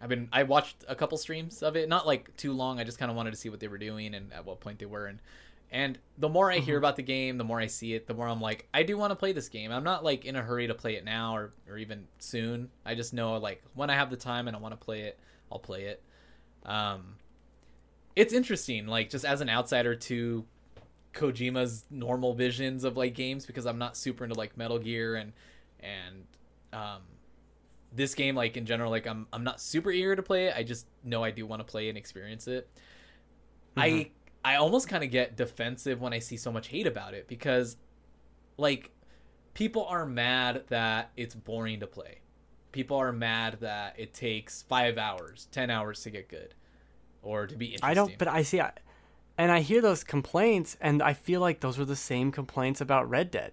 I've 0.00 0.08
been 0.08 0.28
I 0.32 0.42
watched 0.42 0.84
a 0.88 0.94
couple 0.94 1.16
streams 1.18 1.62
of 1.62 1.76
it, 1.76 1.88
not 1.88 2.06
like 2.06 2.34
too 2.36 2.52
long. 2.52 2.78
I 2.80 2.84
just 2.84 2.98
kind 2.98 3.10
of 3.10 3.16
wanted 3.16 3.30
to 3.32 3.36
see 3.36 3.48
what 3.48 3.60
they 3.60 3.68
were 3.68 3.78
doing 3.78 4.14
and 4.14 4.32
at 4.32 4.44
what 4.44 4.60
point 4.60 4.78
they 4.78 4.86
were 4.86 5.06
and 5.06 5.18
and 5.72 5.98
the 6.18 6.28
more 6.28 6.50
I 6.52 6.58
hear 6.58 6.76
Mhm. 6.76 6.78
about 6.78 6.94
the 6.96 7.02
game, 7.02 7.38
the 7.38 7.44
more 7.44 7.58
I 7.60 7.66
see 7.66 7.94
it, 7.94 8.06
the 8.06 8.14
more 8.14 8.28
I'm 8.28 8.40
like, 8.40 8.68
I 8.72 8.84
do 8.84 8.96
want 8.96 9.10
to 9.10 9.16
play 9.16 9.32
this 9.32 9.48
game. 9.48 9.72
I'm 9.72 9.82
not 9.82 10.04
like 10.04 10.24
in 10.24 10.36
a 10.36 10.42
hurry 10.42 10.68
to 10.68 10.74
play 10.74 10.94
it 10.94 11.04
now 11.04 11.34
or, 11.36 11.52
or 11.68 11.76
even 11.76 12.06
soon. 12.20 12.70
I 12.84 12.94
just 12.94 13.12
know 13.12 13.36
like 13.38 13.62
when 13.74 13.90
I 13.90 13.94
have 13.94 14.08
the 14.10 14.16
time 14.16 14.46
and 14.46 14.56
I 14.56 14.60
want 14.60 14.78
to 14.78 14.84
play 14.84 15.02
it, 15.02 15.18
I'll 15.50 15.58
play 15.58 15.84
it. 15.86 16.02
Um, 16.64 17.16
it's 18.14 18.32
interesting, 18.32 18.86
like 18.86 19.10
just 19.10 19.24
as 19.24 19.40
an 19.40 19.48
outsider 19.50 19.94
to 19.94 20.44
Kojima's 21.14 21.84
normal 21.90 22.34
visions 22.34 22.84
of 22.84 22.96
like 22.96 23.14
games 23.14 23.46
because 23.46 23.66
I'm 23.66 23.78
not 23.78 23.96
super 23.96 24.24
into 24.24 24.36
like 24.36 24.56
Metal 24.56 24.78
Gear 24.78 25.16
and 25.16 25.32
and 25.80 26.26
um, 26.72 27.02
this 27.96 28.14
game 28.14 28.34
like 28.34 28.56
in 28.56 28.66
general 28.66 28.90
like 28.90 29.06
I'm 29.06 29.26
I'm 29.32 29.44
not 29.44 29.60
super 29.60 29.90
eager 29.90 30.16
to 30.16 30.22
play 30.22 30.46
it. 30.46 30.54
I 30.56 30.62
just 30.62 30.86
know 31.04 31.24
I 31.24 31.30
do 31.30 31.46
want 31.46 31.60
to 31.60 31.64
play 31.64 31.88
and 31.88 31.98
experience 31.98 32.46
it. 32.48 32.68
I 33.76 33.88
Mhm. 33.90 34.10
I 34.44 34.56
almost 34.56 34.88
kind 34.88 35.02
of 35.02 35.10
get 35.10 35.36
defensive 35.36 36.00
when 36.00 36.12
I 36.12 36.20
see 36.20 36.36
so 36.36 36.52
much 36.52 36.68
hate 36.68 36.86
about 36.86 37.14
it 37.14 37.26
because 37.28 37.76
like 38.58 38.92
people 39.54 39.84
are 39.86 40.06
mad 40.06 40.64
that 40.68 41.10
it's 41.16 41.34
boring 41.34 41.80
to 41.80 41.86
play. 41.86 42.20
People 42.72 42.96
are 42.98 43.12
mad 43.12 43.58
that 43.60 43.94
it 43.98 44.14
takes 44.14 44.62
5 44.62 44.98
hours, 44.98 45.48
10 45.50 45.70
hours 45.70 46.02
to 46.02 46.10
get 46.10 46.28
good 46.28 46.54
or 47.22 47.46
to 47.46 47.56
be 47.56 47.66
interesting. 47.66 47.90
I 47.90 47.94
don't, 47.94 48.18
but 48.18 48.28
I 48.28 48.42
see, 48.42 48.60
I, 48.60 48.72
and 49.38 49.50
I 49.50 49.60
hear 49.60 49.80
those 49.80 50.04
complaints, 50.04 50.76
and 50.80 51.02
I 51.02 51.12
feel 51.14 51.40
like 51.40 51.60
those 51.60 51.78
were 51.78 51.84
the 51.84 51.96
same 51.96 52.30
complaints 52.30 52.80
about 52.80 53.08
Red 53.08 53.30
Dead. 53.30 53.52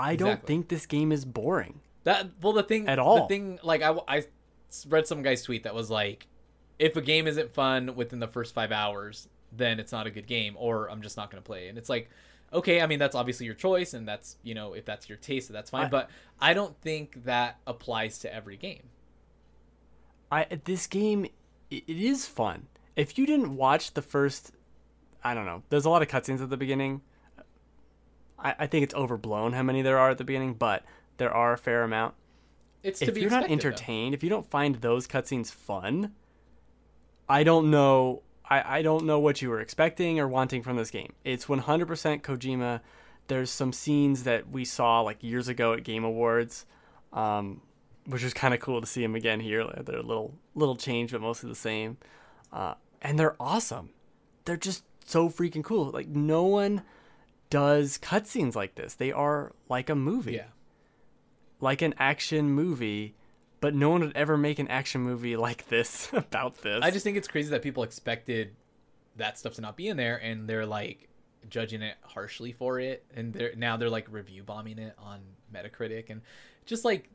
I 0.00 0.16
don't 0.16 0.44
think 0.46 0.68
this 0.68 0.86
game 0.86 1.12
is 1.12 1.24
boring. 1.24 1.80
That 2.04 2.30
well, 2.40 2.52
the 2.52 2.62
thing 2.62 2.88
At 2.88 2.98
all. 2.98 3.22
The 3.22 3.28
thing 3.28 3.58
like 3.62 3.82
I 3.82 3.96
I 4.08 4.24
read 4.88 5.06
some 5.06 5.22
guy's 5.22 5.42
tweet 5.42 5.64
that 5.64 5.74
was 5.74 5.90
like, 5.90 6.26
if 6.78 6.96
a 6.96 7.02
game 7.02 7.26
isn't 7.26 7.52
fun 7.54 7.94
within 7.96 8.20
the 8.20 8.28
first 8.28 8.54
five 8.54 8.72
hours, 8.72 9.28
then 9.52 9.80
it's 9.80 9.92
not 9.92 10.06
a 10.06 10.10
good 10.10 10.26
game, 10.26 10.54
or 10.58 10.90
I'm 10.90 11.02
just 11.02 11.16
not 11.16 11.30
going 11.30 11.42
to 11.42 11.46
play. 11.46 11.68
And 11.68 11.78
it's 11.78 11.88
like, 11.88 12.10
okay, 12.52 12.80
I 12.80 12.86
mean 12.86 12.98
that's 12.98 13.14
obviously 13.14 13.46
your 13.46 13.54
choice, 13.54 13.94
and 13.94 14.06
that's 14.06 14.36
you 14.42 14.54
know 14.54 14.74
if 14.74 14.84
that's 14.84 15.08
your 15.08 15.18
taste, 15.18 15.52
that's 15.52 15.70
fine. 15.70 15.86
I- 15.86 15.88
but 15.88 16.10
I 16.40 16.54
don't 16.54 16.76
think 16.80 17.24
that 17.24 17.58
applies 17.66 18.18
to 18.20 18.34
every 18.34 18.56
game. 18.56 18.88
I 20.30 20.46
this 20.64 20.86
game, 20.86 21.26
it 21.70 21.84
is 21.88 22.26
fun. 22.26 22.66
If 22.96 23.18
you 23.18 23.26
didn't 23.26 23.56
watch 23.56 23.94
the 23.94 24.02
first, 24.02 24.52
I 25.22 25.34
don't 25.34 25.46
know. 25.46 25.62
There's 25.68 25.84
a 25.84 25.90
lot 25.90 26.02
of 26.02 26.08
cutscenes 26.08 26.42
at 26.42 26.50
the 26.50 26.56
beginning. 26.56 27.02
I, 28.38 28.54
I 28.60 28.66
think 28.66 28.84
it's 28.84 28.94
overblown 28.94 29.52
how 29.52 29.62
many 29.62 29.82
there 29.82 29.98
are 29.98 30.10
at 30.10 30.18
the 30.18 30.24
beginning, 30.24 30.54
but 30.54 30.84
there 31.16 31.32
are 31.32 31.52
a 31.52 31.58
fair 31.58 31.82
amount. 31.82 32.14
It's 32.82 33.00
to 33.00 33.06
if 33.06 33.16
you're 33.16 33.30
not 33.30 33.44
expected, 33.44 33.62
though. 33.62 33.68
entertained, 33.68 34.14
if 34.14 34.22
you 34.22 34.28
don't 34.28 34.46
find 34.46 34.76
those 34.76 35.06
cutscenes 35.06 35.50
fun, 35.50 36.12
I 37.28 37.42
don't 37.42 37.70
know. 37.70 38.22
I, 38.44 38.78
I 38.78 38.82
don't 38.82 39.06
know 39.06 39.18
what 39.18 39.40
you 39.40 39.48
were 39.48 39.60
expecting 39.60 40.20
or 40.20 40.28
wanting 40.28 40.62
from 40.62 40.76
this 40.76 40.90
game. 40.90 41.14
It's 41.24 41.46
100% 41.46 42.22
Kojima. 42.22 42.80
There's 43.28 43.50
some 43.50 43.72
scenes 43.72 44.24
that 44.24 44.50
we 44.50 44.66
saw 44.66 45.00
like 45.00 45.22
years 45.22 45.48
ago 45.48 45.72
at 45.72 45.82
Game 45.82 46.04
Awards, 46.04 46.66
um, 47.14 47.62
which 48.04 48.22
was 48.22 48.34
kind 48.34 48.52
of 48.52 48.60
cool 48.60 48.82
to 48.82 48.86
see 48.86 49.02
him 49.02 49.14
again 49.14 49.40
here. 49.40 49.66
They're 49.80 49.96
a 49.96 50.02
little 50.02 50.34
little 50.54 50.76
change, 50.76 51.12
but 51.12 51.22
mostly 51.22 51.48
the 51.48 51.54
same. 51.54 51.96
Uh, 52.52 52.74
and 53.00 53.18
they're 53.18 53.36
awesome. 53.40 53.90
They're 54.44 54.58
just 54.58 54.84
so 55.06 55.30
freaking 55.30 55.64
cool. 55.64 55.90
Like 55.90 56.08
no 56.08 56.44
one 56.44 56.82
does 57.48 57.98
cutscenes 57.98 58.54
like 58.54 58.74
this. 58.74 58.94
They 58.94 59.10
are 59.10 59.52
like 59.68 59.88
a 59.88 59.94
movie 59.94 60.34
Yeah, 60.34 60.46
like 61.64 61.82
an 61.82 61.94
action 61.98 62.50
movie, 62.50 63.14
but 63.60 63.74
no 63.74 63.90
one 63.90 64.02
would 64.02 64.16
ever 64.16 64.36
make 64.36 64.58
an 64.60 64.68
action 64.68 65.00
movie 65.00 65.36
like 65.48 65.66
this 65.68 66.08
about 66.12 66.62
this. 66.62 66.80
I 66.84 66.90
just 66.92 67.02
think 67.02 67.16
it's 67.16 67.26
crazy 67.26 67.50
that 67.50 67.62
people 67.62 67.82
expected 67.82 68.54
that 69.16 69.38
stuff 69.38 69.54
to 69.54 69.60
not 69.60 69.76
be 69.76 69.88
in 69.88 69.96
there, 69.96 70.16
and 70.16 70.48
they're 70.48 70.66
like 70.66 71.08
judging 71.48 71.82
it 71.82 71.96
harshly 72.02 72.52
for 72.52 72.78
it, 72.78 73.04
and 73.14 73.32
they're 73.32 73.54
now 73.56 73.76
they're 73.76 73.90
like 73.90 74.06
review 74.10 74.42
bombing 74.44 74.78
it 74.78 74.94
on 74.98 75.20
Metacritic, 75.52 76.10
and 76.10 76.20
just 76.66 76.84
like 76.84 77.08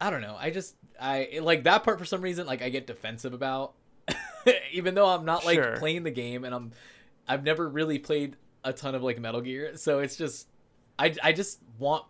I 0.00 0.10
don't 0.10 0.20
know, 0.22 0.36
I 0.38 0.50
just 0.50 0.76
I 1.00 1.40
like 1.42 1.64
that 1.64 1.82
part 1.82 1.98
for 1.98 2.04
some 2.04 2.22
reason 2.22 2.46
like 2.46 2.62
I 2.62 2.68
get 2.68 2.86
defensive 2.86 3.32
about, 3.34 3.74
even 4.72 4.94
though 4.94 5.06
I'm 5.06 5.24
not 5.24 5.44
like 5.44 5.56
Sure. 5.56 5.76
playing 5.76 6.04
the 6.04 6.10
game, 6.10 6.44
and 6.44 6.54
I'm 6.54 6.72
I've 7.26 7.42
never 7.44 7.68
really 7.68 7.98
played 7.98 8.36
a 8.64 8.72
ton 8.72 8.94
of 8.94 9.02
like 9.02 9.18
Metal 9.18 9.40
Gear, 9.40 9.76
so 9.76 9.98
it's 9.98 10.16
just 10.16 10.46
I 10.98 11.14
I 11.22 11.32
just 11.32 11.58
want 11.78 12.04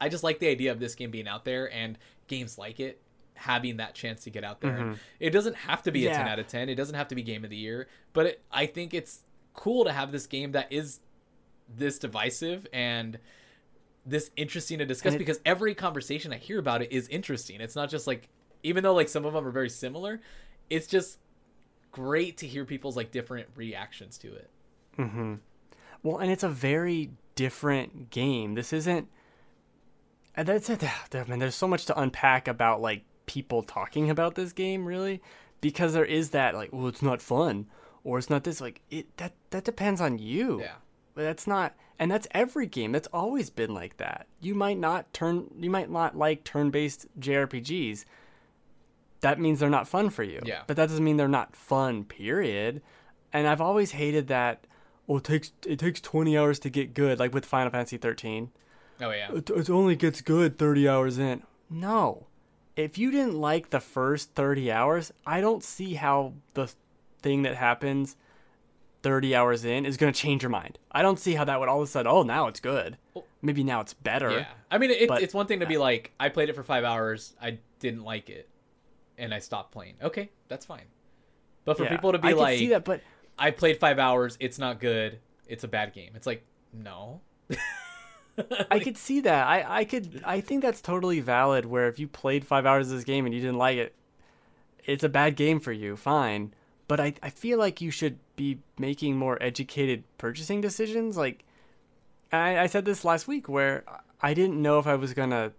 I 0.00 0.08
just 0.08 0.22
like 0.24 0.38
the 0.38 0.48
idea 0.48 0.72
of 0.72 0.80
this 0.80 0.94
game 0.94 1.10
being 1.10 1.28
out 1.28 1.44
there 1.44 1.72
and 1.72 1.98
games 2.26 2.58
like 2.58 2.80
it 2.80 3.00
having 3.34 3.76
that 3.76 3.94
chance 3.94 4.24
to 4.24 4.30
get 4.30 4.42
out 4.44 4.60
there. 4.60 4.78
Mhm. 4.78 4.98
it 5.20 5.30
doesn't 5.30 5.54
have 5.54 5.82
to 5.84 5.92
be 5.92 6.06
a 6.06 6.10
10 6.16 6.26
out 6.28 6.38
of 6.40 6.46
10. 6.48 6.68
It 6.68 6.74
doesn't 6.74 6.94
have 6.96 7.06
to 7.08 7.14
be 7.14 7.22
game 7.22 7.44
of 7.44 7.50
the 7.50 7.56
year, 7.56 7.86
but 8.12 8.26
it, 8.26 8.42
I 8.50 8.66
think 8.66 8.94
it's 8.94 9.20
cool 9.54 9.84
to 9.84 9.92
have 9.92 10.10
this 10.12 10.26
game 10.26 10.52
that 10.52 10.72
is 10.72 11.00
this 11.68 11.98
divisive 11.98 12.66
and 12.72 13.18
this 14.06 14.30
interesting 14.36 14.78
to 14.78 14.86
discuss 14.86 15.12
it- 15.14 15.18
because 15.18 15.38
every 15.44 15.74
conversation 15.74 16.32
I 16.32 16.36
hear 16.38 16.58
about 16.58 16.82
it 16.82 16.90
is 16.92 17.06
interesting. 17.08 17.60
It's 17.60 17.76
not 17.76 17.90
just 17.90 18.06
like 18.06 18.28
even 18.64 18.82
though 18.82 18.94
like 18.94 19.08
some 19.08 19.24
of 19.24 19.32
them 19.34 19.46
are 19.46 19.50
very 19.52 19.70
similar, 19.70 20.20
it's 20.68 20.86
just 20.88 21.18
great 21.92 22.36
to 22.38 22.46
hear 22.46 22.64
people's 22.64 22.96
like 22.96 23.10
different 23.12 23.48
reactions 23.54 24.18
to 24.18 24.34
it. 24.34 24.50
hmm 24.96 25.34
Well, 26.02 26.18
and 26.18 26.30
it's 26.32 26.42
a 26.42 26.48
very 26.48 27.10
different 27.36 28.10
game. 28.10 28.54
This 28.54 28.72
isn't. 28.72 29.08
And 30.38 30.46
that's 30.46 30.70
it. 30.70 30.84
I 30.84 31.24
mean, 31.24 31.40
there's 31.40 31.56
so 31.56 31.66
much 31.66 31.86
to 31.86 32.00
unpack 32.00 32.46
about 32.46 32.80
like 32.80 33.02
people 33.26 33.64
talking 33.64 34.08
about 34.08 34.36
this 34.36 34.52
game, 34.52 34.86
really, 34.86 35.20
because 35.60 35.94
there 35.94 36.04
is 36.04 36.30
that 36.30 36.54
like, 36.54 36.72
well, 36.72 36.86
it's 36.86 37.02
not 37.02 37.20
fun, 37.20 37.66
or 38.04 38.18
it's 38.18 38.30
not 38.30 38.44
this. 38.44 38.60
Like, 38.60 38.80
it 38.88 39.16
that 39.16 39.32
that 39.50 39.64
depends 39.64 40.00
on 40.00 40.20
you. 40.20 40.60
Yeah. 40.60 40.74
But 41.16 41.22
that's 41.22 41.48
not, 41.48 41.74
and 41.98 42.08
that's 42.08 42.28
every 42.30 42.66
game. 42.66 42.92
That's 42.92 43.08
always 43.12 43.50
been 43.50 43.74
like 43.74 43.96
that. 43.96 44.28
You 44.40 44.54
might 44.54 44.78
not 44.78 45.12
turn, 45.12 45.52
you 45.58 45.70
might 45.70 45.90
not 45.90 46.16
like 46.16 46.44
turn-based 46.44 47.08
JRPGs. 47.18 48.04
That 49.22 49.40
means 49.40 49.58
they're 49.58 49.68
not 49.68 49.88
fun 49.88 50.08
for 50.08 50.22
you. 50.22 50.40
Yeah. 50.44 50.62
But 50.68 50.76
that 50.76 50.88
doesn't 50.88 51.04
mean 51.04 51.16
they're 51.16 51.26
not 51.26 51.56
fun. 51.56 52.04
Period. 52.04 52.80
And 53.32 53.48
I've 53.48 53.60
always 53.60 53.90
hated 53.90 54.28
that. 54.28 54.68
Well, 55.08 55.18
it 55.18 55.24
takes 55.24 55.50
it 55.66 55.80
takes 55.80 56.00
twenty 56.00 56.38
hours 56.38 56.60
to 56.60 56.70
get 56.70 56.94
good, 56.94 57.18
like 57.18 57.34
with 57.34 57.44
Final 57.44 57.72
Fantasy 57.72 57.96
thirteen. 57.96 58.52
Oh 59.00 59.10
yeah. 59.10 59.32
It, 59.32 59.50
it 59.50 59.70
only 59.70 59.96
gets 59.96 60.20
good 60.20 60.58
thirty 60.58 60.88
hours 60.88 61.18
in. 61.18 61.42
No, 61.70 62.26
if 62.76 62.98
you 62.98 63.10
didn't 63.10 63.38
like 63.40 63.70
the 63.70 63.80
first 63.80 64.34
thirty 64.34 64.70
hours, 64.72 65.12
I 65.26 65.40
don't 65.40 65.62
see 65.62 65.94
how 65.94 66.34
the 66.54 66.72
thing 67.22 67.42
that 67.42 67.56
happens 67.56 68.16
30 69.02 69.34
hours 69.34 69.64
in 69.64 69.86
is 69.86 69.96
going 69.96 70.12
to 70.12 70.18
change 70.18 70.42
your 70.42 70.50
mind. 70.50 70.76
I 70.90 71.02
don't 71.02 71.18
see 71.18 71.34
how 71.34 71.44
that 71.44 71.58
would 71.60 71.68
all 71.68 71.80
of 71.80 71.88
a 71.88 71.90
sudden, 71.90 72.10
oh, 72.10 72.22
now 72.24 72.48
it's 72.48 72.58
good. 72.60 72.96
Maybe 73.42 73.62
now 73.62 73.80
it's 73.80 73.94
better. 73.94 74.30
Yeah. 74.30 74.46
I 74.70 74.78
mean, 74.78 74.90
it, 74.90 75.08
But- 75.08 75.22
it's 75.22 75.32
one 75.34 75.46
thing 75.46 75.60
to 75.60 75.66
be 75.66 75.78
like, 75.78 76.12
I 76.18 76.28
played 76.30 76.48
it 76.48 76.56
for 76.56 76.64
five 76.64 76.82
hours, 76.84 77.34
I 77.40 77.58
didn't 77.78 78.02
like 78.02 78.28
it, 78.28 78.48
and 79.16 79.32
I 79.32 79.38
stopped 79.38 79.70
playing. 79.72 79.94
Okay, 80.02 80.30
that's 80.48 80.66
fine. 80.66 80.82
But 81.64 81.76
for 81.76 81.84
Yeah, 81.84 81.90
people 81.90 82.10
to 82.12 82.18
be 82.18 82.28
I 82.28 82.32
like, 82.32 82.58
see 82.58 82.68
that, 82.70 82.84
but 82.84 83.00
I 83.38 83.52
played 83.52 83.78
five 83.78 83.98
hours, 84.00 84.36
it's 84.40 84.58
not 84.58 84.80
good, 84.80 85.20
it's 85.46 85.62
a 85.62 85.68
bad 85.68 85.92
game. 85.92 86.12
It's 86.16 86.26
like, 86.26 86.44
no. 86.72 87.20
I 88.70 88.78
could 88.78 88.96
see 88.96 89.20
that. 89.20 89.46
I, 89.46 89.80
I 89.80 89.84
could 89.84 90.22
I 90.24 90.40
think 90.40 90.62
that's 90.62 90.80
totally 90.80 91.20
valid 91.20 91.64
where 91.64 91.88
if 91.88 91.98
you 91.98 92.08
played 92.08 92.46
five 92.46 92.66
hours 92.66 92.90
of 92.90 92.96
this 92.96 93.04
game 93.04 93.26
and 93.26 93.34
you 93.34 93.40
didn't 93.40 93.58
like 93.58 93.78
it, 93.78 93.94
it's 94.84 95.04
a 95.04 95.08
bad 95.08 95.36
game 95.36 95.60
for 95.60 95.72
you, 95.72 95.96
fine. 95.96 96.54
But 96.86 97.00
I, 97.00 97.14
I 97.22 97.30
feel 97.30 97.58
like 97.58 97.80
you 97.80 97.90
should 97.90 98.18
be 98.36 98.60
making 98.78 99.16
more 99.16 99.36
educated 99.42 100.04
purchasing 100.16 100.60
decisions. 100.60 101.16
Like 101.16 101.44
I, 102.32 102.58
I 102.58 102.66
said 102.66 102.84
this 102.84 103.04
last 103.04 103.28
week 103.28 103.48
where 103.48 103.84
I 104.22 104.34
didn't 104.34 104.60
know 104.60 104.78
if 104.78 104.86
I 104.86 104.94
was 104.94 105.14
gonna 105.14 105.52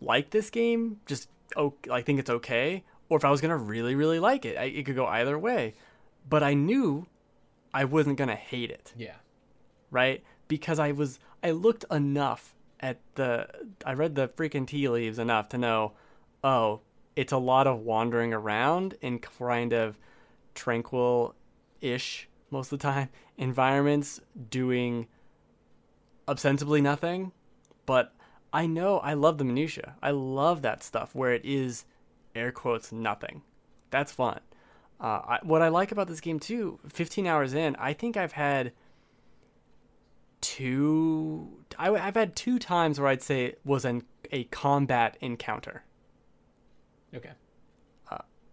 like 0.00 0.30
this 0.30 0.50
game, 0.50 1.00
just 1.06 1.28
oh 1.56 1.74
I 1.90 2.02
think 2.02 2.20
it's 2.20 2.30
okay, 2.30 2.84
or 3.08 3.18
if 3.18 3.24
I 3.24 3.30
was 3.30 3.40
gonna 3.40 3.56
really, 3.56 3.94
really 3.94 4.20
like 4.20 4.44
it. 4.44 4.56
I, 4.56 4.64
it 4.64 4.86
could 4.86 4.96
go 4.96 5.06
either 5.06 5.38
way. 5.38 5.74
But 6.28 6.42
I 6.42 6.54
knew 6.54 7.06
I 7.72 7.84
wasn't 7.84 8.18
gonna 8.18 8.36
hate 8.36 8.70
it 8.70 8.92
yeah. 8.96 9.14
right? 9.90 10.22
Because 10.48 10.78
I 10.78 10.92
was 10.92 11.18
I 11.42 11.52
looked 11.52 11.84
enough 11.90 12.54
at 12.80 12.98
the 13.14 13.48
I 13.84 13.92
read 13.94 14.14
the 14.14 14.28
freaking 14.28 14.66
tea 14.66 14.88
leaves 14.88 15.18
enough 15.18 15.48
to 15.50 15.58
know, 15.58 15.92
oh, 16.42 16.80
it's 17.16 17.32
a 17.32 17.38
lot 17.38 17.66
of 17.66 17.80
wandering 17.80 18.32
around 18.32 18.96
in 19.00 19.18
kind 19.18 19.72
of 19.72 19.98
tranquil 20.54 21.34
ish 21.80 22.28
most 22.50 22.72
of 22.72 22.78
the 22.78 22.82
time 22.82 23.08
environments 23.36 24.20
doing 24.50 25.06
ostensibly 26.26 26.80
nothing. 26.80 27.32
But 27.86 28.14
I 28.52 28.66
know 28.66 28.98
I 28.98 29.14
love 29.14 29.38
the 29.38 29.44
minutia. 29.44 29.96
I 30.02 30.10
love 30.10 30.62
that 30.62 30.82
stuff 30.82 31.14
where 31.14 31.32
it 31.32 31.44
is 31.44 31.84
air 32.34 32.52
quotes 32.52 32.92
nothing. 32.92 33.42
That's 33.90 34.12
fun. 34.12 34.40
Uh, 35.00 35.22
I, 35.26 35.38
what 35.42 35.62
I 35.62 35.68
like 35.68 35.92
about 35.92 36.08
this 36.08 36.20
game 36.20 36.40
too, 36.40 36.78
15 36.88 37.26
hours 37.26 37.54
in, 37.54 37.76
I 37.76 37.92
think 37.92 38.16
I've 38.16 38.32
had 38.32 38.72
two. 40.56 41.48
I, 41.78 41.90
have 41.98 42.14
had 42.14 42.34
two 42.34 42.58
times 42.58 42.98
where 42.98 43.08
I'd 43.08 43.22
say 43.22 43.44
it 43.44 43.60
was 43.64 43.84
an, 43.84 44.04
a 44.32 44.44
combat 44.44 45.16
encounter. 45.20 45.84
Okay. 47.14 47.32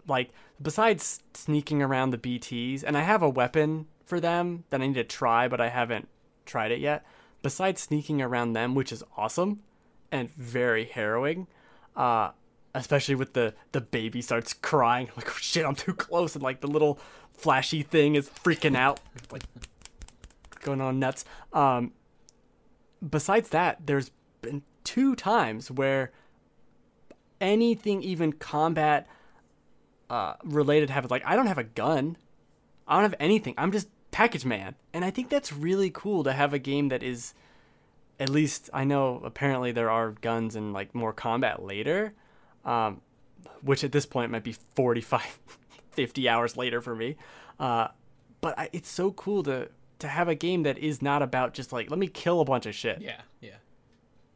like 0.08 0.32
besides 0.62 1.22
sneaking 1.34 1.82
around 1.82 2.12
the 2.12 2.18
BTs, 2.18 2.84
and 2.84 2.98
I 2.98 3.02
have 3.02 3.22
a 3.22 3.30
weapon 3.30 3.88
for 4.06 4.20
them 4.20 4.66
that 4.70 4.82
I 4.82 4.88
need 4.88 4.96
to 4.96 5.04
try, 5.04 5.48
but 5.48 5.62
I 5.62 5.70
haven't 5.70 6.08
tried 6.46 6.72
it 6.72 6.80
yet. 6.80 7.06
Besides 7.42 7.82
sneaking 7.82 8.22
around 8.22 8.54
them, 8.54 8.76
which 8.76 8.92
is 8.92 9.04
awesome 9.18 9.62
and 10.12 10.34
very 10.36 10.86
harrowing, 10.86 11.48
uh, 11.96 12.32
especially 12.74 13.16
with 13.16 13.34
the 13.34 13.54
the 13.72 13.82
baby 13.82 14.22
starts 14.22 14.54
crying 14.54 15.10
like 15.16 15.30
oh, 15.30 15.38
shit, 15.40 15.66
I'm 15.66 15.76
too 15.76 15.94
close, 15.94 16.36
and 16.36 16.44
like 16.44 16.60
the 16.60 16.68
little 16.68 17.00
flashy 17.34 17.84
thing 17.84 18.16
is 18.16 18.30
freaking 18.30 18.76
out, 18.76 19.00
like 19.32 19.44
going 20.66 20.82
on 20.82 21.00
nuts. 21.00 21.24
Um, 21.54 21.94
besides 23.08 23.50
that, 23.50 23.86
there's 23.86 24.12
been 24.42 24.64
two 24.84 25.16
times 25.16 25.72
where 25.72 26.12
anything 27.40 28.04
even 28.04 28.34
combat 28.34 29.08
uh, 30.10 30.34
related 30.44 30.90
happens. 30.90 31.12
Like 31.12 31.26
I 31.26 31.38
don't 31.38 31.48
have 31.48 31.58
a 31.58 31.64
gun, 31.64 32.18
I 32.88 32.96
don't 32.96 33.04
have 33.04 33.16
anything. 33.20 33.54
I'm 33.58 33.72
just 33.72 33.88
package 34.12 34.44
man, 34.44 34.76
and 34.94 35.06
I 35.06 35.12
think 35.12 35.30
that's 35.30 35.54
really 35.54 35.90
cool 35.90 36.24
to 36.26 36.34
have 36.34 36.54
a 36.54 36.60
game 36.60 36.90
that 36.90 37.02
is. 37.02 37.34
At 38.18 38.30
least 38.30 38.70
I 38.74 38.86
know. 38.86 39.22
Apparently, 39.26 39.74
there 39.74 39.90
are 39.90 40.12
guns 40.12 40.56
and 40.56 40.72
like 40.72 40.96
more 40.96 41.12
combat 41.12 41.62
later, 41.62 42.14
um, 42.64 43.02
which 43.62 43.84
at 43.84 43.92
this 43.92 44.06
point 44.06 44.32
might 44.32 44.44
be 44.44 44.56
45, 44.76 45.40
50 45.92 46.30
hours 46.30 46.56
later 46.56 46.80
for 46.80 46.96
me. 46.96 47.18
Uh, 47.60 47.90
but 48.40 48.58
I, 48.58 48.70
it's 48.72 48.90
so 48.90 49.12
cool 49.12 49.44
to 49.44 49.68
to 50.00 50.08
have 50.08 50.28
a 50.28 50.36
game 50.36 50.64
that 50.64 50.78
is 50.78 51.02
not 51.02 51.22
about 51.22 51.54
just 51.54 51.72
like 51.72 51.90
let 51.90 52.00
me 52.00 52.08
kill 52.08 52.42
a 52.42 52.46
bunch 52.46 52.66
of 52.66 52.76
shit. 52.76 53.02
Yeah, 53.02 53.22
yeah. 53.42 53.56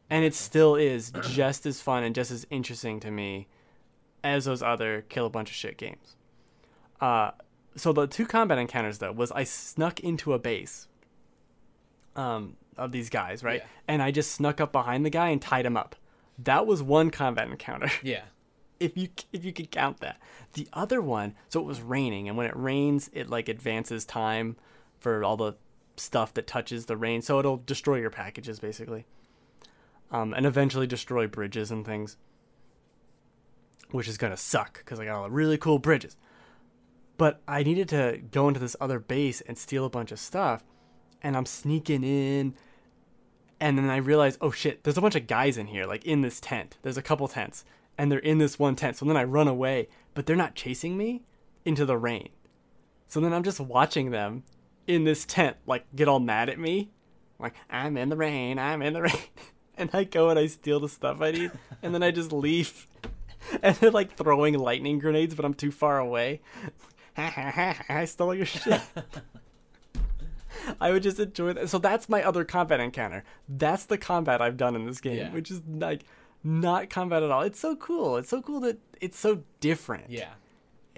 And 0.08 0.24
it 0.24 0.34
still 0.34 0.74
is 0.74 1.12
just 1.30 1.66
as 1.66 1.80
fun 1.80 2.02
and 2.02 2.14
just 2.14 2.30
as 2.30 2.46
interesting 2.50 3.00
to 3.00 3.10
me 3.10 3.48
as 4.22 4.44
those 4.44 4.62
other 4.62 5.04
kill 5.08 5.26
a 5.26 5.30
bunch 5.30 5.50
of 5.50 5.56
shit 5.56 5.76
games. 5.76 6.16
Uh, 7.00 7.30
so 7.76 7.92
the 7.92 8.06
two 8.06 8.26
combat 8.26 8.58
encounters 8.58 8.98
though 8.98 9.12
was 9.12 9.32
I 9.32 9.44
snuck 9.44 10.00
into 10.00 10.32
a 10.32 10.38
base 10.38 10.88
um, 12.16 12.56
of 12.76 12.92
these 12.92 13.08
guys, 13.08 13.42
right? 13.42 13.60
Yeah. 13.60 13.66
And 13.88 14.02
I 14.02 14.10
just 14.10 14.32
snuck 14.32 14.60
up 14.60 14.72
behind 14.72 15.06
the 15.06 15.10
guy 15.10 15.28
and 15.30 15.40
tied 15.40 15.66
him 15.66 15.76
up. 15.76 15.96
That 16.38 16.66
was 16.66 16.82
one 16.82 17.10
combat 17.10 17.48
encounter. 17.48 17.90
Yeah. 18.02 18.22
if 18.78 18.96
you 18.96 19.08
if 19.32 19.44
you 19.44 19.52
could 19.52 19.70
count 19.70 20.00
that. 20.00 20.18
The 20.54 20.66
other 20.72 21.00
one, 21.00 21.34
so 21.48 21.60
it 21.60 21.66
was 21.66 21.80
raining, 21.82 22.28
and 22.28 22.36
when 22.36 22.46
it 22.46 22.56
rains, 22.56 23.10
it 23.12 23.28
like 23.28 23.48
advances 23.48 24.04
time 24.04 24.56
for 25.00 25.24
all 25.24 25.36
the 25.36 25.54
stuff 25.96 26.32
that 26.34 26.46
touches 26.46 26.86
the 26.86 26.96
rain, 26.96 27.22
so 27.22 27.38
it'll 27.38 27.58
destroy 27.58 27.96
your 27.96 28.10
packages 28.10 28.60
basically, 28.60 29.06
um, 30.10 30.32
and 30.32 30.46
eventually 30.46 30.86
destroy 30.86 31.26
bridges 31.26 31.70
and 31.70 31.84
things, 31.84 32.16
which 33.90 34.08
is 34.08 34.18
gonna 34.18 34.36
suck 34.36 34.78
because 34.78 35.00
I 35.00 35.04
got 35.06 35.16
all 35.16 35.24
the 35.24 35.30
really 35.30 35.58
cool 35.58 35.78
bridges. 35.78 36.16
But 37.16 37.42
I 37.46 37.62
needed 37.62 37.88
to 37.90 38.20
go 38.30 38.48
into 38.48 38.60
this 38.60 38.76
other 38.80 38.98
base 38.98 39.40
and 39.42 39.58
steal 39.58 39.84
a 39.84 39.90
bunch 39.90 40.12
of 40.12 40.18
stuff, 40.18 40.64
and 41.22 41.36
I'm 41.36 41.46
sneaking 41.46 42.04
in. 42.04 42.54
And 43.62 43.76
then 43.76 43.90
I 43.90 43.98
realize, 43.98 44.38
oh 44.40 44.50
shit, 44.50 44.84
there's 44.84 44.96
a 44.96 45.02
bunch 45.02 45.16
of 45.16 45.26
guys 45.26 45.58
in 45.58 45.66
here, 45.66 45.84
like 45.84 46.06
in 46.06 46.22
this 46.22 46.40
tent. 46.40 46.78
There's 46.80 46.96
a 46.96 47.02
couple 47.02 47.28
tents 47.28 47.62
and 48.00 48.10
they're 48.10 48.18
in 48.18 48.38
this 48.38 48.58
one 48.58 48.76
tent. 48.76 48.96
So 48.96 49.04
then 49.04 49.18
I 49.18 49.24
run 49.24 49.46
away, 49.46 49.88
but 50.14 50.24
they're 50.24 50.34
not 50.34 50.54
chasing 50.54 50.96
me 50.96 51.20
into 51.66 51.84
the 51.84 51.98
rain. 51.98 52.30
So 53.08 53.20
then 53.20 53.34
I'm 53.34 53.42
just 53.42 53.60
watching 53.60 54.10
them 54.10 54.44
in 54.94 55.04
this 55.04 55.24
tent, 55.24 55.56
like 55.66 55.84
get 55.94 56.08
all 56.08 56.20
mad 56.20 56.48
at 56.48 56.58
me. 56.58 56.90
Like, 57.38 57.54
I'm 57.70 57.96
in 57.96 58.08
the 58.10 58.16
rain, 58.16 58.58
I'm 58.58 58.82
in 58.82 58.92
the 58.92 59.02
rain. 59.02 59.12
And 59.78 59.88
I 59.94 60.04
go 60.04 60.28
and 60.28 60.38
I 60.38 60.46
steal 60.46 60.78
the 60.78 60.90
stuff 60.90 61.22
I 61.22 61.30
need, 61.30 61.52
and 61.82 61.94
then 61.94 62.02
I 62.02 62.10
just 62.10 62.32
leave. 62.32 62.86
And 63.62 63.74
they're 63.76 63.90
like 63.90 64.14
throwing 64.14 64.58
lightning 64.58 64.98
grenades, 64.98 65.34
but 65.34 65.46
I'm 65.46 65.54
too 65.54 65.70
far 65.70 65.98
away. 65.98 66.42
I 67.16 68.04
stole 68.06 68.34
your 68.34 68.44
shit. 68.44 68.82
I 70.80 70.90
would 70.90 71.02
just 71.02 71.18
enjoy 71.18 71.54
that. 71.54 71.70
So 71.70 71.78
that's 71.78 72.08
my 72.08 72.22
other 72.22 72.44
combat 72.44 72.80
encounter. 72.80 73.24
That's 73.48 73.86
the 73.86 73.96
combat 73.96 74.42
I've 74.42 74.58
done 74.58 74.76
in 74.76 74.84
this 74.84 75.00
game, 75.00 75.16
Yeah. 75.16 75.30
which 75.32 75.50
is 75.50 75.62
like 75.66 76.02
not 76.44 76.90
combat 76.90 77.22
at 77.22 77.30
all. 77.30 77.40
It's 77.42 77.58
so 77.58 77.76
cool. 77.76 78.18
It's 78.18 78.28
so 78.28 78.42
cool 78.42 78.60
that 78.60 78.78
it's 79.00 79.18
so 79.18 79.42
different. 79.60 80.10
Yeah. 80.10 80.32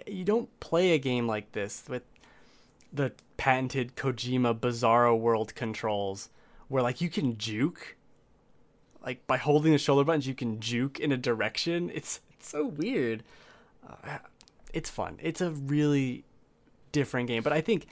You 0.06 0.24
don't 0.24 0.48
play 0.58 0.92
a 0.92 0.98
game 0.98 1.26
like 1.28 1.52
this 1.52 1.84
with 1.88 2.02
the 2.92 3.12
patented 3.36 3.96
Kojima 3.96 4.58
Bizarro 4.58 5.18
World 5.18 5.54
controls 5.54 6.28
where 6.68 6.82
like 6.82 7.00
you 7.00 7.10
can 7.10 7.38
juke 7.38 7.96
like 9.04 9.26
by 9.26 9.36
holding 9.36 9.72
the 9.72 9.78
shoulder 9.78 10.04
buttons 10.04 10.26
you 10.26 10.34
can 10.34 10.60
juke 10.60 11.00
in 11.00 11.12
a 11.12 11.16
direction. 11.16 11.90
It's 11.92 12.20
it's 12.38 12.48
so 12.48 12.66
weird. 12.66 13.24
Uh, 13.86 14.18
it's 14.72 14.90
fun. 14.90 15.18
It's 15.20 15.40
a 15.40 15.50
really 15.50 16.24
different 16.92 17.28
game, 17.28 17.42
but 17.42 17.52
I 17.52 17.60
think 17.60 17.86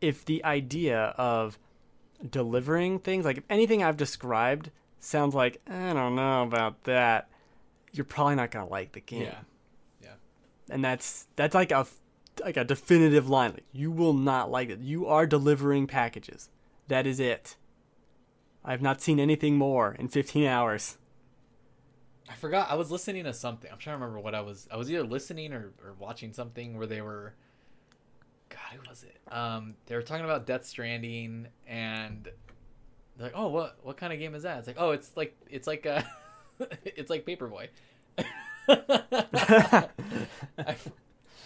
if 0.00 0.24
the 0.24 0.44
idea 0.44 1.14
of 1.16 1.58
delivering 2.28 2.98
things 2.98 3.24
like 3.24 3.38
if 3.38 3.44
anything 3.48 3.82
I've 3.82 3.96
described 3.96 4.70
sounds 5.00 5.34
like 5.34 5.60
I 5.68 5.92
don't 5.92 6.16
know 6.16 6.42
about 6.42 6.84
that, 6.84 7.28
you're 7.92 8.04
probably 8.04 8.34
not 8.34 8.50
gonna 8.50 8.68
like 8.68 8.92
the 8.92 9.00
game. 9.00 9.22
Yeah. 9.22 9.38
Yeah. 10.02 10.14
And 10.70 10.84
that's 10.84 11.26
that's 11.36 11.54
like 11.54 11.70
a 11.72 11.86
like 12.40 12.56
a 12.56 12.64
definitive 12.64 13.28
line. 13.28 13.52
Like, 13.52 13.66
you 13.72 13.90
will 13.90 14.14
not 14.14 14.50
like 14.50 14.70
it. 14.70 14.80
You 14.80 15.06
are 15.06 15.26
delivering 15.26 15.86
packages. 15.86 16.48
That 16.88 17.06
is 17.06 17.20
it. 17.20 17.56
I 18.64 18.72
have 18.72 18.82
not 18.82 19.00
seen 19.00 19.20
anything 19.20 19.56
more 19.56 19.94
in 19.98 20.08
15 20.08 20.44
hours. 20.44 20.98
I 22.28 22.34
forgot. 22.34 22.70
I 22.70 22.74
was 22.74 22.90
listening 22.90 23.24
to 23.24 23.32
something. 23.32 23.70
I'm 23.70 23.78
trying 23.78 23.98
to 23.98 24.00
remember 24.00 24.20
what 24.20 24.34
I 24.34 24.40
was. 24.40 24.68
I 24.70 24.76
was 24.76 24.90
either 24.90 25.04
listening 25.04 25.52
or, 25.52 25.72
or 25.82 25.94
watching 25.98 26.32
something 26.32 26.76
where 26.76 26.86
they 26.86 27.00
were. 27.00 27.34
God, 28.50 28.60
who 28.72 28.88
was 28.88 29.04
it? 29.04 29.16
Um, 29.32 29.74
they 29.86 29.94
were 29.94 30.02
talking 30.02 30.24
about 30.24 30.46
Death 30.46 30.66
Stranding, 30.66 31.46
and 31.66 32.28
they're 33.16 33.26
like, 33.26 33.32
"Oh, 33.34 33.48
what 33.48 33.78
what 33.82 33.96
kind 33.96 34.12
of 34.12 34.18
game 34.18 34.34
is 34.34 34.42
that?" 34.42 34.58
It's 34.58 34.66
like, 34.66 34.76
"Oh, 34.78 34.90
it's 34.90 35.10
like 35.16 35.36
it's 35.48 35.66
like 35.66 35.86
uh, 35.86 36.02
it's 36.84 37.08
like 37.08 37.24
Paperboy." 37.24 37.68
I, 38.68 39.88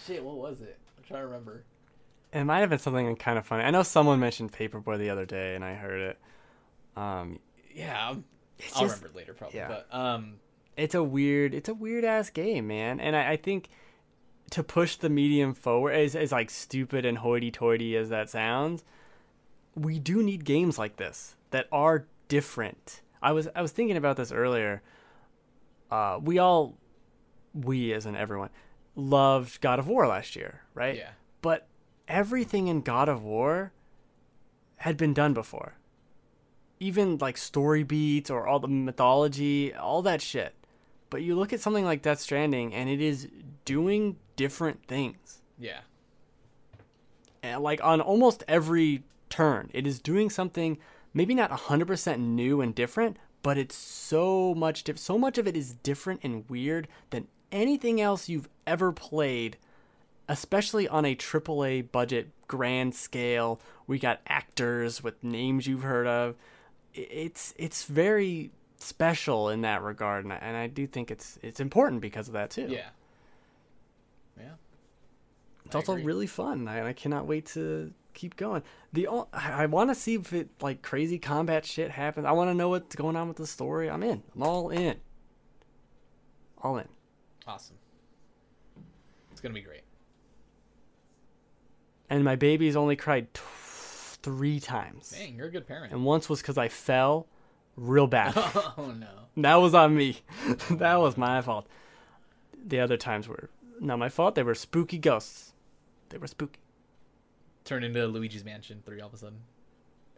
shit, 0.05 0.23
what 0.23 0.35
was 0.35 0.61
it? 0.61 0.77
I'm 1.03 1.07
trying 1.07 1.21
to 1.21 1.27
remember. 1.27 1.63
It 2.31 2.43
might 2.45 2.59
have 2.59 2.69
been 2.69 2.79
something 2.79 3.15
kind 3.17 3.37
of 3.37 3.45
funny. 3.45 3.63
I 3.63 3.71
know 3.71 3.83
someone 3.83 4.19
mentioned 4.19 4.51
Paperboy 4.53 4.97
the 4.97 5.09
other 5.09 5.25
day, 5.25 5.53
and 5.55 5.63
I 5.63 5.73
heard 5.75 5.99
it. 6.01 6.19
Um, 6.95 7.39
Yeah, 7.75 8.09
I'm, 8.09 8.23
I'll 8.75 8.81
just- 8.83 9.01
remember 9.01 9.07
it 9.07 9.15
later 9.15 9.33
probably. 9.33 9.59
yeah. 9.59 9.67
But 9.67 9.87
um, 9.95 10.35
it's 10.77 10.95
a 10.95 11.03
weird 11.03 11.53
it's 11.53 11.69
a 11.69 11.73
weird 11.73 12.03
ass 12.03 12.29
game 12.31 12.65
man 12.67 12.99
and 12.99 13.15
I, 13.15 13.31
I 13.33 13.37
think 13.37 13.69
to 14.51 14.63
push 14.63 14.95
the 14.95 15.09
medium 15.09 15.53
forward 15.53 15.91
as, 15.91 16.15
as 16.15 16.31
like 16.31 16.49
stupid 16.49 17.05
and 17.05 17.17
hoity-toity 17.19 17.95
as 17.95 18.09
that 18.09 18.27
sounds 18.29 18.83
we 19.75 19.99
do 19.99 20.23
need 20.23 20.45
games 20.45 20.79
like 20.79 20.95
this 20.97 21.35
that 21.51 21.67
are 21.71 22.07
different 22.27 23.01
i 23.21 23.31
was 23.31 23.47
i 23.55 23.61
was 23.61 23.71
thinking 23.71 23.97
about 23.97 24.17
this 24.17 24.31
earlier 24.31 24.81
uh 25.91 26.19
we 26.21 26.39
all 26.39 26.75
we 27.53 27.93
as 27.93 28.07
in 28.07 28.15
everyone 28.15 28.49
loved 28.95 29.59
god 29.61 29.79
of 29.79 29.87
war 29.87 30.07
last 30.07 30.35
year 30.35 30.61
right 30.73 30.95
yeah, 30.97 31.09
but 31.41 31.67
everything 32.07 32.67
in 32.67 32.81
God 32.81 33.07
of 33.07 33.23
War 33.23 33.71
had 34.77 34.97
been 34.97 35.13
done 35.13 35.33
before. 35.33 35.75
Even 36.79 37.17
like 37.17 37.37
story 37.37 37.83
beats 37.83 38.29
or 38.29 38.45
all 38.45 38.59
the 38.59 38.67
mythology, 38.67 39.73
all 39.73 40.01
that 40.01 40.21
shit. 40.21 40.53
But 41.09 41.21
you 41.21 41.33
look 41.35 41.53
at 41.53 41.61
something 41.61 41.85
like 41.85 42.01
Death 42.01 42.19
Stranding 42.19 42.73
and 42.73 42.89
it 42.89 42.99
is 42.99 43.29
doing 43.63 44.17
different 44.35 44.85
things. 44.85 45.41
yeah, 45.57 45.79
And 47.41 47.61
like 47.61 47.81
on 47.83 48.01
almost 48.01 48.43
every 48.47 49.03
turn, 49.29 49.69
it 49.73 49.87
is 49.87 49.99
doing 49.99 50.29
something 50.29 50.77
maybe 51.13 51.33
not 51.33 51.51
100% 51.51 52.19
new 52.19 52.59
and 52.59 52.75
different, 52.75 53.17
but 53.43 53.57
it's 53.57 53.75
so 53.75 54.53
much 54.55 54.83
diff- 54.83 54.97
so 54.99 55.17
much 55.17 55.37
of 55.37 55.47
it 55.47 55.55
is 55.55 55.73
different 55.73 56.19
and 56.23 56.49
weird 56.49 56.87
than 57.11 57.27
anything 57.53 58.01
else 58.01 58.27
you've 58.27 58.49
ever 58.67 58.91
played 58.91 59.57
especially 60.29 60.87
on 60.87 61.03
a 61.05 61.13
AAA 61.15 61.91
budget 61.91 62.29
grand 62.47 62.95
scale. 62.95 63.59
We 63.87 63.99
got 63.99 64.21
actors 64.25 65.03
with 65.03 65.21
names 65.21 65.67
you've 65.67 65.83
heard 65.83 66.07
of. 66.07 66.35
It's 66.93 67.53
it's 67.57 67.83
very 67.83 68.51
special 68.77 69.49
in 69.49 69.61
that 69.61 69.81
regard, 69.81 70.23
and 70.23 70.31
I, 70.33 70.37
and 70.37 70.55
I 70.55 70.67
do 70.67 70.87
think 70.87 71.11
it's 71.11 71.37
it's 71.41 71.59
important 71.59 72.01
because 72.01 72.27
of 72.27 72.33
that 72.35 72.51
too. 72.51 72.67
yeah, 72.69 72.89
yeah. 74.39 74.53
it's 75.65 75.75
I 75.75 75.79
also 75.79 75.93
agree. 75.93 76.05
really 76.05 76.27
fun, 76.27 76.67
I- 76.67 76.77
and 76.77 76.87
I 76.87 76.93
cannot 76.93 77.27
wait 77.27 77.47
to 77.47 77.91
keep 78.13 78.37
going. 78.37 78.63
The 78.93 79.07
I 79.33 79.65
want 79.65 79.89
to 79.89 79.95
see 79.95 80.15
if 80.15 80.31
it 80.33 80.49
like 80.61 80.81
crazy 80.81 81.19
combat 81.19 81.65
shit 81.65 81.91
happens. 81.91 82.25
I 82.25 82.31
want 82.31 82.49
to 82.49 82.53
know 82.53 82.69
what's 82.69 82.95
going 82.95 83.15
on 83.17 83.27
with 83.27 83.37
the 83.37 83.47
story. 83.47 83.89
I'm 83.89 84.03
in. 84.03 84.23
I'm 84.35 84.43
all 84.43 84.69
in. 84.69 84.97
All 86.61 86.77
in. 86.77 86.87
Awesome. 87.47 87.75
It's 89.31 89.41
gonna 89.41 89.53
be 89.53 89.61
great. 89.61 89.81
And 92.09 92.23
my 92.23 92.35
baby's 92.35 92.75
only 92.75 92.95
cried 92.95 93.33
t- 93.33 93.41
three 94.21 94.59
times. 94.59 95.09
Dang, 95.11 95.35
you're 95.35 95.47
a 95.47 95.51
good 95.51 95.67
parent. 95.67 95.91
and 95.93 96.05
once 96.05 96.29
was 96.29 96.41
because 96.41 96.57
I 96.57 96.67
fell 96.69 97.27
real 97.75 98.07
bad. 98.07 98.33
oh 98.37 98.93
no. 98.97 99.07
that 99.37 99.55
was 99.55 99.73
on 99.73 99.95
me. 99.95 100.17
that 100.71 100.95
was 100.95 101.17
my 101.17 101.41
fault. 101.41 101.67
The 102.65 102.79
other 102.79 102.97
times 102.97 103.27
were 103.27 103.49
Not 103.79 103.99
my 103.99 104.09
fault. 104.09 104.35
They 104.35 104.43
were 104.43 104.55
spooky 104.55 104.97
ghosts. 104.97 105.53
They 106.09 106.17
were 106.17 106.27
spooky. 106.27 106.59
Turn 107.65 107.83
into 107.83 108.05
Luigi's 108.07 108.43
Mansion 108.45 108.83
three 108.85 109.01
all 109.01 109.07
of 109.07 109.13
a 109.13 109.17
sudden. 109.17 109.39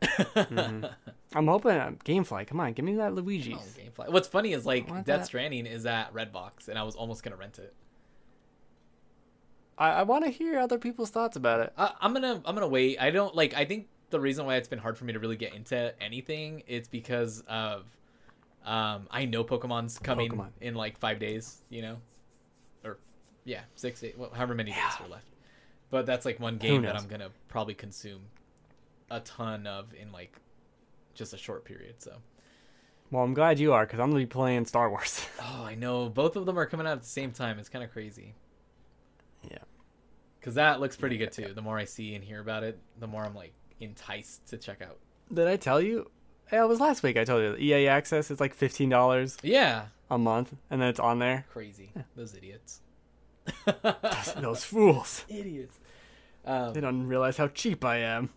Mhm. 0.01 0.93
I'm 1.33 1.47
hoping 1.47 1.71
uh, 1.71 1.91
GameFly. 2.05 2.47
Come 2.47 2.59
on, 2.59 2.73
give 2.73 2.85
me 2.85 2.95
that 2.95 3.13
Luigi's. 3.13 3.55
Oh, 3.57 3.79
Gamefly. 4.03 4.09
What's 4.11 4.27
funny 4.27 4.53
is 4.53 4.65
like 4.65 4.87
Death 4.87 5.05
that. 5.05 5.25
Stranding 5.25 5.65
is 5.65 5.85
at 5.85 6.13
Redbox, 6.13 6.67
and 6.69 6.77
I 6.77 6.83
was 6.83 6.95
almost 6.95 7.23
gonna 7.23 7.35
rent 7.35 7.59
it. 7.59 7.73
I, 9.77 9.89
I 9.89 10.03
want 10.03 10.23
to 10.23 10.29
hear 10.31 10.57
other 10.59 10.77
people's 10.77 11.09
thoughts 11.09 11.35
about 11.35 11.59
it. 11.59 11.73
I, 11.77 11.91
I'm 11.99 12.13
gonna 12.13 12.41
I'm 12.45 12.55
gonna 12.55 12.67
wait. 12.67 12.97
I 12.99 13.11
don't 13.11 13.35
like. 13.35 13.53
I 13.53 13.65
think 13.65 13.87
the 14.09 14.19
reason 14.19 14.45
why 14.45 14.55
it's 14.55 14.67
been 14.67 14.79
hard 14.79 14.97
for 14.97 15.05
me 15.05 15.13
to 15.13 15.19
really 15.19 15.35
get 15.35 15.53
into 15.53 15.93
anything 16.01 16.63
it's 16.67 16.87
because 16.87 17.43
of 17.47 17.85
um 18.65 19.07
I 19.11 19.25
know 19.25 19.43
Pokemon's 19.43 19.97
coming 19.99 20.31
Pokemon. 20.31 20.49
in 20.61 20.75
like 20.75 20.97
five 20.97 21.19
days. 21.19 21.61
You 21.69 21.81
know, 21.81 21.97
or 22.85 22.97
yeah, 23.43 23.61
six, 23.75 24.01
eight, 24.03 24.17
well, 24.17 24.29
however 24.33 24.55
many 24.55 24.71
days 24.71 24.79
Yeah. 24.99 25.05
are 25.05 25.09
left. 25.09 25.27
But 25.89 26.05
that's 26.05 26.25
like 26.25 26.39
one 26.39 26.57
game 26.57 26.83
that? 26.83 26.95
I'm 26.95 27.07
gonna 27.07 27.29
probably 27.49 27.73
consume 27.73 28.21
a 29.09 29.19
ton 29.21 29.67
of 29.67 29.93
in 29.93 30.11
like 30.11 30.39
just 31.13 31.33
a 31.33 31.37
short 31.37 31.65
period. 31.65 31.95
So. 32.01 32.13
Well, 33.11 33.23
I'm 33.23 33.33
glad 33.33 33.59
you 33.59 33.71
are 33.73 33.85
because 33.85 33.99
I'm 33.99 34.09
gonna 34.09 34.21
be 34.21 34.25
playing 34.25 34.65
Star 34.65 34.89
Wars. 34.89 35.25
Oh, 35.41 35.63
I 35.63 35.75
know. 35.75 36.09
Both 36.09 36.35
of 36.35 36.45
them 36.45 36.57
are 36.57 36.65
coming 36.65 36.87
out 36.87 36.93
at 36.93 37.01
the 37.03 37.07
same 37.07 37.31
time. 37.31 37.59
It's 37.59 37.69
kind 37.69 37.83
of 37.83 37.91
crazy. 37.91 38.33
Yeah. 39.49 39.59
Because 40.39 40.55
that 40.55 40.79
looks 40.79 40.95
pretty 40.95 41.17
good 41.17 41.31
too. 41.31 41.53
The 41.53 41.61
more 41.61 41.77
I 41.77 41.85
see 41.85 42.15
and 42.15 42.23
hear 42.23 42.39
about 42.41 42.63
it, 42.63 42.79
the 42.99 43.07
more 43.07 43.23
I'm 43.23 43.35
like 43.35 43.53
enticed 43.79 44.47
to 44.47 44.57
check 44.57 44.81
out. 44.81 44.97
Did 45.33 45.47
I 45.47 45.55
tell 45.55 45.79
you? 45.81 46.09
Yeah, 46.51 46.63
it 46.63 46.67
was 46.67 46.79
last 46.79 47.03
week. 47.03 47.17
I 47.17 47.23
told 47.23 47.41
you 47.43 47.51
the 47.53 47.63
EA 47.63 47.87
Access 47.87 48.29
is 48.31 48.39
like 48.39 48.53
fifteen 48.53 48.89
dollars 48.89 49.37
Yeah. 49.43 49.85
a 50.09 50.17
month, 50.17 50.53
and 50.69 50.81
then 50.81 50.89
it's 50.89 50.99
on 50.99 51.19
there. 51.19 51.45
Crazy. 51.51 51.91
Those 52.15 52.35
idiots. 52.35 52.81
Those 54.37 54.63
fools. 54.63 55.25
idiots. 55.29 55.79
Um, 56.45 56.73
They 56.73 56.81
don't 56.81 57.07
realize 57.07 57.37
how 57.37 57.47
cheap 57.47 57.83
I 57.85 57.97
am. 57.97 58.29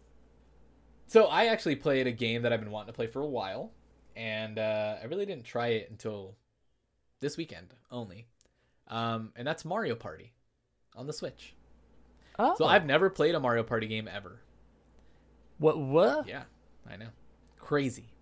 So 1.08 1.26
I 1.26 1.46
actually 1.46 1.76
played 1.76 2.08
a 2.08 2.12
game 2.12 2.42
that 2.42 2.52
I've 2.52 2.60
been 2.60 2.72
wanting 2.72 2.88
to 2.88 2.94
play 2.94 3.08
for 3.08 3.22
a 3.22 3.28
while, 3.28 3.72
and 4.16 4.58
uh, 4.58 4.96
I 5.02 5.06
really 5.06 5.26
didn't 5.26 5.44
try 5.46 5.68
it 5.68 5.90
until 5.90 6.36
this 7.20 7.36
weekend 7.36 7.74
only. 7.90 8.26
Um, 8.88 9.32
and 9.36 9.46
that's 9.46 9.64
Mario 9.64 9.94
Party 9.96 10.32
on 10.96 11.06
the 11.06 11.14
Switch. 11.14 11.56
Oh, 12.38 12.56
So 12.56 12.66
I've 12.66 12.86
never 12.86 13.10
played 13.10 13.34
a 13.34 13.40
Mario 13.40 13.62
Party 13.64 13.86
game 13.88 14.08
ever. 14.08 14.40
what 15.58 15.78
what? 15.78 16.26
Yeah, 16.26 16.44
I 16.86 16.96
know. 16.96 17.08
Crazy. 17.58 18.14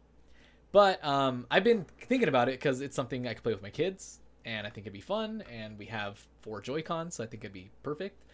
But 0.72 1.04
um, 1.04 1.46
I've 1.50 1.64
been 1.64 1.86
thinking 2.02 2.28
about 2.28 2.48
it 2.48 2.52
because 2.52 2.80
it's 2.80 2.96
something 2.96 3.26
I 3.26 3.34
could 3.34 3.42
play 3.42 3.52
with 3.54 3.62
my 3.62 3.70
kids, 3.70 4.20
and 4.44 4.66
I 4.66 4.70
think 4.70 4.86
it'd 4.86 4.92
be 4.92 5.00
fun. 5.00 5.42
And 5.50 5.78
we 5.78 5.86
have 5.86 6.24
four 6.42 6.60
Joy 6.60 6.82
Cons, 6.82 7.14
so 7.14 7.24
I 7.24 7.26
think 7.26 7.44
it'd 7.44 7.52
be 7.54 7.70
perfect. 7.82 8.24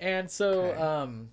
And 0.00 0.30
so 0.30 0.76
Okay. 0.76 0.78
um, 0.78 1.30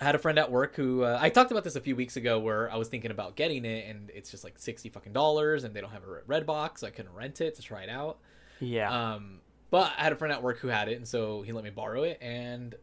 I 0.00 0.04
had 0.04 0.14
a 0.14 0.18
friend 0.18 0.38
at 0.38 0.50
work 0.50 0.76
who 0.76 1.04
uh, 1.04 1.18
I 1.20 1.30
talked 1.30 1.50
about 1.50 1.64
this 1.64 1.74
a 1.76 1.80
few 1.80 1.96
weeks 1.96 2.16
ago, 2.16 2.38
where 2.38 2.70
I 2.70 2.76
was 2.76 2.88
thinking 2.88 3.10
about 3.10 3.34
getting 3.34 3.64
it, 3.64 3.88
and 3.88 4.10
it's 4.14 4.30
just 4.30 4.44
like 4.44 4.58
sixty 4.58 4.88
fucking 4.90 5.12
dollars, 5.12 5.64
and 5.64 5.74
they 5.74 5.80
don't 5.80 5.92
have 5.92 6.02
a 6.02 6.20
Redbox, 6.30 6.78
so 6.80 6.86
I 6.86 6.90
couldn't 6.90 7.14
rent 7.14 7.40
it 7.40 7.54
to 7.56 7.62
try 7.62 7.82
it 7.82 7.88
out. 7.88 8.18
Yeah. 8.60 8.90
Um, 9.14 9.40
but 9.70 9.92
I 9.98 10.02
had 10.04 10.12
a 10.12 10.16
friend 10.16 10.32
at 10.32 10.42
work 10.42 10.58
who 10.58 10.68
had 10.68 10.88
it, 10.88 10.96
and 10.96 11.08
so 11.08 11.42
he 11.42 11.52
let 11.52 11.64
me 11.64 11.70
borrow 11.70 12.02
it, 12.02 12.18
and 12.20 12.74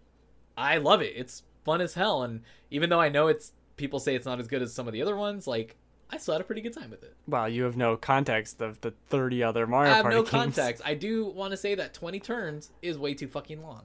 I 0.58 0.78
love 0.78 1.02
it. 1.02 1.14
It's 1.16 1.44
fun 1.64 1.82
as 1.82 1.94
hell, 1.94 2.24
and 2.24 2.42
even 2.72 2.90
though 2.90 3.00
I 3.00 3.10
know 3.10 3.28
it's 3.28 3.52
people 3.78 4.00
say 4.00 4.16
it's 4.16 4.26
not 4.26 4.40
as 4.40 4.48
good 4.48 4.62
as 4.62 4.74
some 4.74 4.88
of 4.88 4.94
the 4.94 5.02
other 5.02 5.16
ones, 5.16 5.46
like 5.46 5.76
I 6.10 6.18
still 6.18 6.34
had 6.34 6.42
a 6.42 6.44
pretty 6.44 6.62
good 6.62 6.74
time 6.74 6.90
with 6.90 7.04
it. 7.04 7.16
wow, 7.28 7.46
you 7.46 7.64
have 7.64 7.78
no 7.78 7.96
context 7.96 8.60
of 8.62 8.82
the 8.82 8.92
thirty 9.10 9.44
other 9.44 9.68
Mario 9.68 9.92
I 9.92 9.96
have 9.98 10.02
Party 10.04 10.16
no 10.16 10.22
games. 10.24 10.32
context. 10.32 10.82
I 10.84 10.96
do 10.96 11.26
want 11.28 11.52
to 11.52 11.58
say 11.58 11.76
that 11.76 11.94
twenty 11.94 12.20
turns 12.20 12.72
is 12.82 12.98
way 12.98 13.14
too 13.14 13.28
fucking 13.28 13.62
long. 13.62 13.84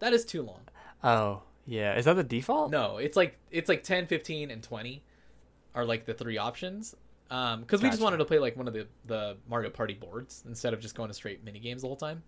That 0.00 0.12
is 0.12 0.24
too 0.24 0.42
long. 0.42 0.62
Oh, 1.04 1.42
yeah. 1.66 1.96
Is 1.96 2.04
that 2.04 2.14
the 2.14 2.24
default? 2.24 2.70
No, 2.70 2.98
it's 2.98 3.16
like 3.16 3.38
it's 3.50 3.68
like 3.68 3.82
10, 3.82 4.06
15, 4.06 4.50
and 4.50 4.62
twenty 4.62 5.02
are 5.74 5.84
like 5.84 6.06
the 6.06 6.14
three 6.14 6.38
options. 6.38 6.94
Um, 7.28 7.62
because 7.62 7.82
we 7.82 7.90
just 7.90 8.00
wanted 8.00 8.18
to 8.18 8.24
play 8.24 8.38
like 8.38 8.56
one 8.56 8.68
of 8.68 8.74
the 8.74 8.86
the 9.04 9.36
Mario 9.48 9.70
Party 9.70 9.94
boards 9.94 10.44
instead 10.46 10.72
of 10.72 10.80
just 10.80 10.94
going 10.94 11.08
to 11.08 11.14
straight 11.14 11.44
mini 11.44 11.58
games 11.58 11.82
the 11.82 11.88
whole 11.88 11.96
time. 11.96 12.22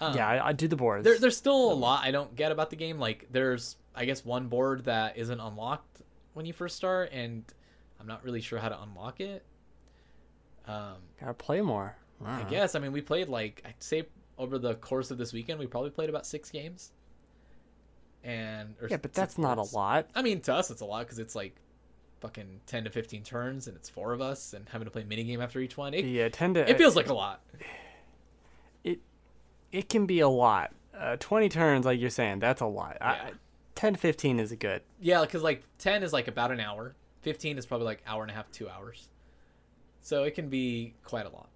Um, 0.00 0.14
Yeah, 0.14 0.28
I, 0.28 0.48
I 0.48 0.52
do 0.52 0.68
the 0.68 0.76
boards. 0.76 1.04
There, 1.04 1.18
there's 1.18 1.36
still 1.36 1.72
a 1.72 1.74
lot 1.74 2.04
I 2.04 2.10
don't 2.10 2.34
get 2.34 2.52
about 2.52 2.70
the 2.70 2.76
game. 2.76 2.98
Like, 2.98 3.26
there's, 3.30 3.76
I 3.94 4.04
guess, 4.04 4.24
one 4.24 4.48
board 4.48 4.84
that 4.84 5.16
isn't 5.16 5.40
unlocked 5.40 6.02
when 6.34 6.44
you 6.44 6.52
first 6.52 6.76
start, 6.76 7.10
and 7.12 7.44
I'm 7.98 8.06
not 8.06 8.22
really 8.24 8.40
sure 8.42 8.58
how 8.58 8.68
to 8.68 8.82
unlock 8.82 9.20
it. 9.20 9.44
Um, 10.66 10.96
Gotta 11.20 11.34
play 11.34 11.60
more. 11.60 11.96
I 12.24 12.42
guess. 12.44 12.74
I 12.74 12.78
mean, 12.78 12.92
we 12.92 13.00
played 13.00 13.28
like 13.28 13.62
I'd 13.66 13.74
say 13.78 14.06
over 14.38 14.58
the 14.58 14.74
course 14.76 15.10
of 15.10 15.18
this 15.18 15.32
weekend, 15.32 15.58
we 15.58 15.66
probably 15.66 15.90
played 15.90 16.08
about 16.08 16.26
six 16.26 16.50
games. 16.50 16.92
And 18.24 18.74
or 18.80 18.88
Yeah, 18.88 18.96
but 18.96 19.12
that's 19.12 19.38
not 19.38 19.58
a 19.58 19.62
lot. 19.76 20.08
I 20.14 20.22
mean, 20.22 20.40
to 20.42 20.54
us, 20.54 20.70
it's 20.70 20.80
a 20.80 20.84
lot 20.84 21.00
because 21.06 21.18
it's 21.18 21.34
like 21.34 21.54
fucking 22.20 22.60
ten 22.66 22.84
to 22.84 22.90
fifteen 22.90 23.22
turns, 23.22 23.66
and 23.68 23.76
it's 23.76 23.88
four 23.88 24.12
of 24.12 24.20
us, 24.20 24.52
and 24.52 24.68
having 24.68 24.86
to 24.86 24.90
play 24.90 25.04
mini 25.04 25.22
game 25.24 25.40
after 25.40 25.60
each 25.60 25.76
one. 25.76 25.94
It, 25.94 26.04
Yeah, 26.04 26.28
tend 26.28 26.54
to. 26.56 26.68
it 26.68 26.76
feels 26.78 26.96
like 26.96 27.08
a 27.08 27.14
lot. 27.14 27.42
it 28.84 29.00
it 29.72 29.88
can 29.88 30.06
be 30.06 30.20
a 30.20 30.28
lot. 30.28 30.72
Uh, 30.96 31.16
Twenty 31.20 31.48
turns, 31.48 31.84
like 31.86 32.00
you're 32.00 32.10
saying, 32.10 32.38
that's 32.40 32.60
a 32.62 32.66
lot. 32.66 32.96
I, 33.00 33.14
Yeah. 33.16 33.30
10 33.74 33.92
to 33.92 33.98
15 34.00 34.40
is 34.40 34.50
a 34.52 34.56
good. 34.56 34.80
Yeah, 35.00 35.20
because 35.20 35.42
like 35.42 35.62
ten 35.78 36.02
is 36.02 36.12
like 36.12 36.28
about 36.28 36.50
an 36.50 36.60
hour. 36.60 36.94
Fifteen 37.20 37.58
is 37.58 37.66
probably 37.66 37.84
like 37.84 38.02
hour 38.06 38.22
and 38.22 38.30
a 38.30 38.34
half, 38.34 38.50
two 38.50 38.68
hours. 38.68 39.08
So 40.00 40.22
it 40.24 40.34
can 40.34 40.48
be 40.48 40.94
quite 41.04 41.26
a 41.26 41.28
lot, 41.28 41.48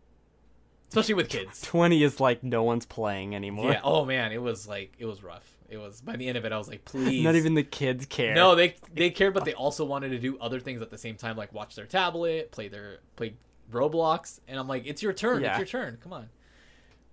especially 0.90 1.14
with 1.14 1.28
kids. 1.28 1.62
20 1.62 2.02
is 2.02 2.20
like 2.20 2.42
no 2.42 2.62
one's 2.62 2.84
playing 2.84 3.34
anymore. 3.34 3.70
Yeah. 3.70 3.80
Oh 3.82 4.04
man, 4.04 4.32
it 4.32 4.42
was 4.42 4.68
like 4.68 4.92
it 4.98 5.06
was 5.06 5.22
rough. 5.22 5.56
It 5.68 5.78
was 5.78 6.00
by 6.00 6.16
the 6.16 6.26
end 6.28 6.36
of 6.36 6.44
it, 6.44 6.52
I 6.52 6.58
was 6.58 6.68
like, 6.68 6.84
please. 6.84 7.22
Not 7.22 7.36
even 7.36 7.54
the 7.54 7.62
kids 7.62 8.04
care. 8.06 8.34
No, 8.34 8.54
they 8.56 8.74
they 8.92 9.10
cared, 9.10 9.32
but 9.32 9.44
they 9.44 9.54
also 9.54 9.84
wanted 9.84 10.10
to 10.10 10.18
do 10.18 10.36
other 10.40 10.60
things 10.60 10.82
at 10.82 10.90
the 10.90 10.98
same 10.98 11.16
time, 11.16 11.36
like 11.36 11.52
watch 11.52 11.76
their 11.76 11.86
tablet, 11.86 12.50
play 12.50 12.68
their 12.68 12.98
play 13.16 13.34
Roblox, 13.70 14.40
and 14.48 14.58
I'm 14.58 14.66
like, 14.66 14.84
it's 14.86 15.02
your 15.02 15.12
turn. 15.12 15.42
Yeah. 15.42 15.50
It's 15.50 15.72
your 15.72 15.82
turn. 15.82 15.98
Come 16.02 16.12
on. 16.12 16.28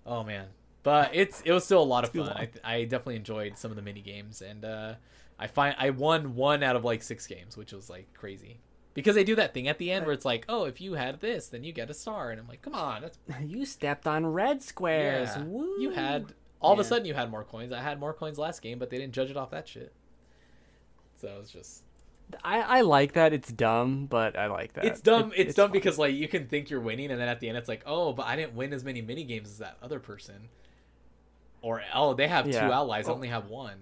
Oh 0.04 0.24
man, 0.24 0.46
but 0.82 1.10
it's 1.14 1.40
it 1.42 1.52
was 1.52 1.64
still 1.64 1.82
a 1.82 1.84
lot 1.84 2.02
of 2.04 2.10
fun. 2.10 2.28
I, 2.30 2.48
I 2.64 2.82
definitely 2.84 3.16
enjoyed 3.16 3.56
some 3.56 3.70
of 3.70 3.76
the 3.76 3.82
mini 3.82 4.00
games, 4.00 4.42
and 4.42 4.64
uh, 4.64 4.94
I 5.38 5.46
find 5.46 5.76
I 5.78 5.90
won 5.90 6.34
one 6.34 6.62
out 6.64 6.74
of 6.74 6.84
like 6.84 7.02
six 7.02 7.26
games, 7.26 7.56
which 7.56 7.72
was 7.72 7.88
like 7.88 8.12
crazy. 8.12 8.58
Because 9.02 9.14
they 9.14 9.22
do 9.24 9.36
that 9.36 9.54
thing 9.54 9.68
at 9.68 9.78
the 9.78 9.92
end 9.92 10.04
where 10.06 10.12
it's 10.12 10.24
like, 10.24 10.44
oh, 10.48 10.64
if 10.64 10.80
you 10.80 10.94
had 10.94 11.20
this, 11.20 11.46
then 11.48 11.62
you 11.62 11.72
get 11.72 11.88
a 11.88 11.94
star, 11.94 12.30
and 12.30 12.40
I'm 12.40 12.48
like, 12.48 12.62
come 12.62 12.74
on, 12.74 13.02
that's 13.02 13.18
You 13.46 13.64
stepped 13.64 14.06
on 14.06 14.26
red 14.26 14.62
squares. 14.62 15.30
yeah. 15.36 15.44
Woo. 15.44 15.80
You 15.80 15.90
had 15.90 16.32
all 16.60 16.72
of 16.72 16.78
a 16.80 16.84
sudden 16.84 17.04
you 17.06 17.14
had 17.14 17.30
more 17.30 17.44
coins. 17.44 17.72
I 17.72 17.80
had 17.80 18.00
more 18.00 18.12
coins 18.12 18.38
last 18.38 18.60
game, 18.60 18.78
but 18.80 18.90
they 18.90 18.98
didn't 18.98 19.12
judge 19.14 19.30
it 19.30 19.36
off 19.36 19.50
that 19.52 19.68
shit. 19.68 19.92
So 21.20 21.28
it 21.28 21.38
was 21.38 21.50
just 21.50 21.82
I, 22.44 22.60
I 22.60 22.80
like 22.82 23.12
that. 23.12 23.32
It's 23.32 23.50
dumb, 23.52 24.06
but 24.06 24.36
I 24.38 24.46
like 24.48 24.72
that. 24.74 24.84
it's 24.84 25.00
dumb. 25.00 25.32
It- 25.34 25.46
it's, 25.48 25.54
dumb 25.54 25.68
fun. 25.68 25.72
because 25.72 25.96
like 25.98 26.14
you 26.14 26.26
can 26.28 26.46
think 26.48 26.68
you're 26.68 26.80
winning, 26.80 27.10
and 27.10 27.20
then 27.20 27.28
at 27.28 27.40
the 27.40 27.48
end 27.48 27.56
it's 27.56 27.68
like, 27.68 27.82
oh, 27.86 28.12
but 28.12 28.26
I 28.26 28.36
didn't 28.36 28.54
win 28.54 28.72
as 28.72 28.84
many 28.84 29.00
mini 29.00 29.24
games 29.24 29.48
as 29.48 29.58
that 29.58 29.76
other 29.82 29.98
person. 30.00 30.48
Or 31.62 31.82
oh, 31.94 32.14
they 32.14 32.28
have 32.28 32.44
two 32.46 32.50
Yeah. 32.52 32.70
allies. 32.70 33.08
I 33.08 33.12
Oh. 33.12 33.14
only 33.14 33.28
have 33.28 33.46
one. 33.46 33.78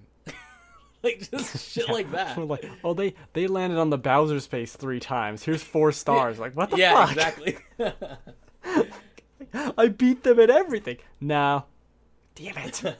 like 1.03 1.31
just 1.31 1.71
shit 1.73 1.89
like 1.89 2.11
that. 2.13 2.37
We're 2.37 2.45
like, 2.45 2.69
oh, 2.85 2.95
they 2.95 3.15
they 3.33 3.47
landed 3.47 3.79
on 3.79 3.91
the 3.91 3.99
Bowser 3.99 4.41
space 4.41 4.75
three 4.75 5.01
times. 5.01 5.43
Here's 5.43 5.63
four 5.63 5.93
stars. 6.03 6.39
Like, 6.39 6.57
what 6.57 6.71
the 6.71 6.79
yeah, 6.79 7.07
fuck? 7.07 7.17
Yeah, 7.17 7.93
exactly. 7.93 9.75
I 9.77 9.89
beat 9.89 10.23
them 10.23 10.41
at 10.41 10.51
everything. 10.51 10.99
No. 11.21 11.65
Damn 12.35 12.59
it. 12.59 12.97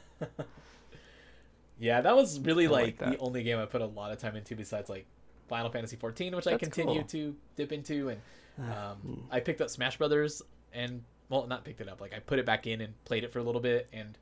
yeah, 1.79 2.01
that 2.01 2.15
was 2.15 2.39
really 2.39 2.67
like 2.67 2.99
like, 3.01 3.11
the 3.11 3.17
only 3.19 3.43
game 3.43 3.59
I 3.59 3.65
put 3.65 3.81
a 3.81 3.85
lot 3.85 4.11
of 4.11 4.19
time 4.19 4.35
into 4.35 4.55
besides 4.55 4.89
like 4.89 5.05
Final 5.47 5.69
Fantasy 5.69 5.95
14, 5.95 6.35
which 6.35 6.47
I 6.47 6.57
continue 6.57 7.01
cool. 7.01 7.07
to 7.07 7.35
dip 7.55 7.71
into, 7.71 8.09
and 8.09 8.21
Ah, 8.59 8.91
um, 8.91 9.23
I 9.31 9.39
picked 9.39 9.61
up 9.61 9.69
Smash 9.69 9.97
Brothers 9.97 10.41
and 10.73 11.03
well, 11.29 11.45
not 11.47 11.63
picked 11.63 11.81
it 11.81 11.89
up. 11.89 12.01
Like 12.01 12.13
I 12.13 12.19
put 12.19 12.39
it 12.39 12.45
back 12.45 12.67
in 12.67 12.81
and 12.81 12.93
played 13.05 13.23
it 13.23 13.31
for 13.31 13.39
a 13.39 13.43
little 13.43 13.61
bit, 13.61 13.87
and 13.93 14.17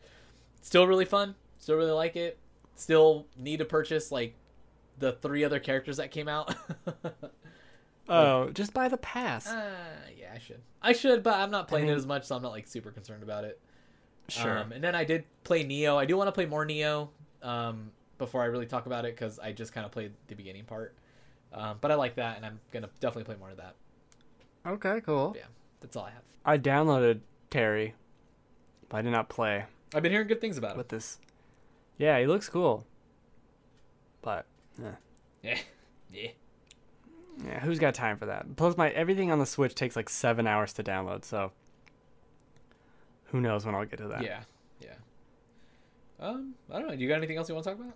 still 0.62 0.88
really 0.88 1.06
fun. 1.06 1.36
Still 1.60 1.76
really 1.76 1.92
like 1.92 2.16
it. 2.16 2.38
Still 2.76 3.26
need 3.38 3.58
to 3.58 3.66
purchase 3.66 4.12
like 4.12 4.36
the 5.00 5.14
three 5.14 5.44
other 5.44 5.60
characters 5.60 5.98
that 5.98 6.12
came 6.12 6.28
out. 6.28 6.56
oh, 8.10 8.50
just 8.50 8.74
buy 8.74 8.88
the 8.88 8.98
pass. 8.98 9.48
uh, 9.48 9.72
yeah, 10.18 10.32
I 10.34 10.40
should. 10.40 10.62
I 10.82 10.94
should, 10.94 11.24
but 11.24 11.36
I'm 11.36 11.52
not 11.52 11.68
playing 11.68 11.86
mean- 11.86 11.94
it 11.94 11.98
as 11.98 12.06
much, 12.06 12.26
so 12.26 12.36
I'm 12.36 12.42
not 12.42 12.52
like 12.52 12.68
super 12.68 12.92
concerned 12.92 13.24
about 13.24 13.44
it. 13.44 13.60
sure. 14.28 14.60
Um, 14.60 14.72
and 14.72 14.84
then 14.84 14.96
I 14.96 15.04
did 15.04 15.24
play 15.44 15.64
Neo. 15.64 15.98
I 15.98 16.06
do 16.06 16.18
want 16.18 16.28
to 16.28 16.32
play 16.32 16.46
more 16.46 16.66
Neo 16.66 17.10
um, 17.42 17.92
before 18.18 18.42
I 18.42 18.46
really 18.46 18.66
talk 18.66 18.86
about 18.86 19.06
it 19.06 19.16
because 19.16 19.40
I 19.40 19.52
just 19.52 19.74
kind 19.74 19.86
of 19.86 19.92
played 19.92 20.12
the 20.28 20.36
beginning 20.36 20.66
part. 20.66 20.96
Um, 21.54 21.78
but 21.80 21.92
I 21.92 21.96
like 21.96 22.16
that, 22.16 22.38
and 22.38 22.46
I'm 22.46 22.60
gonna 22.72 22.90
definitely 23.00 23.24
play 23.24 23.36
more 23.40 23.52
of 23.52 23.58
that. 23.58 23.76
okay, 24.66 25.00
cool. 25.06 25.34
Yeah, 25.38 25.46
that's 25.80 25.96
all 25.96 26.04
I 26.04 26.10
have. 26.10 26.24
I 26.44 26.58
downloaded 26.58 27.22
Terry, 27.50 27.94
but 28.90 28.98
I 28.98 29.02
did 29.02 29.12
not 29.12 29.30
play 29.30 29.66
I've 29.96 30.04
been 30.04 30.12
hearing 30.12 30.28
good 30.28 30.42
things 30.42 30.58
about 30.58 30.72
it. 30.72 30.78
with 30.78 30.90
this. 30.90 31.20
Yeah, 31.98 32.20
he 32.20 32.28
looks 32.28 32.50
cool. 32.50 32.86
But 34.22 34.46
eh. 34.84 34.92
Yeah, 35.44 35.58
yeah. 36.14 36.30
yeah, 37.46 37.60
who's 37.60 37.80
got 37.80 37.94
time 37.94 38.18
for 38.18 38.26
that? 38.26 38.56
Plus, 38.56 38.76
my 38.78 38.90
everything 38.90 39.32
on 39.32 39.40
the 39.40 39.46
Switch 39.46 39.76
takes 39.76 39.96
like 39.96 40.10
seven 40.10 40.48
hours 40.48 40.74
to 40.74 40.84
download, 40.84 41.24
so 41.26 41.52
who 43.26 43.40
knows 43.40 43.66
when 43.66 43.76
I'll 43.76 43.86
get 43.86 44.00
to 44.00 44.08
that. 44.10 44.24
Yeah, 44.24 44.40
yeah. 44.82 44.96
Um, 46.20 46.56
I 46.72 46.80
don't 46.80 46.88
know. 46.88 46.96
Do 46.96 47.02
you 47.02 47.08
got 47.08 47.16
anything 47.18 47.38
else 47.38 47.50
you 47.50 47.56
want 47.56 47.66
to 47.66 47.76
talk 47.76 47.80
about? 47.80 47.94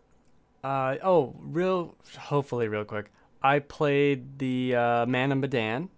Uh 0.62 0.97
oh, 1.04 1.36
real 1.39 1.95
hopefully 2.18 2.68
real 2.68 2.86
quick. 2.86 3.12
I 3.41 3.60
played 3.60 4.39
the 4.39 4.76
uh, 4.76 5.06
Man 5.06 5.32
of 5.32 5.38
Medan, 5.38 5.89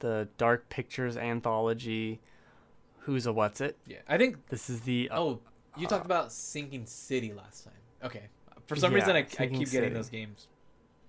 the 0.00 0.28
Dark 0.36 0.68
Pictures 0.68 1.16
anthology. 1.16 2.20
Who's 3.00 3.26
a 3.26 3.32
what's 3.32 3.60
it? 3.60 3.78
Yeah, 3.86 3.98
I 4.08 4.18
think. 4.18 4.48
This 4.48 4.68
is 4.68 4.80
the 4.80 5.08
uh, 5.10 5.20
Oh, 5.20 5.40
you 5.76 5.86
talked 5.86 6.04
about 6.06 6.32
Sinking 6.32 6.86
City 6.86 7.32
last 7.32 7.64
time. 7.64 7.74
Okay. 8.04 8.22
For 8.66 8.76
some 8.76 8.92
Yeah, 8.92 8.98
reason, 8.98 9.16
I, 9.16 9.18
I 9.20 9.46
keep 9.46 9.70
getting 9.70 9.94
those 9.94 10.08
games 10.10 10.48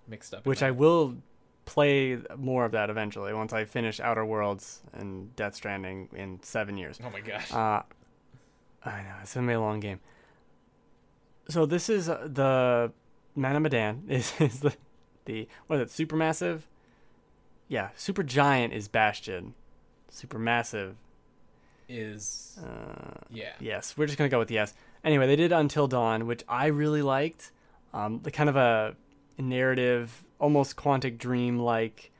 mixed 0.07 0.34
up. 0.34 0.45
which 0.45 0.61
I 0.63 0.72
will 0.72 1.18
play 1.65 2.18
more 2.38 2.63
of 2.65 2.72
that 2.72 2.89
eventually 2.89 3.34
once 3.34 3.51
I 3.51 3.65
finish 3.65 3.99
Outer 3.99 4.26
Worlds 4.26 4.82
and 4.93 5.36
Death 5.36 5.55
Stranding 5.55 6.09
in 6.13 6.39
seven 6.43 6.78
years. 6.78 6.99
Oh 7.03 7.09
my 7.09 7.20
gosh. 7.20 7.51
Uh, 7.51 7.82
I 8.86 9.01
know 9.01 9.15
it's 9.22 9.34
gonna 9.34 9.47
be 9.47 9.53
a 9.53 9.59
long 9.59 9.80
game. 9.80 9.99
So 11.49 11.65
this 11.65 11.89
is 11.89 12.09
uh, 12.09 12.28
the 12.32 12.91
Man 13.36 13.55
of 13.55 13.61
Medan 13.63 14.03
is 14.09 14.34
is 14.39 14.59
the 14.61 14.76
the 15.26 15.47
what 15.68 15.80
is 15.80 15.99
it 15.99 16.07
supermassive? 16.07 16.61
Yeah, 17.68 17.89
Supergiant 17.97 18.72
is 18.72 18.88
Bastion. 18.88 19.53
Supermassive. 20.09 20.93
Is 21.89 22.57
Uh, 22.61 23.19
yeah. 23.29 23.53
Yes, 23.59 23.97
we're 23.97 24.05
just 24.05 24.17
gonna 24.17 24.29
go 24.29 24.39
with 24.39 24.51
yes. 24.51 24.73
Anyway, 25.03 25.27
they 25.27 25.35
did 25.35 25.51
Until 25.51 25.88
Dawn, 25.88 26.27
which 26.27 26.43
I 26.47 26.67
really 26.67 27.01
liked. 27.01 27.51
Um, 27.93 28.19
the 28.23 28.31
kind 28.31 28.49
of 28.49 28.55
a 28.55 28.95
narrative, 29.38 30.23
almost 30.39 30.75
Quantic 30.75 31.17
Dream 31.17 31.59
like 31.59 32.11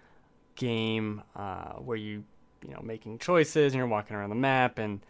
game 0.56 1.22
uh, 1.36 1.74
where 1.74 1.98
you 1.98 2.24
you 2.66 2.74
know 2.74 2.82
making 2.84 3.20
choices 3.20 3.74
and 3.74 3.78
you're 3.78 3.88
walking 3.88 4.16
around 4.16 4.30
the 4.30 4.36
map 4.36 4.78
and 4.80 5.02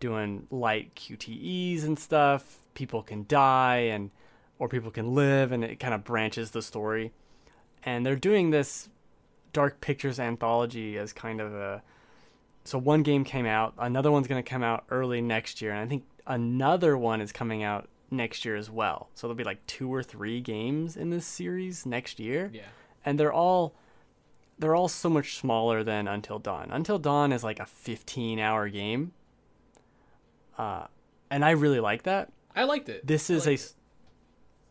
doing 0.00 0.46
light 0.50 0.94
QTEs 0.94 1.84
and 1.84 1.98
stuff. 1.98 2.58
People 2.74 3.02
can 3.02 3.24
die 3.28 3.88
and 3.90 4.10
or 4.58 4.68
people 4.68 4.90
can 4.90 5.14
live, 5.14 5.52
and 5.52 5.62
it 5.62 5.78
kind 5.78 5.92
of 5.94 6.04
branches 6.04 6.52
the 6.52 6.62
story. 6.62 7.12
And 7.82 8.04
they're 8.04 8.16
doing 8.16 8.50
this 8.50 8.88
Dark 9.52 9.80
Pictures 9.80 10.18
anthology 10.18 10.98
as 10.98 11.12
kind 11.12 11.40
of 11.40 11.54
a 11.54 11.82
so 12.66 12.78
one 12.78 13.02
game 13.02 13.24
came 13.24 13.46
out 13.46 13.74
another 13.78 14.10
one's 14.10 14.26
going 14.26 14.42
to 14.42 14.48
come 14.48 14.62
out 14.62 14.84
early 14.90 15.20
next 15.20 15.60
year 15.62 15.70
and 15.72 15.80
i 15.80 15.86
think 15.86 16.04
another 16.26 16.96
one 16.98 17.20
is 17.20 17.32
coming 17.32 17.62
out 17.62 17.88
next 18.08 18.44
year 18.44 18.54
as 18.54 18.70
well. 18.70 19.08
So 19.16 19.26
there'll 19.26 19.36
be 19.36 19.42
like 19.42 19.66
two 19.66 19.92
or 19.92 20.00
three 20.00 20.40
games 20.40 20.96
in 20.96 21.10
this 21.10 21.26
series 21.26 21.84
next 21.84 22.20
year. 22.20 22.50
Yeah. 22.52 22.62
and 23.04 23.18
they're 23.18 23.32
all 23.32 23.74
they're 24.60 24.76
all 24.76 24.86
so 24.88 25.10
much 25.10 25.36
smaller 25.36 25.82
than 25.82 26.06
until 26.06 26.38
dawn. 26.38 26.68
Until 26.70 26.98
dawn 27.00 27.32
is 27.32 27.42
like 27.42 27.58
a 27.58 27.66
15 27.66 28.38
hour 28.38 28.68
game. 28.68 29.12
Uh, 30.56 30.86
and 31.30 31.44
i 31.44 31.50
really 31.50 31.80
like 31.80 32.04
that. 32.04 32.32
I 32.54 32.64
liked 32.64 32.88
it. 32.88 33.06
this 33.06 33.28
is 33.28 33.46
a 33.46 33.54
s- 33.54 33.74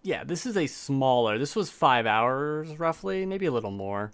yeah 0.01 0.23
this 0.23 0.45
is 0.45 0.55
a 0.57 0.65
smaller 0.67 1.37
this 1.37 1.55
was 1.55 1.69
five 1.69 2.05
hours 2.05 2.79
roughly 2.79 3.25
maybe 3.25 3.45
a 3.47 3.51
little 3.51 3.71
more 3.71 4.11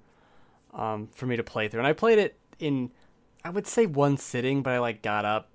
um, 0.74 1.10
for 1.14 1.26
me 1.26 1.38
to 1.38 1.44
play 1.44 1.68
through. 1.68 1.80
And 1.82 1.88
i 1.88 1.94
played 1.94 2.18
it 2.20 2.38
in 2.60 2.92
i 3.44 3.50
would 3.50 3.68
say 3.68 3.86
one 3.86 4.18
sitting 4.18 4.62
but 4.62 4.72
i 4.72 4.80
like 4.80 5.02
got 5.02 5.26
up 5.26 5.52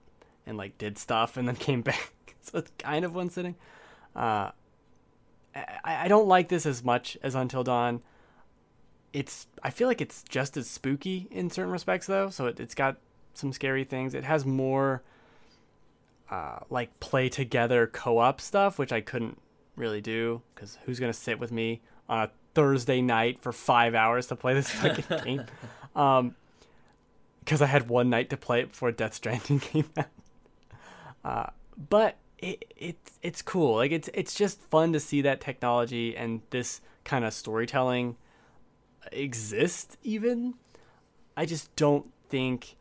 and 0.47 0.57
like 0.57 0.79
did 0.79 0.97
stuff 0.97 1.37
and 1.37 1.47
then 1.47 1.57
came 1.57 1.83
back. 1.83 2.13
So 2.41 2.59
it's 2.59 2.71
kind 2.79 3.05
of 3.05 3.15
one 3.15 3.29
sitting. 3.29 3.57
Uh, 4.15 4.53
I, 5.55 6.05
I 6.05 6.09
don't 6.09 6.29
like 6.29 6.49
this 6.49 6.65
as 6.65 6.85
much 6.85 7.19
as 7.23 7.35
until 7.35 7.65
dawn. 7.65 8.03
It's 9.13 9.47
i 9.63 9.71
feel 9.71 9.89
like 9.89 10.01
it's 10.01 10.23
just 10.29 10.57
as 10.57 10.69
spooky 10.69 11.27
in 11.31 11.51
certain 11.51 11.73
respects 11.73 12.07
though. 12.07 12.31
So 12.31 12.47
it, 12.47 12.61
it's 12.61 12.75
got 12.75 12.99
some 13.35 13.53
scary 13.53 13.85
things. 13.85 14.15
It 14.15 14.25
has 14.25 14.47
more 14.47 15.03
uh, 16.31 16.61
like 16.71 16.99
play 17.01 17.29
together 17.29 17.87
co-op 17.87 18.41
stuff, 18.41 18.79
which 18.79 18.93
I 18.93 19.01
couldn't 19.01 19.41
really 19.75 20.01
do 20.01 20.43
because 20.55 20.79
who's 20.85 21.01
gonna 21.01 21.13
sit 21.13 21.39
with 21.39 21.51
me 21.51 21.81
on 22.09 22.21
a 22.21 22.31
Thursday 22.55 23.01
night 23.01 23.41
for 23.41 23.53
five 23.53 23.95
hours 23.95 24.27
to 24.29 24.37
play 24.37 24.55
this 24.55 24.71
fucking 24.71 25.25
game? 25.25 25.45
Um, 25.97 26.35
because 27.47 27.63
I 27.63 27.67
had 27.67 27.89
one 27.89 28.11
night 28.11 28.29
to 28.31 28.37
play 28.37 28.61
it 28.61 28.71
before 28.71 28.91
Death 28.91 29.15
Stranding 29.15 29.61
came 29.61 29.89
out. 29.97 30.07
Uh, 31.25 31.47
but 31.89 32.17
it 32.39 32.65
it's 32.77 33.19
it's 33.23 33.41
cool. 33.41 33.77
Like 33.77 33.93
it's 33.93 34.11
it's 34.13 34.35
just 34.35 34.61
fun 34.61 34.93
to 34.93 35.01
see 35.01 35.23
that 35.23 35.41
technology 35.41 36.17
and 36.17 36.43
this 36.51 36.81
kind 37.05 37.25
of 37.25 37.33
storytelling 37.33 38.17
exist. 39.13 39.97
Even 40.03 40.55
I 41.37 41.47
just 41.47 41.75
don't 41.77 42.07
think 42.29 42.77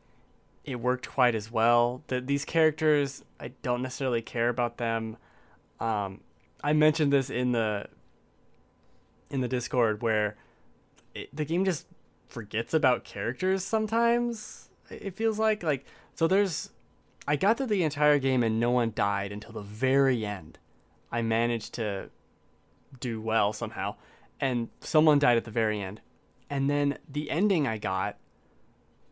it 0.64 0.80
worked 0.80 1.08
quite 1.08 1.36
as 1.36 1.52
well. 1.52 2.02
That 2.08 2.26
these 2.26 2.44
characters, 2.44 3.24
I 3.40 3.50
don't 3.62 3.84
necessarily 3.84 4.24
care 4.24 4.50
about 4.50 4.78
them. 4.78 5.18
Um, 5.80 6.22
I 6.64 6.74
mentioned 6.74 7.14
this 7.14 7.30
in 7.30 7.52
the 7.52 7.86
in 9.30 9.42
the 9.42 9.48
Discord 9.48 10.02
where 10.02 10.36
it, 11.14 11.30
the 11.36 11.46
game 11.46 11.66
just 11.66 11.86
forgets 12.36 12.74
about 12.74 13.06
characters 13.06 13.64
sometimes. 13.64 14.70
It 14.90 15.16
feels 15.16 15.40
like 15.40 15.64
like 15.64 15.86
so. 16.16 16.28
There's 16.28 16.70
I 17.26 17.38
got 17.38 17.56
through 17.56 17.68
the 17.68 17.84
entire 17.84 18.20
game 18.20 18.44
and 18.44 18.60
no 18.60 18.72
one 18.72 18.92
died 18.94 19.32
until 19.32 19.54
the 19.54 19.62
very 19.62 20.26
end. 20.26 20.60
I 21.14 21.22
managed 21.22 21.74
to 21.76 22.10
do 23.00 23.22
well 23.22 23.54
somehow, 23.54 23.96
and 24.42 24.68
someone 24.82 25.18
died 25.18 25.38
at 25.38 25.46
the 25.46 25.50
very 25.50 25.80
end. 25.80 26.02
And 26.50 26.70
then 26.70 26.98
the 27.10 27.32
ending 27.32 27.68
I 27.68 27.78
got 27.78 28.18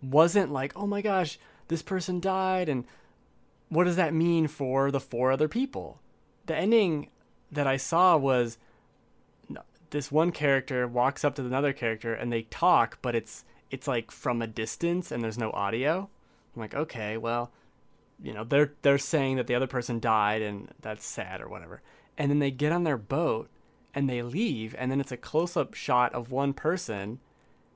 wasn't 0.01 0.51
like, 0.51 0.74
oh 0.76 0.86
my 0.86 1.01
gosh, 1.01 1.39
this 1.69 1.82
person 1.82 2.19
died, 2.19 2.67
and 2.67 2.84
what 3.69 3.86
does 3.86 3.95
that 3.95 4.13
mean 4.13 4.47
for 4.47 4.91
the 4.91 4.99
four 4.99 5.32
other 5.32 5.47
people? 5.47 6.01
The 6.45 6.57
ending 6.57 7.09
that 7.49 7.67
I 7.67 7.78
saw 7.78 8.17
was 8.17 8.57
this 9.94 10.12
one 10.12 10.32
character 10.32 10.88
walks 10.88 11.24
up 11.24 11.36
to 11.36 11.46
another 11.46 11.72
character 11.72 12.16
and 12.16 12.34
they 12.34 12.41
talk, 12.41 12.98
but 13.04 13.14
it's 13.14 13.46
it's 13.70 13.88
like 13.88 14.10
from 14.10 14.41
a 14.41 14.48
distance 14.48 15.12
and 15.12 15.24
there's 15.24 15.38
no 15.38 15.52
audio. 15.52 16.10
I'm 16.56 16.62
like, 16.62 16.74
okay, 16.74 17.16
well, 17.16 17.52
you 18.20 18.34
know, 18.34 18.44
they're 18.44 18.74
they're 18.82 18.98
saying 18.98 19.36
that 19.36 19.46
the 19.46 19.54
other 19.54 19.68
person 19.68 20.00
died 20.00 20.41
and 20.41 20.74
that's 20.82 21.06
sad 21.06 21.41
or 21.41 21.48
whatever. 21.48 21.84
And 22.18 22.32
then 22.32 22.39
they 22.39 22.50
get 22.50 22.72
on 22.72 22.86
their 22.86 22.98
boat 22.98 23.52
and 23.94 24.10
they 24.10 24.24
leave 24.24 24.74
and 24.80 24.89
then 24.89 25.00
it's 25.00 25.12
a 25.12 25.18
close-up 25.18 25.76
shot 25.76 26.12
of 26.16 26.32
one 26.32 26.54
person 26.54 27.20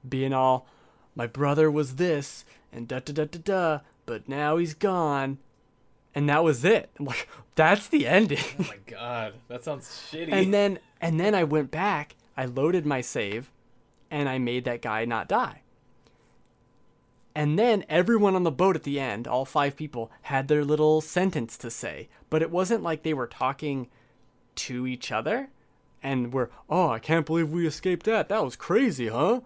being 0.08 0.34
all 0.34 0.68
my 1.14 1.28
brother 1.28 1.70
was 1.70 1.98
this 1.98 2.46
and 2.74 2.88
da 2.88 2.98
da 2.98 3.14
da 3.14 3.26
da 3.26 3.40
da, 3.44 3.80
but 4.08 4.28
now 4.28 4.58
he's 4.58 4.74
gone. 4.74 5.38
And 6.16 6.30
that 6.30 6.44
was 6.44 6.66
it. 6.66 6.90
I'm 7.00 7.06
like, 7.06 7.28
that's 7.56 7.88
the 7.88 8.08
ending. 8.08 8.40
Oh 8.60 8.64
my 8.70 8.78
god, 8.86 9.34
that 9.48 9.64
sounds 9.64 9.88
shitty. 10.12 10.32
and 10.32 10.54
then 10.54 10.80
and 11.02 11.20
then 11.20 11.36
I 11.36 11.44
went 11.44 11.72
back, 11.72 12.16
I 12.36 12.46
loaded 12.46 12.86
my 12.86 13.02
save, 13.02 13.52
and 14.10 14.28
I 14.28 14.38
made 14.40 14.66
that 14.66 14.82
guy 14.82 15.06
not 15.06 15.28
die. 15.28 15.62
And 17.36 17.60
then 17.60 17.86
everyone 17.88 18.36
on 18.36 18.42
the 18.42 18.52
boat 18.52 18.76
at 18.76 18.82
the 18.82 19.00
end, 19.00 19.28
all 19.28 19.46
five 19.46 19.76
people, 19.76 20.10
had 20.24 20.48
their 20.48 20.66
little 20.66 21.02
sentence 21.02 21.56
to 21.60 21.70
say. 21.70 22.10
But 22.32 22.42
it 22.42 22.50
wasn't 22.50 22.82
like 22.82 23.04
they 23.04 23.14
were 23.14 23.28
talking 23.28 23.90
to 24.56 24.88
each 24.88 25.12
other 25.12 25.50
and 26.02 26.34
were, 26.34 26.50
oh, 26.68 26.90
I 26.90 26.98
can't 26.98 27.28
believe 27.28 27.52
we 27.52 27.68
escaped 27.68 28.08
that. 28.08 28.30
That 28.30 28.44
was 28.44 28.56
crazy, 28.56 29.10
huh? 29.10 29.42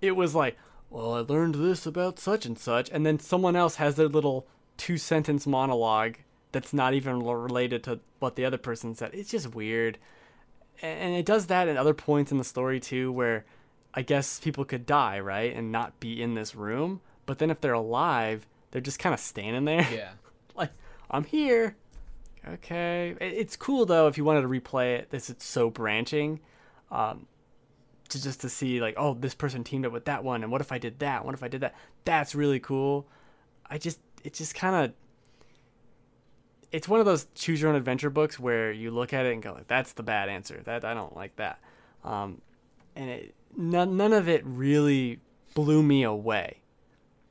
It 0.00 0.16
was 0.16 0.34
like, 0.34 0.56
well, 0.90 1.14
I 1.14 1.20
learned 1.20 1.54
this 1.54 1.86
about 1.86 2.18
such 2.18 2.46
and 2.46 2.58
such. 2.58 2.90
And 2.90 3.06
then 3.06 3.20
someone 3.20 3.54
else 3.54 3.76
has 3.76 3.94
their 3.94 4.08
little 4.08 4.48
two 4.76 4.98
sentence 4.98 5.46
monologue 5.46 6.16
that's 6.52 6.72
not 6.72 6.94
even 6.94 7.20
related 7.22 7.82
to 7.84 8.00
what 8.18 8.36
the 8.36 8.44
other 8.44 8.58
person 8.58 8.94
said. 8.94 9.10
It's 9.12 9.30
just 9.30 9.54
weird. 9.54 9.98
And 10.82 11.14
it 11.14 11.24
does 11.24 11.46
that 11.46 11.68
at 11.68 11.76
other 11.76 11.94
points 11.94 12.32
in 12.32 12.38
the 12.38 12.44
story 12.44 12.80
too, 12.80 13.10
where 13.10 13.44
I 13.94 14.02
guess 14.02 14.40
people 14.40 14.64
could 14.64 14.86
die, 14.86 15.18
right? 15.20 15.54
And 15.54 15.72
not 15.72 15.98
be 16.00 16.22
in 16.22 16.34
this 16.34 16.54
room. 16.54 17.00
But 17.24 17.38
then 17.38 17.50
if 17.50 17.60
they're 17.60 17.72
alive, 17.72 18.46
they're 18.70 18.80
just 18.80 18.98
kind 18.98 19.14
of 19.14 19.20
standing 19.20 19.64
there. 19.64 19.86
yeah, 19.92 20.12
like, 20.54 20.70
I'm 21.10 21.24
here. 21.24 21.76
Okay. 22.46 23.16
It's 23.20 23.56
cool 23.56 23.86
though 23.86 24.06
if 24.06 24.16
you 24.16 24.24
wanted 24.24 24.42
to 24.42 24.48
replay 24.48 24.96
it. 24.98 25.10
This 25.10 25.30
it's 25.30 25.44
so 25.44 25.70
branching. 25.70 26.40
Um, 26.90 27.26
to 28.10 28.22
just 28.22 28.40
to 28.42 28.48
see 28.48 28.80
like, 28.80 28.94
oh, 28.96 29.14
this 29.14 29.34
person 29.34 29.64
teamed 29.64 29.86
up 29.86 29.92
with 29.92 30.04
that 30.04 30.22
one, 30.22 30.42
and 30.42 30.52
what 30.52 30.60
if 30.60 30.72
I 30.72 30.78
did 30.78 31.00
that? 31.00 31.24
What 31.24 31.34
if 31.34 31.42
I 31.42 31.48
did 31.48 31.62
that? 31.62 31.74
That's 32.04 32.34
really 32.34 32.60
cool. 32.60 33.08
I 33.68 33.78
just 33.78 33.98
it 34.26 34.34
just 34.34 34.56
kind 34.56 34.74
of 34.74 34.92
it's 36.72 36.88
one 36.88 36.98
of 36.98 37.06
those 37.06 37.28
choose 37.36 37.60
your 37.60 37.70
own 37.70 37.76
adventure 37.76 38.10
books 38.10 38.40
where 38.40 38.72
you 38.72 38.90
look 38.90 39.12
at 39.12 39.24
it 39.24 39.32
and 39.32 39.40
go 39.40 39.52
like, 39.52 39.68
that's 39.68 39.92
the 39.92 40.02
bad 40.02 40.28
answer. 40.28 40.60
That 40.64 40.84
I 40.84 40.94
don't 40.94 41.14
like 41.14 41.36
that. 41.36 41.60
Um, 42.04 42.42
and 42.96 43.08
it, 43.08 43.34
none 43.56 43.96
none 43.96 44.12
of 44.12 44.28
it 44.28 44.42
really 44.44 45.20
blew 45.54 45.80
me 45.80 46.02
away. 46.02 46.60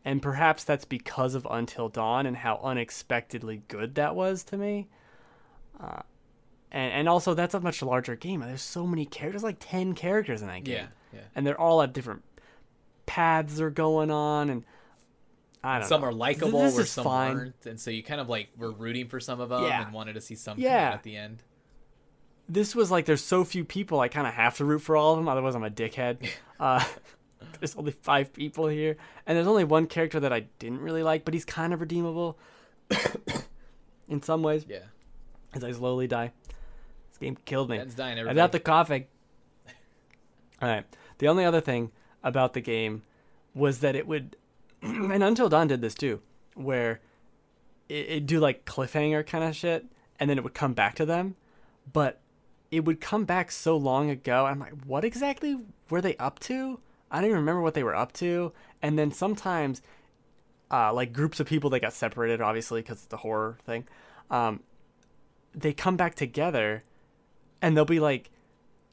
And 0.06 0.22
perhaps 0.22 0.64
that's 0.64 0.86
because 0.86 1.36
of 1.36 1.46
Until 1.52 1.90
Dawn 1.90 2.26
and 2.26 2.38
how 2.38 2.62
unexpectedly 2.64 3.64
good 3.68 3.96
that 3.96 4.16
was 4.16 4.44
to 4.46 4.58
me. 4.58 4.88
Uh, 5.78 6.02
and 6.72 6.94
and 6.94 7.10
also 7.10 7.34
that's 7.34 7.54
a 7.54 7.60
much 7.60 7.82
larger 7.82 8.16
game. 8.16 8.40
There's 8.40 8.62
so 8.62 8.88
many 8.88 9.06
characters, 9.06 9.44
like 9.44 9.58
ten 9.60 9.96
characters 9.96 10.42
in 10.42 10.48
that 10.48 10.64
game 10.64 10.76
yeah, 10.76 11.20
yeah. 11.20 11.26
and 11.36 11.46
they're 11.46 11.60
all 11.60 11.82
at 11.82 11.92
different 11.92 12.24
paths 13.06 13.58
they're 13.58 13.70
going 13.70 14.10
on 14.10 14.50
and 14.50 14.64
I 15.66 15.80
don't 15.80 15.88
some 15.88 16.02
know. 16.02 16.08
are 16.08 16.14
likable, 16.14 16.62
This 16.64 16.78
is 16.78 16.92
some 16.92 17.04
fine. 17.04 17.36
aren't, 17.38 17.66
and 17.66 17.80
so 17.80 17.90
you 17.92 18.04
kind 18.04 18.22
of 18.22 18.30
like 18.30 18.50
were 18.58 18.72
rooting 18.72 19.08
for 19.08 19.20
some 19.20 19.40
of 19.40 19.50
them 19.50 19.64
Yeah. 19.64 19.84
and 19.84 19.94
wanted 19.94 20.14
to 20.14 20.22
see 20.22 20.36
some 20.36 20.58
Yeah. 20.60 20.92
at 20.94 21.04
the 21.04 21.16
end. 21.18 21.44
This 22.48 22.76
was 22.76 22.92
like 22.92 23.06
there's 23.06 23.24
so 23.24 23.44
few 23.44 23.66
people, 23.66 24.00
I 24.00 24.08
kind 24.08 24.28
of 24.28 24.34
have 24.36 24.58
to 24.58 24.66
root 24.66 24.80
for 24.80 24.96
all 24.96 25.14
of 25.14 25.20
them. 25.20 25.28
Otherwise, 25.28 25.56
I'm 25.56 25.64
a 25.64 25.70
dickhead. 25.70 26.28
Uh, 26.58 26.82
there's 27.60 27.76
only 27.76 27.92
five 27.92 28.32
people 28.32 28.68
here, 28.68 28.96
and 29.28 29.36
there's 29.36 29.46
only 29.48 29.66
one 29.66 29.88
character 29.88 30.22
that 30.22 30.32
I 30.32 30.42
didn't 30.58 30.80
really 30.80 31.04
like, 31.04 31.26
but 31.26 31.34
he's 31.34 31.44
kind 31.44 31.74
of 31.74 31.82
redeemable 31.82 32.38
in 34.08 34.22
some 34.22 34.42
ways. 34.42 34.66
Yeah, 34.70 34.80
As 35.54 35.64
I 35.64 35.72
slowly 35.74 36.08
die, 36.08 36.32
this 37.10 37.18
game 37.18 37.38
killed 37.46 37.70
me. 37.70 37.78
Ben's 37.78 37.94
dying. 37.96 38.14
I'm 38.14 38.20
Everybody. 38.20 38.38
not 38.38 38.52
the 38.54 38.60
coughing. 38.62 39.06
All 40.62 40.70
right. 40.70 40.86
The 41.18 41.28
only 41.28 41.44
other 41.44 41.60
thing 41.62 41.92
about 42.24 42.54
the 42.54 42.62
game 42.62 43.04
was 43.54 43.80
that 43.80 43.96
it 43.96 44.08
would, 44.08 44.38
and 45.12 45.24
Until 45.24 45.50
Dawn 45.50 45.68
did 45.68 45.82
this 45.82 45.96
too, 45.96 46.22
where 46.54 47.00
it, 47.90 48.10
it'd 48.10 48.26
do 48.28 48.40
like 48.40 48.66
cliffhanger 48.66 49.26
kind 49.26 49.44
of 49.44 49.56
shit, 49.56 49.86
and 50.20 50.30
then 50.30 50.38
it 50.38 50.44
would 50.44 50.54
come 50.54 50.74
back 50.74 50.96
to 50.96 51.06
them, 51.06 51.36
but 51.92 52.20
it 52.72 52.86
would 52.86 53.02
come 53.02 53.26
back 53.26 53.52
so 53.52 53.78
long 53.78 54.10
ago. 54.10 54.46
I'm 54.46 54.60
like, 54.60 54.74
what 54.86 55.04
exactly 55.04 55.60
were 55.90 56.02
they 56.02 56.16
up 56.18 56.40
to? 56.42 56.80
I 57.12 57.18
don't 57.18 57.26
even 57.26 57.38
remember 57.38 57.62
what 57.62 57.74
they 57.74 57.84
were 57.84 57.96
up 57.96 58.14
to. 58.14 58.52
And 58.82 58.98
then 58.98 59.12
sometimes, 59.12 59.82
uh, 60.72 60.92
like 60.94 61.14
groups 61.14 61.40
of 61.40 61.48
people 61.48 61.70
that 61.72 61.80
got 61.80 61.94
separated, 61.94 62.42
obviously 62.42 62.82
because 62.82 63.04
it's 63.04 63.14
a 63.14 63.18
horror 63.18 63.58
thing, 63.66 63.88
um, 64.30 64.62
they 65.54 65.74
come 65.74 65.96
back 65.96 66.16
together, 66.16 66.84
and 67.62 67.76
they'll 67.78 67.86
be 67.86 68.00
like, 68.00 68.30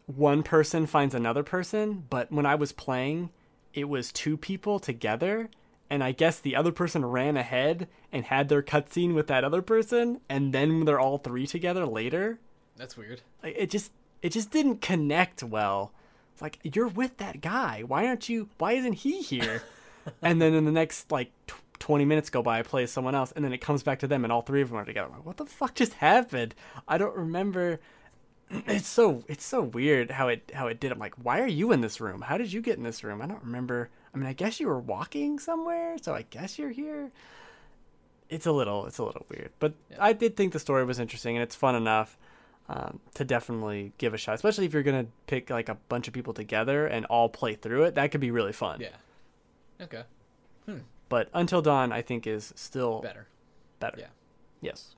one 0.07 0.43
person 0.43 0.87
finds 0.87 1.15
another 1.15 1.43
person, 1.43 2.05
but 2.09 2.31
when 2.31 2.47
I 2.47 2.55
was 2.55 2.73
playing, 2.73 3.31
it 3.75 3.89
was 3.89 4.13
two 4.13 4.37
people 4.37 4.79
together, 4.79 5.49
and 5.93 6.03
I 6.03 6.13
guess 6.13 6.41
the 6.41 6.57
other 6.57 6.73
person 6.73 7.05
ran 7.05 7.37
ahead 7.37 7.87
and 8.11 8.25
had 8.25 8.49
their 8.49 8.63
cutscene 8.63 9.13
with 9.13 9.27
that 9.27 9.45
other 9.45 9.61
person, 9.61 10.23
and 10.27 10.55
then 10.55 10.87
they're 10.87 10.99
all 10.99 11.19
three 11.19 11.47
together 11.47 11.85
later. 11.85 12.39
That's 12.79 12.97
weird. 12.97 13.21
Like 13.43 13.57
it 13.59 13.69
just 13.69 13.93
it 14.23 14.31
just 14.31 14.51
didn't 14.51 14.81
connect 14.81 15.43
well. 15.43 15.93
It's 16.33 16.41
like 16.41 16.59
you're 16.63 16.89
with 16.89 17.19
that 17.19 17.43
guy. 17.43 17.83
Why 17.87 18.07
aren't 18.07 18.31
you? 18.31 18.49
Why 18.57 18.73
isn't 18.73 18.95
he 18.95 19.21
here? 19.21 19.65
and 20.23 20.41
then 20.41 20.55
in 20.55 20.65
the 20.65 20.73
next 20.73 21.13
like 21.13 21.31
tw- 21.47 21.61
20 21.79 22.07
minutes 22.07 22.31
go 22.31 22.43
by, 22.43 22.61
I 22.61 22.63
play 22.63 22.85
as 22.85 22.91
someone 22.91 23.15
else, 23.15 23.31
and 23.33 23.45
then 23.45 23.53
it 23.53 23.59
comes 23.59 23.83
back 23.83 23.99
to 23.99 24.07
them, 24.07 24.25
and 24.25 24.33
all 24.33 24.41
three 24.41 24.63
of 24.63 24.71
them 24.71 24.79
are 24.79 24.87
together. 24.87 25.09
I'm 25.09 25.17
like, 25.17 25.27
what 25.27 25.37
the 25.37 25.45
fuck 25.45 25.75
just 25.75 25.93
happened? 25.95 26.55
I 26.89 26.97
don't 26.97 27.15
remember. 27.15 27.81
It's 28.67 28.89
so 28.89 29.25
it's 29.29 29.45
so 29.45 29.61
weird 29.61 30.11
how 30.11 30.29
it 30.29 30.53
how 30.55 30.69
it 30.69 30.81
did. 30.81 30.91
I'm 30.91 30.99
like, 30.99 31.17
why 31.23 31.41
are 31.41 31.47
you 31.47 31.71
in 31.71 31.83
this 31.83 32.01
room? 32.01 32.23
How 32.23 32.39
did 32.39 32.51
you 32.51 32.63
get 32.63 32.79
in 32.79 32.83
this 32.83 33.05
room? 33.05 33.21
I 33.21 33.27
don't 33.27 33.45
remember. 33.45 33.91
I 34.15 34.19
mean, 34.19 34.27
I 34.27 34.33
guess 34.33 34.61
you 34.61 34.69
were 34.69 34.79
walking 34.79 35.39
somewhere, 35.39 35.97
so 36.01 36.15
I 36.15 36.23
guess 36.23 36.59
you're 36.59 36.71
here. 36.71 37.11
It's 38.29 38.47
a 38.47 38.53
little 38.53 38.87
it's 38.87 38.99
a 38.99 39.05
little 39.05 39.27
weird, 39.29 39.51
but 39.59 39.75
I 39.99 40.13
did 40.13 40.37
think 40.37 40.53
the 40.53 40.59
story 40.59 40.85
was 40.85 40.99
interesting 40.99 41.37
and 41.37 41.43
it's 41.43 41.55
fun 41.55 41.75
enough 41.75 42.17
um, 42.69 43.01
to 43.15 43.25
definitely 43.25 43.93
give 43.99 44.15
a 44.15 44.19
shot, 44.19 44.35
especially 44.35 44.65
if 44.65 44.73
you're 44.73 44.83
gonna 44.83 45.07
pick 45.27 45.51
like 45.51 45.69
a 45.69 45.75
bunch 45.89 46.09
of 46.09 46.15
people 46.15 46.33
together 46.33 46.87
and 46.87 47.05
all 47.07 47.29
play 47.29 47.55
through 47.55 47.85
it. 47.85 47.95
That 47.95 48.11
could 48.11 48.21
be 48.21 48.31
really 48.31 48.53
fun. 48.53 48.81
Yeah. 48.81 48.97
Okay. 49.81 50.03
But 51.13 51.29
Until 51.35 51.61
Dawn, 51.61 51.93
I 51.93 52.01
think, 52.01 52.27
is 52.27 52.55
still 52.57 53.03
Better. 53.03 53.27
better. 53.81 53.99
Yeah. 53.99 54.07
Yes. 54.63 54.95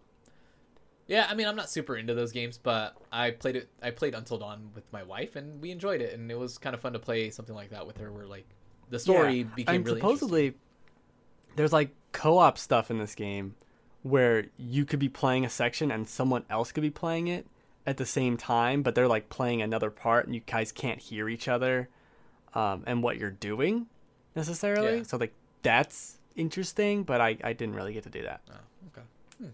Yeah, 1.08 1.26
I 1.28 1.34
mean, 1.34 1.48
I'm 1.48 1.56
not 1.56 1.68
super 1.68 1.96
into 1.96 2.14
those 2.14 2.30
games, 2.30 2.56
but 2.56 2.96
I 3.10 3.32
played 3.32 3.56
it. 3.56 3.68
I 3.82 3.90
played 3.90 4.14
Until 4.14 4.38
Dawn 4.38 4.70
with 4.76 4.84
my 4.92 5.02
wife, 5.02 5.34
and 5.34 5.60
we 5.60 5.72
enjoyed 5.72 6.00
it, 6.00 6.14
and 6.14 6.30
it 6.30 6.38
was 6.38 6.56
kind 6.56 6.72
of 6.72 6.80
fun 6.80 6.92
to 6.92 7.00
play 7.00 7.30
something 7.30 7.56
like 7.56 7.70
that 7.70 7.84
with 7.84 7.96
her, 7.98 8.12
where 8.12 8.26
like 8.26 8.46
the 8.94 9.00
story 9.00 9.34
Yeah. 9.38 9.42
became 9.54 9.74
and 9.76 9.86
really 9.86 10.00
supposedly 10.00 10.54
there's 11.56 11.72
like 11.72 11.90
co-op 12.12 12.56
stuff 12.58 12.90
in 12.90 12.98
this 12.98 13.14
game 13.14 13.54
where 14.02 14.46
you 14.56 14.84
could 14.84 14.98
be 14.98 15.08
playing 15.08 15.44
a 15.44 15.50
section 15.50 15.90
and 15.90 16.08
someone 16.08 16.44
else 16.50 16.72
could 16.72 16.82
be 16.82 16.90
playing 16.90 17.26
it 17.28 17.46
at 17.86 17.96
the 17.96 18.06
same 18.06 18.36
time, 18.36 18.82
but 18.82 18.94
they're 18.94 19.08
like 19.08 19.28
playing 19.28 19.60
another 19.62 19.90
part 19.90 20.26
and 20.26 20.34
you 20.34 20.40
guys 20.46 20.72
can't 20.72 21.00
hear 21.00 21.28
each 21.28 21.48
other 21.48 21.88
um, 22.54 22.82
and 22.86 23.02
what 23.02 23.18
you're 23.18 23.30
doing 23.30 23.86
necessarily. 24.36 24.98
Yeah. 24.98 25.02
So 25.04 25.16
like 25.16 25.32
that's 25.62 26.18
interesting, 26.36 27.02
but 27.04 27.20
I, 27.20 27.36
I 27.42 27.52
didn't 27.52 27.74
really 27.74 27.92
get 27.92 28.02
to 28.04 28.10
do 28.10 28.22
that. 28.22 28.40
Oh, 28.50 28.54
okay. 28.92 29.50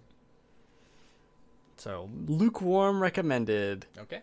So 1.76 2.10
lukewarm 2.26 3.00
recommended. 3.00 3.86
Okay. 3.98 4.20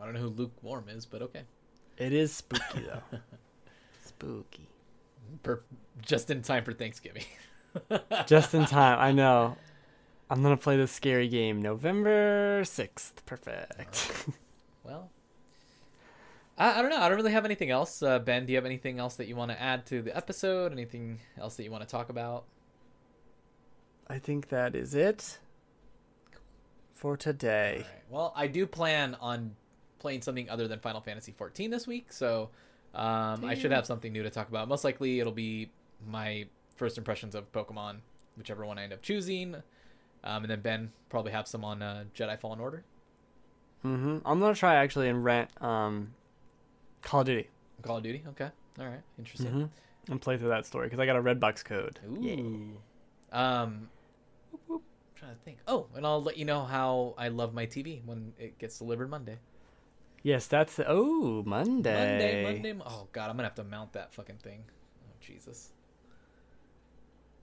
I 0.00 0.04
don't 0.04 0.14
know 0.14 0.20
who 0.20 0.28
lukewarm 0.28 0.88
is, 0.88 1.06
but 1.06 1.22
okay. 1.22 1.42
It 1.96 2.12
is 2.12 2.32
spooky 2.32 2.80
though. 2.86 3.18
spooky. 4.22 4.68
Per- 5.42 5.62
just 6.00 6.30
in 6.30 6.42
time 6.42 6.64
for 6.64 6.72
Thanksgiving. 6.72 7.24
Just 8.26 8.52
in 8.52 8.66
time. 8.66 8.98
I 8.98 9.12
know. 9.12 9.56
I'm 10.28 10.42
gonna 10.42 10.58
play 10.58 10.76
this 10.76 10.92
scary 10.92 11.26
game 11.26 11.62
November 11.62 12.62
sixth. 12.66 13.24
Perfect. 13.24 14.28
well, 14.84 15.10
I, 16.58 16.78
I 16.78 16.82
don't 16.82 16.90
know. 16.90 16.98
I 16.98 17.08
don't 17.08 17.16
really 17.16 17.32
have 17.32 17.46
anything 17.46 17.70
else. 17.70 18.02
Uh, 18.02 18.18
ben, 18.18 18.44
do 18.44 18.52
you 18.52 18.58
have 18.58 18.66
anything 18.66 18.98
else 18.98 19.16
that 19.16 19.26
you 19.26 19.36
want 19.36 19.50
to 19.52 19.60
add 19.60 19.86
to 19.86 20.02
the 20.02 20.14
episode? 20.14 20.70
Anything 20.72 21.18
else 21.40 21.56
that 21.56 21.64
you 21.64 21.70
want 21.70 21.82
to 21.82 21.88
talk 21.88 22.10
about? 22.10 22.44
I 24.06 24.18
think 24.18 24.50
that 24.50 24.76
is 24.76 24.94
it 24.94 25.38
for 26.94 27.16
today. 27.16 27.78
right. 27.78 27.86
Well, 28.10 28.34
I 28.36 28.48
do 28.48 28.66
plan 28.66 29.16
on 29.18 29.56
playing 29.98 30.20
something 30.20 30.50
other 30.50 30.68
than 30.68 30.78
Final 30.80 31.00
Fantasy 31.00 31.32
14 31.32 31.70
this 31.70 31.86
week, 31.86 32.12
so 32.12 32.50
um, 32.94 33.44
I 33.44 33.54
should 33.54 33.72
have 33.72 33.86
something 33.86 34.12
new 34.12 34.22
to 34.22 34.30
talk 34.30 34.48
about. 34.48 34.68
Most 34.68 34.84
likely, 34.84 35.20
it'll 35.20 35.32
be 35.32 35.70
my 36.06 36.46
first 36.76 36.98
impressions 36.98 37.34
of 37.34 37.50
Pokemon, 37.52 37.98
whichever 38.36 38.64
one 38.66 38.78
I 38.78 38.84
end 38.84 38.92
up 38.92 39.02
choosing. 39.02 39.56
Um, 40.24 40.44
and 40.44 40.50
then 40.50 40.60
Ben 40.60 40.92
probably 41.08 41.32
have 41.32 41.48
some 41.48 41.64
on 41.64 41.82
uh, 41.82 42.04
Jedi 42.16 42.38
Fallen 42.38 42.60
Order, 42.60 42.84
Mm-hmm. 43.84 44.18
I'm 44.24 44.38
gonna 44.38 44.54
try 44.54 44.76
actually 44.76 45.08
and 45.08 45.24
rent 45.24 45.50
um, 45.60 46.14
Call 47.02 47.20
of 47.20 47.26
Duty 47.26 47.48
Call 47.82 47.96
of 47.96 48.04
Duty. 48.04 48.22
Okay, 48.28 48.48
all 48.78 48.86
right, 48.86 49.00
interesting. 49.18 49.50
hmm 49.50 49.64
and 50.08 50.20
play 50.20 50.36
through 50.36 50.48
that 50.50 50.66
story 50.66 50.86
because 50.86 50.98
I 51.00 51.06
got 51.06 51.14
a 51.16 51.22
Redbox 51.22 51.64
code. 51.64 51.98
Ooh. 52.08 52.20
Yay. 52.20 52.38
Um, 53.32 53.88
I'm 54.70 54.80
trying 55.16 55.32
to 55.32 55.38
think. 55.44 55.58
Oh, 55.68 55.86
and 55.96 56.04
I'll 56.06 56.22
let 56.22 56.36
you 56.36 56.44
know 56.44 56.64
how 56.64 57.14
I 57.16 57.28
love 57.28 57.54
my 57.54 57.66
TV 57.66 58.04
when 58.04 58.32
it 58.38 58.58
gets 58.58 58.78
delivered 58.78 59.10
Monday. 59.10 59.38
Yes, 60.22 60.46
that's 60.46 60.78
oh 60.86 61.42
Monday. 61.44 61.94
Monday, 61.94 62.42
Monday. 62.44 62.84
Oh 62.86 63.08
God, 63.12 63.28
I'm 63.30 63.36
gonna 63.36 63.48
have 63.48 63.56
to 63.56 63.64
mount 63.64 63.92
that 63.94 64.12
fucking 64.14 64.36
thing. 64.36 64.64
Oh 65.04 65.12
Jesus. 65.20 65.70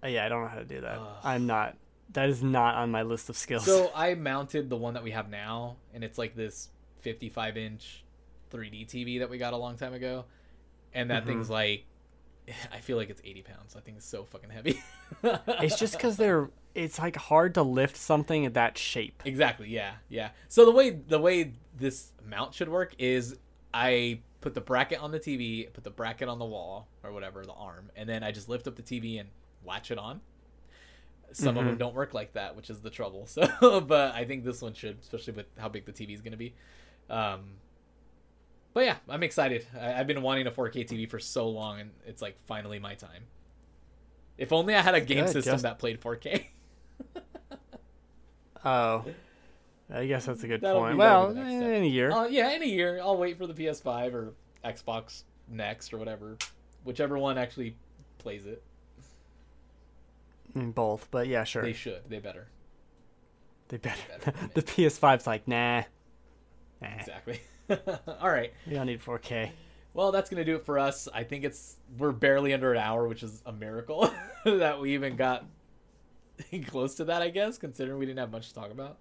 Uh, 0.03 0.07
yeah, 0.07 0.25
I 0.25 0.29
don't 0.29 0.41
know 0.43 0.47
how 0.47 0.59
to 0.59 0.65
do 0.65 0.81
that. 0.81 0.97
Ugh. 0.97 1.17
I'm 1.23 1.45
not. 1.45 1.75
That 2.13 2.29
is 2.29 2.41
not 2.41 2.75
on 2.75 2.89
my 2.89 3.03
list 3.03 3.29
of 3.29 3.37
skills. 3.37 3.65
So 3.65 3.91
I 3.95 4.15
mounted 4.15 4.69
the 4.69 4.77
one 4.77 4.93
that 4.93 5.03
we 5.03 5.11
have 5.11 5.29
now, 5.29 5.75
and 5.93 6.03
it's 6.03 6.17
like 6.17 6.35
this 6.35 6.69
55 7.01 7.57
inch 7.57 8.03
3D 8.51 8.87
TV 8.87 9.19
that 9.19 9.29
we 9.29 9.37
got 9.37 9.53
a 9.53 9.57
long 9.57 9.75
time 9.77 9.93
ago, 9.93 10.25
and 10.93 11.11
that 11.11 11.23
Mhm. 11.23 11.27
thing's 11.27 11.49
like, 11.49 11.85
I 12.73 12.79
feel 12.79 12.97
like 12.97 13.09
it's 13.09 13.21
80 13.23 13.41
pounds. 13.43 13.75
I 13.75 13.79
think 13.81 13.97
it's 13.97 14.05
so 14.07 14.23
fucking 14.25 14.49
heavy. 14.49 14.81
it's 15.23 15.77
just 15.79 15.93
because 15.93 16.17
they're. 16.17 16.49
It's 16.75 16.99
like 16.99 17.15
hard 17.15 17.55
to 17.55 17.63
lift 17.63 17.97
something 17.97 18.43
in 18.43 18.53
that 18.53 18.77
shape. 18.77 19.23
exactly. 19.25 19.69
Yeah, 19.69 19.93
yeah. 20.07 20.29
So 20.47 20.65
the 20.65 20.71
way 20.71 20.91
the 20.91 21.19
way 21.19 21.53
this 21.77 22.11
mount 22.25 22.53
should 22.53 22.69
work 22.69 22.93
is 22.99 23.35
I 23.73 24.19
put 24.41 24.53
the 24.53 24.61
bracket 24.61 24.99
on 25.01 25.11
the 25.11 25.19
TV, 25.19 25.71
put 25.73 25.83
the 25.83 25.89
bracket 25.89 26.29
on 26.29 26.39
the 26.39 26.45
wall 26.45 26.87
or 27.03 27.11
whatever 27.11 27.45
the 27.45 27.53
arm, 27.53 27.89
and 27.95 28.07
then 28.07 28.23
I 28.23 28.31
just 28.31 28.47
lift 28.49 28.67
up 28.67 28.75
the 28.75 28.83
TV 28.83 29.19
and 29.19 29.29
latch 29.65 29.91
it 29.91 29.97
on. 29.97 30.21
Some 31.31 31.57
of 31.57 31.63
Mhm. 31.63 31.67
them 31.67 31.77
don't 31.77 31.93
work 31.95 32.13
like 32.13 32.33
that, 32.33 32.55
which 32.55 32.69
is 32.69 32.79
the 32.81 32.89
trouble. 32.89 33.25
So, 33.27 33.81
but 33.81 34.13
I 34.15 34.25
think 34.25 34.43
this 34.43 34.61
one 34.61 34.73
should, 34.73 34.97
especially 35.01 35.33
with 35.33 35.45
how 35.57 35.69
big 35.69 35.85
the 35.85 35.91
TV 35.91 36.13
is 36.13 36.21
going 36.21 36.31
to 36.31 36.37
be. 36.37 36.53
Um, 37.09 37.55
but 38.73 38.85
yeah, 38.85 38.95
I'm 39.07 39.23
excited. 39.23 39.65
I, 39.79 39.93
I've 39.93 40.07
been 40.07 40.21
wanting 40.21 40.47
a 40.47 40.51
4K 40.51 40.87
TV 40.87 41.09
for 41.09 41.19
so 41.19 41.49
long, 41.49 41.79
and 41.79 41.91
it's 42.05 42.21
like 42.21 42.37
finally 42.45 42.79
my 42.79 42.95
time. 42.95 43.23
If 44.37 44.53
only 44.53 44.73
I 44.75 44.81
had 44.81 44.95
a 44.95 45.01
game 45.01 45.25
Good, 45.25 45.33
system 45.33 45.53
just- 45.53 45.63
that 45.63 45.79
played 45.79 45.99
4K. 46.01 46.45
Oh, 48.65 49.05
I 49.89 50.05
guess 50.05 50.25
that's 50.25 50.43
a 50.43 50.47
good 50.47 50.61
That'll 50.61 50.81
point. 50.81 50.97
Well, 50.97 51.33
that'll 51.33 51.33
be 51.33 51.39
the 51.39 51.45
next 51.45 51.63
step. 51.65 51.75
in 51.77 51.83
a 51.83 51.87
year. 51.87 52.11
Uh, 52.11 52.27
yeah, 52.27 52.51
in 52.51 52.61
a 52.61 52.65
year, 52.65 52.99
I'll 53.01 53.17
wait 53.17 53.37
for 53.37 53.47
the 53.47 53.53
PS5 53.53 54.13
or 54.13 54.33
Xbox 54.65 55.23
Next 55.47 55.93
or 55.93 55.97
whatever, 55.97 56.37
whichever 56.83 57.17
one 57.17 57.37
actually 57.37 57.75
plays 58.17 58.45
it. 58.45 58.61
I 60.55 60.59
both, 60.59 61.07
but 61.09 61.27
yeah, 61.27 61.43
sure. 61.43 61.61
They 61.63 61.73
should. 61.73 62.01
They 62.09 62.19
better. 62.19 62.47
They 63.69 63.77
better. 63.77 64.01
better. 64.25 64.33
the 64.53 64.61
PS5's 64.61 65.25
like, 65.25 65.47
nah. 65.47 65.83
Nah. 66.81 66.87
Exactly. 66.99 67.39
All 68.21 68.29
right. 68.29 68.53
We 68.67 68.73
don't 68.73 68.85
need 68.87 69.01
4K. 69.01 69.51
Well, 69.93 70.11
that's 70.11 70.29
gonna 70.29 70.45
do 70.45 70.55
it 70.55 70.65
for 70.65 70.77
us. 70.79 71.07
I 71.13 71.23
think 71.23 71.43
it's 71.43 71.77
we're 71.97 72.11
barely 72.11 72.53
under 72.53 72.71
an 72.71 72.77
hour, 72.79 73.07
which 73.07 73.23
is 73.23 73.41
a 73.45 73.51
miracle 73.51 74.09
that 74.45 74.79
we 74.79 74.93
even 74.93 75.15
got 75.15 75.45
close 76.67 76.95
to 76.95 77.05
that. 77.05 77.21
I 77.21 77.29
guess, 77.29 77.57
considering 77.57 77.97
we 77.97 78.05
didn't 78.05 78.19
have 78.19 78.31
much 78.31 78.49
to 78.49 78.55
talk 78.55 78.71
about. 78.71 78.97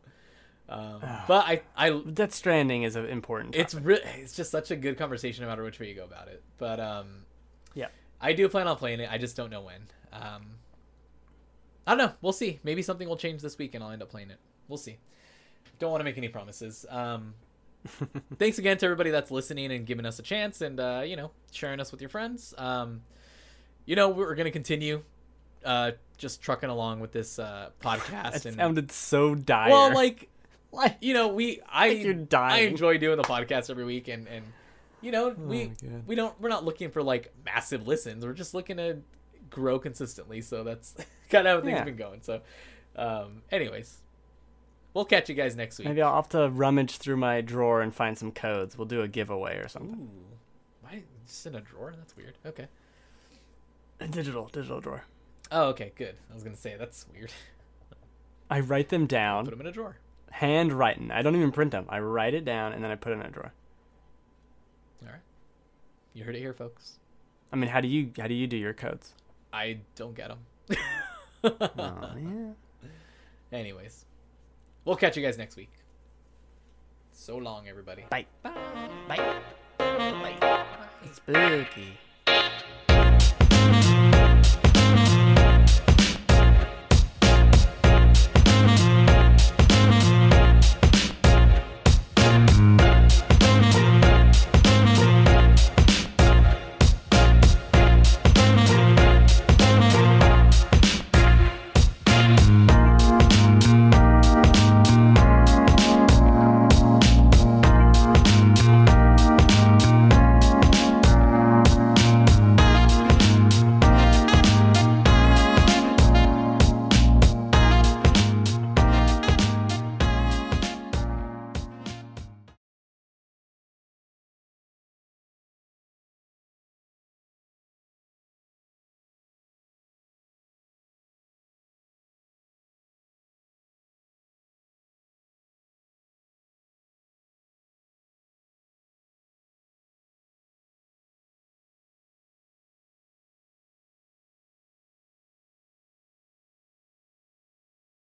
Um, 0.69 1.01
but 1.29 1.47
I, 1.47 1.63
I, 1.77 1.91
Death 1.91 2.35
Stranding 2.35 2.83
is 2.83 2.97
an 2.97 3.07
important. 3.07 3.55
it's 3.55 3.75
topic. 3.75 3.87
re- 3.87 4.01
it's 4.17 4.35
just 4.35 4.51
such 4.51 4.71
a 4.71 4.77
good 4.77 4.97
conversation 4.99 5.43
no 5.45 5.49
matter 5.49 5.63
which 5.63 5.79
way 5.79 5.89
you 5.89 5.95
go 5.95 6.05
about 6.05 6.29
it. 6.29 6.43
But 6.57 6.81
um, 6.81 7.25
Yeah. 7.75 7.89
I 8.21 8.33
do 8.33 8.49
plan 8.49 8.67
on 8.67 8.77
playing 8.77 9.01
it. 9.01 9.09
I 9.11 9.19
just 9.19 9.37
don't 9.37 9.51
know 9.51 9.61
when. 9.63 9.83
Um, 10.13 10.47
I 11.87 11.95
don't 11.95 11.99
know. 11.99 12.13
We'll 12.21 12.33
see. 12.33 12.59
Maybe 12.65 12.83
something 12.83 13.09
will 13.09 13.17
change 13.17 13.41
this 13.41 13.57
week, 13.57 13.75
and 13.75 13.85
I'll 13.85 13.91
end 13.91 14.03
up 14.03 14.11
playing 14.11 14.31
it. 14.31 14.39
We'll 14.69 14.77
see. 14.79 14.99
Don't 15.79 15.91
want 15.91 16.01
to 16.01 16.05
make 16.05 16.19
any 16.19 16.29
promises. 16.29 16.85
Um, 16.91 17.35
thanks 18.39 18.59
again 18.59 18.79
to 18.79 18.87
everybody 18.87 19.11
that's 19.11 19.31
listening 19.31 19.73
and 19.73 19.87
giving 19.87 20.07
us 20.07 20.19
a 20.19 20.23
chance, 20.23 20.61
and 20.61 20.79
uh, 20.81 21.03
you 21.05 21.17
know, 21.17 21.31
sharing 21.53 21.81
us 21.81 21.91
with 21.93 22.01
your 22.01 22.11
friends. 22.11 22.55
Um, 22.59 23.03
you 23.87 23.97
know, 23.97 24.09
we're 24.11 24.35
gonna 24.35 24.51
continue 24.51 25.03
uh, 25.65 25.93
just 26.17 26.41
trucking 26.43 26.71
along 26.71 27.01
with 27.01 27.13
this 27.13 27.39
uh, 27.39 27.71
podcast. 27.83 28.37
It 28.37 28.47
and 28.47 28.57
sounded 28.57 28.93
so 28.93 29.35
dire. 29.35 29.71
well, 29.71 29.93
like 29.95 30.29
like 30.73 30.97
you 31.01 31.15
know, 31.15 31.29
we 31.29 31.61
I 31.69 31.89
Like 31.89 31.99
you're 32.03 32.15
dying. 32.15 32.67
I 32.67 32.69
enjoy 32.69 32.99
doing 32.99 33.17
the 33.17 33.25
podcast 33.25 33.71
every 33.71 33.85
week, 33.85 34.09
and 34.09 34.27
and 34.29 34.45
you 35.01 35.13
know 35.13 35.31
we 35.31 35.73
we 36.07 36.15
don't 36.15 36.39
we're 36.41 36.49
not 36.49 36.65
looking 36.65 36.91
for 36.91 37.03
like 37.03 37.33
massive 37.45 37.87
listens. 37.87 38.25
We're 38.25 38.33
just 38.33 38.55
looking 38.55 38.77
to 38.79 38.99
grow 39.51 39.79
consistently. 39.79 40.41
So 40.43 40.65
that's 40.65 40.95
kind 41.31 41.47
of 41.47 41.57
how 41.57 41.61
things 41.61 41.71
Yeah. 41.71 41.77
have 41.77 41.87
been 41.87 41.97
going. 41.97 42.21
So, 42.23 42.41
um, 42.97 43.43
anyways, 43.51 44.03
we'll 44.99 45.05
catch 45.05 45.29
you 45.29 45.35
guys 45.37 45.55
next 45.55 45.79
week. 45.79 45.87
maybe 45.87 46.03
I'll 46.03 46.17
have 46.17 46.29
to 46.31 46.49
rummage 46.49 46.97
through 46.99 47.19
my 47.19 47.41
drawer 47.41 47.81
and 47.83 47.95
find 47.95 48.19
some 48.19 48.33
codes. 48.33 48.77
We'll 48.77 48.87
do 48.89 49.03
a 49.03 49.09
giveaway 49.09 49.57
or 49.59 49.69
something. 49.69 49.93
Ooh, 49.95 50.37
why 50.83 51.03
just 51.25 51.47
in 51.47 51.55
a 51.55 51.61
drawer? 51.61 51.95
That's 51.97 52.17
weird. 52.17 52.37
Okay. 52.45 52.67
A 54.01 54.09
digital, 54.09 54.47
digital 54.53 54.81
drawer. 54.81 55.05
Oh, 55.53 55.69
okay, 55.69 55.93
good. 55.97 56.17
I 56.31 56.35
was 56.35 56.43
gonna 56.43 56.57
say 56.57 56.75
that's 56.77 57.07
weird. 57.13 57.33
I 58.51 58.59
write 58.61 58.89
them 58.89 59.07
down. 59.07 59.45
Put 59.45 59.53
them 59.53 59.61
in 59.61 59.67
a 59.69 59.73
drawer. 59.73 59.97
handwritten. 60.33 61.13
I 61.13 61.23
don't 61.23 61.37
even 61.37 61.53
print 61.53 61.71
them. 61.71 61.87
I 61.89 62.01
write 62.01 62.35
it 62.35 62.45
down 62.45 62.73
and 62.73 62.83
then 62.83 62.91
I 62.91 62.97
put 62.97 63.13
it 63.13 63.17
in 63.17 63.23
a 63.23 63.31
drawer. 63.31 63.53
All 65.03 65.13
right. 65.13 65.21
You 66.13 66.25
heard 66.25 66.35
it 66.35 66.41
here, 66.41 66.55
folks. 66.55 66.99
I 67.53 67.57
mean, 67.57 67.71
how 67.71 67.81
do 67.81 67.87
you 67.89 68.11
how 68.19 68.27
do 68.27 68.35
you 68.35 68.47
do 68.49 68.57
your 68.57 68.75
codes? 68.75 69.15
I 69.53 69.79
don't 69.95 70.15
get 70.17 70.29
them. 70.29 70.39
Oh 71.45 72.15
yeah. 72.21 72.89
Anyways, 73.57 74.05
we'll 74.85 74.97
catch 74.97 75.17
you 75.17 75.23
guys 75.23 75.39
next 75.39 75.57
week. 75.57 75.71
So 77.13 77.37
long, 77.37 77.69
everybody. 77.69 78.05
Bye. 78.11 78.27
Bye. 78.43 78.53
Bye. 79.09 79.45
Bye. 79.79 80.69
Spooky. 81.13 81.99